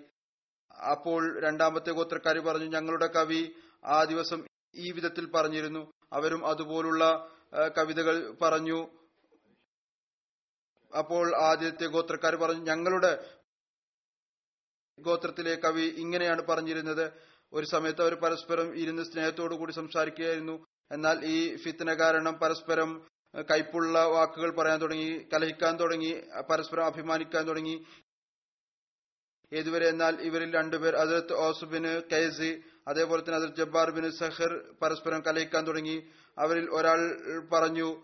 അപ്പോൾ 0.90 1.42
രണ്ടാമത്തെ 1.42 1.90
ഗോത്രക്കാരി 1.90 2.38
പറഞ്ഞു 2.38 2.64
ഞങ്ങളുടെ 2.64 3.06
കവി 3.06 3.54
ആ 3.84 4.04
ദിവസം 4.04 4.46
ഈ 4.74 4.90
വിധത്തിൽ 4.90 5.30
പറഞ്ഞിരുന്നു. 5.30 5.92
അവരും 6.12 6.46
അതുപോലുള്ള 6.46 7.30
കവിതകൾ 7.78 8.36
പറഞ്ഞു. 8.42 8.88
അപ്പോൾ 10.98 11.36
ആദ്യത്തെ 11.36 11.86
ഗോത്രക്കാർ 11.86 12.36
പറഞ്ഞു 12.36 12.62
ഞങ്ങളുടെ 12.62 13.30
ഗോത്രത്തിലെ 15.00 15.54
കവി 15.54 15.82
ഇങ്ങനെയാണ് 15.82 16.42
പറഞ്ഞിരുന്നത്. 16.42 17.31
ഒരു 17.52 17.66
സമയത്ത് 17.66 18.02
അവർ 18.02 18.14
പരസ്പരം 18.14 18.76
ഇരുന്ന് 18.76 19.02
സ്നേഹത്തോടു 19.02 19.54
കൂടി 19.54 19.72
സംസാരിക്കുകയായിരുന്നു. 19.72 20.66
എന്നാൽ 20.92 21.24
ഈ 21.24 21.56
ഫിത്തന 21.56 21.94
കാരണം 21.94 22.34
പരസ്പരം 22.38 23.06
കയ്പുള്ള 23.50 24.04
വാക്കുകൾ 24.04 24.50
പറയാൻ 24.50 24.80
തുടങ്ങി 24.80 25.28
കലഹിക്കാൻ 25.34 25.80
തുടങ്ങി 25.80 26.12
പരസ്പരം 26.50 26.84
അഭിമാനിക്കാൻ 26.84 27.48
തുടങ്ങി. 27.48 27.84
ഏതുവരെ 29.52 29.88
എന്നാൽ 29.88 30.20
ഇവരിൽ 30.20 30.54
രണ്ടുപേർ 30.54 30.96
അതിർത്ത് 30.96 31.32
ഓസുബിന് 31.32 32.02
കൈസി 32.12 32.62
അതേപോലെ 32.88 33.22
തന്നെ 33.22 33.36
അതിർത്ത് 33.36 33.56
ജബ്ബാർ 33.56 33.90
ബിൻ 33.90 34.10
സഹർ 34.10 34.74
പരസ്പരം 34.82 35.20
കലഹിക്കാൻ 35.20 35.66
തുടങ്ങി. 35.66 36.10
അവരിൽ 36.38 36.70
ഒരാൾ 36.70 37.00
പറഞ്ഞു 37.52 38.02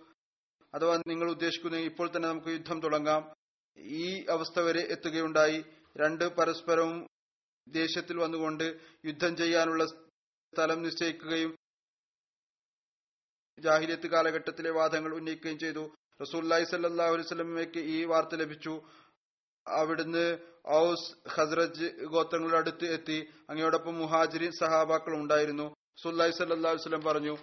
അഥവാ 0.75 1.03
നിങ്ങൾ 1.07 1.31
ഉദ്ദേശിക്കുന്ന 1.31 1.77
ഇപ്പോൾ 1.77 2.11
തന്നെ 2.17 2.29
നമുക്ക് 2.29 2.49
യുദ്ധം 2.49 2.81
തുടങ്ങാം. 2.81 3.35
ഈ 3.79 4.25
അവസ്ഥ 4.31 4.61
വരെ 4.61 4.81
എത്തുകയുണ്ടായി. 4.81 5.65
രണ്ട് 5.97 6.37
പരസ്പരവും 6.37 7.07
ദേഷ്യത്തിൽ 7.73 8.19
വന്നുകൊണ്ട് 8.19 8.81
യുദ്ധം 9.05 9.37
ചെയ്യാനുള്ള 9.37 9.87
സ്ഥലം 9.87 10.83
നിശ്ചയിക്കുകയും 10.83 11.57
ജാഹിലിയത്ത് 13.59 14.07
കാലഘട്ടത്തിലെ 14.07 14.71
വാദങ്ങൾ 14.71 15.15
ഉന്നയിക്കുകയും 15.15 15.59
ചെയ്തു. 15.59 15.95
റസൂല്ലായി 16.23 16.65
സല്ലാഹു 16.65 17.13
അലൈവലമയ്ക്ക് 17.13 17.79
ഈ 17.79 18.05
വാർത്ത 18.05 18.35
ലഭിച്ചു. 18.35 18.83
അവിടുന്ന് 19.67 20.39
ഔസ് 20.69 21.29
ഹസ്രജ് 21.29 22.05
ഗോത്രങ്ങളുടെ 22.05 22.57
അടുത്ത് 22.57 22.85
എത്തി. 22.85 23.29
അങ്ങയോടൊപ്പം 23.51 23.99
മുഹാജിരി 23.99 24.51
സഹാബാക്കളും 24.51 25.23
ഉണ്ടായിരുന്നു. 25.23 25.75
സുല്ലായി 26.03 26.31
സല്ലാ 26.31 26.71
വസ്ലം 26.71 27.01
പറഞ്ഞു 27.01 27.37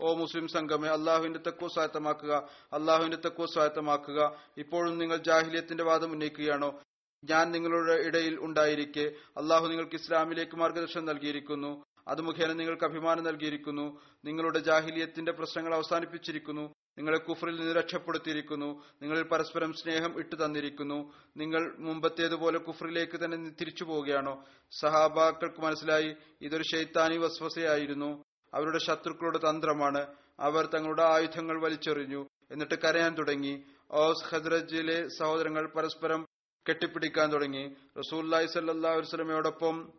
ഓ 0.00 0.14
മുസ്ലിം 0.14 0.48
സംഘമേ 0.48 0.88
അള്ളാഹുവിന്റെ 0.88 1.38
തെക്കോ 1.38 1.68
സ്വായത്തമാക്കുക. 1.68 2.48
അള്ളാഹുവിന്റെ 2.72 3.16
തെക്കോ 3.16 3.46
സ്വായത്തമാക്കുക. 3.46 4.42
ഇപ്പോഴും 4.56 4.98
നിങ്ങൾ 4.98 5.16
ജാഹിലിയത്തിന്റെ 5.16 5.84
വാദം 5.84 6.12
ഉന്നയിക്കുകയാണോ? 6.12 6.82
ഞാൻ 7.24 7.52
നിങ്ങളുടെ 7.52 7.92
ഇടയിൽ 7.92 8.38
ഉണ്ടായിരിക്കെ. 8.40 9.12
അള്ളാഹു 9.36 9.68
നിങ്ങൾക്ക് 9.68 9.94
ഇസ്ലാമിലേക്ക് 9.94 10.56
മാർഗദർശനം 10.56 11.04
നൽകിയിരിക്കുന്നു. 11.04 11.84
അത് 12.08 12.20
മുഖേന 12.20 12.52
നിങ്ങൾക്ക് 12.52 12.84
അഭിമാനം 12.84 13.24
നൽകിയിരിക്കുന്നു. 13.24 14.00
നിങ്ങളുടെ 14.24 14.58
ജാഹിലിയത്തിന്റെ 14.58 15.32
പ്രശ്നങ്ങൾ 15.32 15.74
അവസാനിപ്പിച്ചിരിക്കുന്നു. 15.74 16.62
നിങ്ങളെ 16.98 17.18
കുഫറിൽ 17.18 17.56
നിന്ന് 17.56 17.74
രക്ഷപ്പെടുത്തിയിരിക്കുന്നു. 17.74 18.84
നിങ്ങളിൽ 19.02 19.22
പരസ്പരം 19.22 19.72
സ്നേഹം 19.72 20.18
ഇട്ടു 20.18 20.36
തന്നിരിക്കുന്നു. 20.36 21.12
നിങ്ങൾ 21.36 21.76
മുമ്പത്തേതുപോലെ 21.78 22.58
കുഫറിലേക്ക് 22.58 23.24
തന്നെ 23.24 23.50
തിരിച്ചു 23.60 23.84
പോവുകയാണോ? 23.84 24.44
സഹാബാക്കൾക്ക് 24.80 25.60
മനസ്സിലായി 25.60 26.16
ഇതൊരു 26.42 26.62
ഷെയ്ത്താനി 26.62 27.16
വസ്വസയായിരുന്നു. 27.16 28.24
അവരുടെ 28.54 28.78
ശത്രുക്കളുടെ 28.78 29.38
തന്ത്രമാണ്. 29.38 30.06
അവർ 30.40 30.66
തങ്ങളുടെ 30.66 31.02
ആയുധങ്ങൾ 31.02 31.62
വലിച്ചെറിഞ്ഞു. 31.62 32.26
എന്നിട്ട് 32.50 32.74
കരയാൻ 32.74 33.14
തുടങ്ങി. 33.14 33.64
ഓസ് 33.90 34.34
ഹദ്രജിലെ 34.34 35.08
സഹോദരങ്ങൾ 35.08 35.72
പരസ്പരം 35.76 36.26
കെട്ടിപ്പിടിക്കാൻ 36.66 37.32
തുടങ്ങി. 37.32 37.76
റസൂല്ലായി 37.98 38.46
സല്ലാ 38.46 38.92
വസ്ലമയോടൊപ്പം 38.94 39.92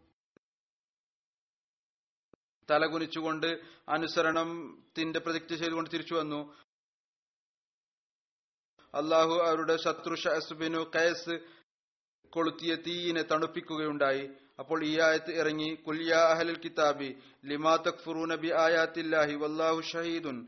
തലകുനിച്ചുകൊണ്ട് 2.72 3.48
അനുസരണത്തിന്റെ 3.90 5.20
പ്രതിജ്ഞ 5.20 5.56
ചെയ്തുകൊണ്ട് 5.56 5.90
തിരിച്ചു 5.90 6.14
വന്നു. 6.14 6.56
അള്ളാഹു 8.96 9.34
അവരുടെ 9.48 9.78
ശത്രു 9.78 10.16
ഷഹസുബിനു 10.16 10.92
കയസ് 10.96 11.40
കൊളുത്തിയ 12.30 12.76
തീയിനെ 12.76 13.22
തണുപ്പിക്കുകയുണ്ടായി. 13.22 14.30
അപ്പോൾ 14.60 14.86
ഈ 14.86 15.00
ആയത്ത് 15.00 15.32
ഇറങ്ങി 15.32 15.76
കുല്യാ 15.76 16.18
അഹലൽ 16.18 16.60
കിതാബി 16.60 17.22
ലിമാ 17.46 17.76
തക്ഫുറൂന 17.76 18.36
ബി 18.36 18.50
ആയാത്തില്ലാഹി 18.52 19.36
വല്ലാഹു 19.36 19.82
ഷഹീദുൻ. 19.82 20.48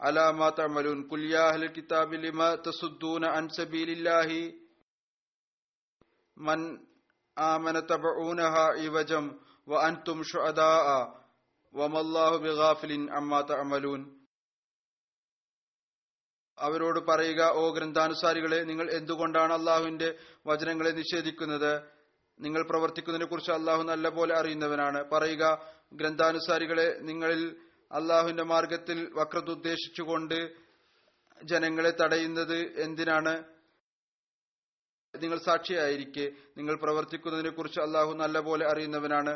അലാ 0.00 0.24
മാ 0.38 0.48
തഅമലൂൻ 0.56 0.98
കുല്യാ 1.10 1.42
അഹലൽ 1.50 1.70
കിതാബി 1.76 2.16
ലിമാ 2.24 2.48
തസുദ്ദൂന 2.66 3.24
അൻ 3.38 3.44
സബീലില്ലാഹി 3.58 4.40
മൻ 6.36 6.60
ആമന 7.36 7.76
തബഊനഹ 7.90 8.54
ഇവജം 8.86 9.24
വ 9.68 9.80
അൻതും 9.86 10.18
ശുഅദാഅ 10.32 10.88
വമല്ലാഹു 11.74 12.36
ബിഗാഫിലിൻ 12.44 13.02
അമ്മാ 13.18 13.38
തഅമലൂൻ. 13.48 14.02
അവരോട് 16.58 17.00
പറയുക 17.08 17.40
ഓ 17.60 17.62
ഗ്രന്ഥാനുസാരികളെ 17.76 18.60
നിങ്ങൾ 18.68 18.86
എന്തുകൊണ്ടാണ് 18.98 19.52
അള്ളാഹുവിന്റെ 19.58 20.08
വചനങ്ങളെ 20.48 20.92
നിഷേധിക്കുന്നത്? 21.00 21.72
നിങ്ങൾ 22.40 22.62
പ്രവർത്തിക്കുന്നതിനെ 22.70 23.26
കുറിച്ച് 23.28 23.52
അള്ളാഹു 23.58 23.82
നല്ല 23.90 24.06
പോലെ 24.16 24.32
അറിയുന്നവനാണ്. 24.40 25.00
പറയുക 25.12 25.44
ഗ്രന്ഥാനുസാരികളെ 26.00 26.88
നിങ്ങളിൽ 27.08 27.42
അള്ളാഹുവിന്റെ 27.90 28.42
മാർഗത്തിൽ 28.42 28.98
വക്രത 29.14 29.50
ഉദ്ദേശിച്ചുകൊണ്ട് 29.50 30.38
ജനങ്ങളെ 31.44 31.90
തടയുന്നത് 31.90 32.80
എന്തിനാണ്? 32.80 33.34
നിങ്ങൾ 35.14 35.38
സാക്ഷിയായിരിക്കെ. 35.38 36.32
നിങ്ങൾ 36.56 36.74
പ്രവർത്തിക്കുന്നതിനെ 36.76 37.50
കുറിച്ച് 37.50 37.80
അള്ളാഹു 37.80 38.12
നല്ല 38.12 38.40
പോലെ 38.40 38.64
അറിയുന്നവനാണ് 38.70 39.32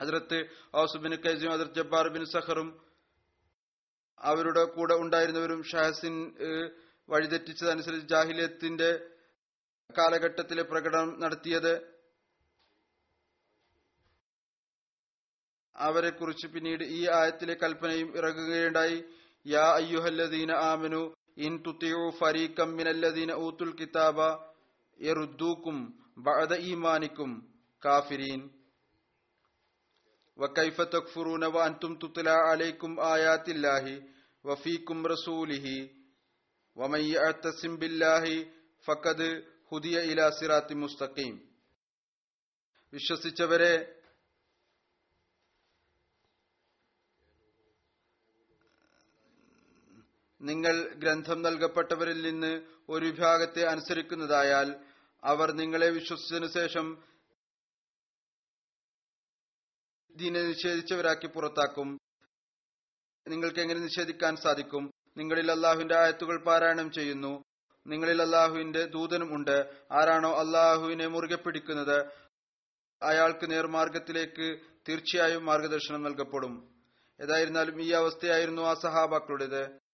അതിർത്ത് 0.00 0.38
ഔസുബിൻ 0.76 1.14
കൈസും 1.14 1.52
അതിർ 1.52 1.68
ജബ്ബാർ 1.74 2.08
ബിൻ 2.08 2.24
സഹറും 2.24 2.68
അവരുടെ 4.18 4.64
കൂടെ 4.64 4.94
ഉണ്ടായിരുന്നവരും 4.94 5.62
ഷഹസിൻ 5.62 6.14
വഴിതെറ്റിച്ചതനുസരിച്ച് 7.08 8.08
ജാഹിലിയത്തിന്റെ 8.08 8.90
കാലഘട്ടത്തിലെ 9.98 10.62
പ്രകടനം 10.62 11.20
നടത്തിയത്. 11.20 11.97
അവരെ 15.77 16.11
കുറിച്ച് 16.15 16.47
പിന്നീട് 16.53 16.83
ഈ 16.97 17.01
ആയത്തിലെ 17.19 17.55
കൽപ്പനയും 17.61 18.09
ഇറങ്ങുകയുണ്ടായി 18.19 18.97
യാ 19.45 19.65
അയ്യുഹല്ലദീന 19.79 20.51
ആമനു 20.63 21.01
ഇൻ 21.45 21.53
തുത്തിയു 21.65 22.03
ഫരീഖം 22.19 22.69
മിനല്ലദീന 22.77 23.31
ഊത്തുൽ 23.45 23.71
കിതാബ 23.79 24.17
യറുദ്ദൂക്കും 24.99 25.79
ബഅദ 26.27 26.53
ഈമാനിക്കും 26.67 27.31
കാഫിരീൻ 27.83 28.41
وكيف 30.37 30.77
تكفرون 30.87 31.43
وأنتم 31.47 31.91
تتلى 31.97 32.35
عليكم 32.49 32.91
آيات 33.15 33.45
الله 33.49 33.85
وفيكم 34.45 34.97
رسوله 35.07 35.65
ومن 36.77 37.01
يعتصم 37.07 37.73
بالله 37.77 38.23
فقد 38.87 39.19
هدي 39.71 39.95
إلى 40.03 40.23
صراط 40.33 40.69
مستقيم 40.75 41.35
വിശ്വസിച്ചവരെ 42.93 43.73
നിങ്ങൾ 50.40 50.94
ഗ്രന്ഥം 50.94 51.42
നൽകപ്പെട്ടവരിൽ 51.42 52.22
നിന്ന് 52.22 52.62
ഒരു 52.88 53.06
വിഭാഗത്തെ 53.06 53.62
അനുസരിക്കുന്നതായാൽ 53.64 54.76
അവർ 55.24 55.52
നിങ്ങളെ 55.52 55.90
വിശ്വസിച്ചതിനു 55.90 56.46
ശേഷം 56.46 57.02
ദീനെ 60.16 60.42
നിഷേധിച്ചവരാക്കി 60.42 61.26
പുറത്താക്കും. 61.26 61.98
നിങ്ങൾക്ക് 63.28 63.60
എങ്ങനെ 63.60 63.80
നിഷേധിക്കാൻ 63.80 64.36
സാധിക്കും? 64.36 64.90
നിങ്ങളിൽ 65.16 65.52
അള്ളാഹുവിന്റെ 65.52 65.96
ആയത്തുകൾ 65.96 66.44
പാരായണം 66.44 66.92
ചെയ്യുന്നു. 66.92 67.44
നിങ്ങളിൽ 67.86 68.22
അള്ളാഹുവിന്റെ 68.22 68.84
ദൂതനും 68.84 69.34
ഉണ്ട്. 69.34 69.84
ആരാണോ 69.92 70.38
അള്ളാഹുവിനെ 70.38 71.06
മുറുകെ 71.06 71.36
പിടിക്കുന്നത് 71.36 72.06
അയാൾക്ക് 73.02 73.50
നേർമാർഗത്തിലേക്ക് 73.50 74.60
തീർച്ചയായും 74.88 75.44
മാർഗദർശനം 75.44 76.02
നൽകപ്പെടും. 76.02 76.74
ഏതായിരുന്നാലും 77.20 77.82
ഈ 77.82 77.92
അവസ്ഥയായിരുന്നു 77.92 78.62
ആ 78.62 78.74
സഹാബാക്കളുടേത്. 78.74 79.87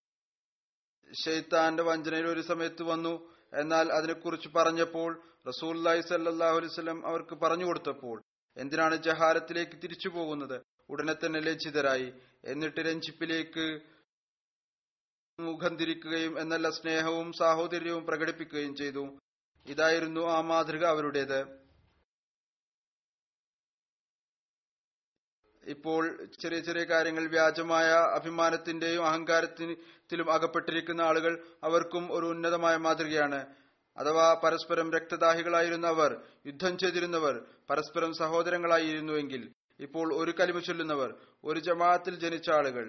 ഷെയ്ത്താന്റെ 1.14 1.82
വഞ്ചനയിൽ 1.82 2.26
ഒരു 2.26 2.40
സമയത്ത് 2.40 2.82
വന്നു. 2.82 3.34
എന്നാൽ 3.52 3.92
അതിനെക്കുറിച്ച് 3.92 4.48
പറഞ്ഞപ്പോൾ 4.48 5.22
റസൂല്ലായി 5.48 6.00
സല്ലാഹു 6.00 6.56
അലൈവല്ലം 6.56 7.06
അവർക്ക് 7.06 7.34
പറഞ്ഞു 7.34 7.64
കൊടുത്തപ്പോൾ 7.64 8.22
എന്തിനാണ് 8.56 8.96
ജഹാലത്തിലേക്ക് 8.96 9.82
തിരിച്ചു 9.82 10.08
പോകുന്നത്? 10.08 10.62
ഉടനെ 10.90 11.14
തന്നെ 11.14 11.40
ലജ്ജിതരായി. 11.40 12.12
എന്നിട്ട് 12.44 12.80
രഞ്ജിപ്പിലേക്ക് 12.80 13.80
മുഖം 15.40 15.76
തിരിക്കുകയും 15.76 16.40
എന്നല്ല 16.40 16.70
സ്നേഹവും 16.70 17.32
സാഹോദര്യവും 17.32 18.06
പ്രകടിപ്പിക്കുകയും 18.06 18.76
ചെയ്തു. 18.76 19.18
ഇതായിരുന്നു 19.66 20.20
ആ 20.20 20.40
മാതൃക 20.40 20.84
അവരുടേത്. 20.84 21.63
ഇപ്പോൾ 25.66 26.02
ചെറിയ 26.42 26.60
ചെറിയ 26.60 26.84
കാര്യങ്ങൾ 26.84 27.24
വ്യാജമായ 27.26 27.88
അഭിമാനത്തിന്റെയും 28.18 29.06
അഹങ്കാരത്തിലും 29.06 30.28
അകപ്പെട്ടിരിക്കുന്ന 30.32 31.00
ആളുകൾ 31.00 31.32
അവർക്കും 31.64 32.04
ഒരു 32.12 32.26
ഉന്നതമായ 32.26 32.76
മാതൃകയാണ്. 32.76 33.40
അഥവാ 33.96 34.26
പരസ്പരം 34.44 34.88
രക്തദാഹികളായിരുന്ന 34.92 35.86
അവർ 35.86 36.10
യുദ്ധം 36.46 36.78
ചെയ്തിരുന്നവർ 36.78 37.34
പരസ്പരം 37.70 38.12
സഹോദരങ്ങളായിരുന്നുവെങ്കിൽ 38.12 39.42
ഇപ്പോൾ 39.80 40.14
ഒരു 40.14 40.32
കലിമ 40.40 40.58
ചൊല്ലുന്നവർ 40.58 41.10
ഒരു 41.44 41.60
ജമാഅത്തിൽ 41.60 42.14
ജനിച്ച 42.24 42.50
ആളുകൾ. 42.50 42.86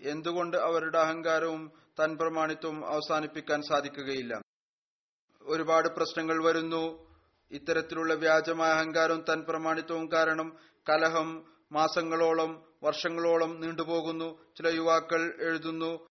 എന്തുകൊണ്ട് 0.00 0.56
അവരുടെ 0.56 0.98
അഹങ്കാരവും 0.98 1.62
തൻ 2.00 2.10
പ്രമാണിത്വവും 2.20 2.78
അവസാനിപ്പിക്കാൻ 2.86 3.60
സാധിക്കുകയില്ല? 3.62 4.34
ഒരുപാട് 5.42 5.88
പ്രശ്നങ്ങൾ 5.88 6.36
വരുന്നു. 6.44 6.84
ഇത്തരത്തിലുള്ള 7.50 8.14
വ്യാജമായ 8.14 8.70
അഹങ്കാരവും 8.70 9.24
തൻ 9.28 9.40
പ്രമാണിത്വവും 9.48 10.06
കാരണം 10.14 10.48
കലഹം 10.90 11.28
മാസങ്ങളോളം 11.72 12.64
വർഷങ്ങളോളം 12.82 13.60
നീണ്ടുപോകുന്നു. 13.60 14.44
ചില 14.56 14.66
യുവാക്കൾ 14.66 15.34
എഴുതുന്നു. 15.40 16.06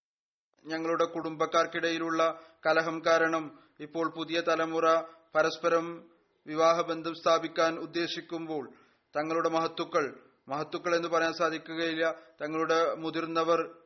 ഞങ്ങളുടെ 0.66 1.06
കുടുംബക്കാർക്കിടയിലുള്ള 1.06 2.40
കലഹം 2.66 3.02
കാരണം 3.06 3.60
ഇപ്പോൾ 3.80 4.10
പുതിയ 4.10 4.42
തലമുറ 4.42 5.02
പരസ്പരം 5.36 6.10
വിവാഹബന്ധം 6.48 7.14
സ്ഥാപിക്കാൻ 7.14 7.80
ഉദ്ദേശിക്കുമ്പോൾ 7.80 8.74
തങ്ങളുടെ 9.18 9.50
മഹത്തുക്കൾ 9.50 10.20
മഹത്തുക്കൾ 10.48 10.96
എന്ന് 10.96 11.08
പറയാൻ 11.08 11.34
സാധിക്കുകയില്ല 11.34 12.16
തങ്ങളുടെ 12.42 12.96
മുതിർന്നവർ 12.96 13.78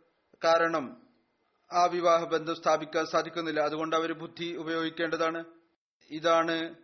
കാരണം 0.43 1.01
ആ 1.72 1.86
വിവാഹബന്ധം 1.86 2.55
സ്ഥാപിക്കാൻ 2.55 3.05
സാധിക്കുന്നില്ല. 3.05 3.59
അതുകൊണ്ട് 3.59 3.95
അവർ 3.95 4.13
ബുദ്ധി 4.13 4.55
ഉപയോഗിക്കേണ്ടതാണ്. 4.55 5.43
ഇതാണ് 6.09 6.76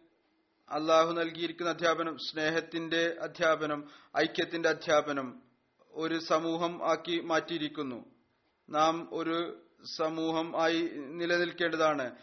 അള്ളാഹു 0.69 1.13
നൽകിയിരിക്കുന്ന 1.13 1.71
അധ്യാപനം 1.71 2.17
സ്നേഹത്തിന്റെ 2.17 3.15
അധ്യാപനം 3.21 3.89
ഐക്യത്തിന്റെ 4.17 4.69
അധ്യാപനം 4.69 5.41
ഒരു 5.91 6.19
സമൂഹം 6.19 6.91
ആക്കി 6.91 7.19
മാറ്റിയിരിക്കുന്നു. 7.19 8.05
നാം 8.69 9.09
ഒരു 9.13 9.61
സമൂഹം 9.97 10.61
ആയി 10.61 10.81
നിലനിൽക്കേണ്ടതാണ്. 10.95 12.15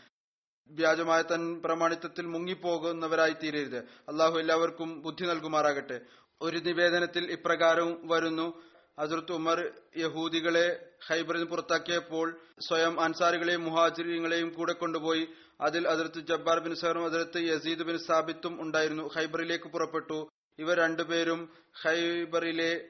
വ്യാജമായ 0.69 1.23
തൻ 1.23 1.63
പ്രമാണിത്വത്തിൽ 1.63 2.27
മുങ്ങിപ്പോകുന്നവരായി 2.27 3.33
തീരരുത് 3.33 3.79
അള്ളാഹു 3.79 4.39
എല്ലാവർക്കും 4.39 5.03
ബുദ്ധി 5.03 5.25
നൽകുമാറാകട്ടെ. 5.25 6.01
ഒരു 6.41 6.59
നിവേദനത്തിൽ 6.59 7.33
ഇപ്രകാരവും 7.33 8.09
വരുന്നു. 8.09 8.63
ഹസരത്ത് 9.01 9.33
ഉമർ 9.33 9.73
യഹൂദികളെ 9.97 10.91
ഹൈബറിന് 11.07 11.45
പുറത്താക്കിയപ്പോൾ 11.45 12.41
സ്വയം 12.69 13.01
അൻസാരികളെയും 13.01 13.65
മുഹാജിരിങ്ങളെയും 13.65 14.53
കൂടെ 14.53 14.73
കൊണ്ടുപോയി 14.73 15.29
അതിൽ 15.61 15.89
അതിർത്ത് 15.89 16.21
ജബ്ബാർ 16.21 16.59
ബിൻ 16.59 16.75
സഹറും 16.75 17.05
അതിർത്ത് 17.05 17.39
യസീദ് 17.39 17.83
ബിൻ 17.83 17.99
സാബിത്തും 17.99 18.63
ഉണ്ടായിരുന്നു. 18.63 19.11
ഹൈബറിലേക്ക് 19.17 19.65
പുറപ്പെട്ടു. 19.65 20.29
ഇവർ 20.59 20.77
രണ്ടുപേരും 20.77 21.41
ഖൈബറിലെ 21.85 22.89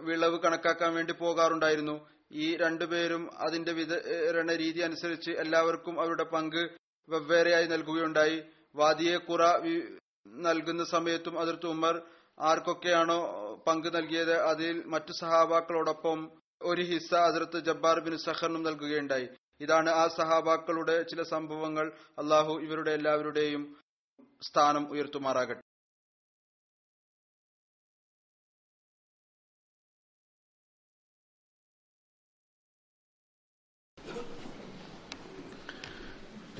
വിളവ് 0.00 0.38
കണക്കാക്കാൻ 0.38 0.94
വേണ്ടി 0.94 1.12
പോകാറുണ്ടായിരുന്നു. 1.12 2.08
ഈ 2.32 2.56
രണ്ടുപേരും 2.56 3.22
അതിന്റെ 3.38 3.72
വിതരണ 3.72 4.56
രീതി 4.56 4.80
അനുസരിച്ച് 4.80 5.30
എല്ലാവർക്കും 5.30 6.00
അവരുടെ 6.00 6.24
പങ്ക് 6.24 6.70
വെവ്വേറെയായി 7.08 7.66
നൽകുകയുണ്ടായി. 7.66 8.42
വാദിയെ 8.74 9.16
കുറ 9.16 9.42
നൽകുന്ന 10.26 10.84
സമയത്തും 10.84 11.38
അതിർത്ത് 11.38 11.66
ഉമർ 11.66 12.02
ആർക്കൊക്കെയാണോ 12.40 13.18
പങ്ക് 13.66 13.88
നൽകിയത് 13.96 14.34
അതിൽ 14.40 14.82
മറ്റു 14.86 15.12
സഹാബാക്കളോടൊപ്പം 15.12 16.18
ഒരു 16.62 16.82
ഹിസ്സ 16.82 17.14
അതിർത്ത് 17.14 17.58
ജബ്ബാർ 17.58 18.00
ബിൻ 18.00 18.16
സഹറിനും 18.18 18.62
നൽകുകയുണ്ടായി. 18.62 19.28
ഇതാണ് 19.61 19.89
ആ 19.93 20.07
സഹാബാക്കളുടെ 20.17 21.03
ചില 21.03 21.23
സംഭവങ്ങൾ 21.33 21.85
അള്ളാഹു 22.17 22.53
ഇവരുടെ 22.65 22.91
എല്ലാവരുടെയും 22.91 23.63
സ്ഥാനം 24.41 24.83
ഉയർത്തുമാറാകട്ടെ 24.91 25.63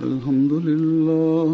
الحمد 0.01 0.53
لله 0.67 1.49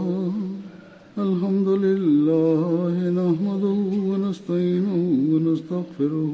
الحمد 1.20 1.68
لله 1.86 2.94
نحمده 3.14 3.78
ونستعينه 4.10 4.96
ونستغفره 5.32 6.34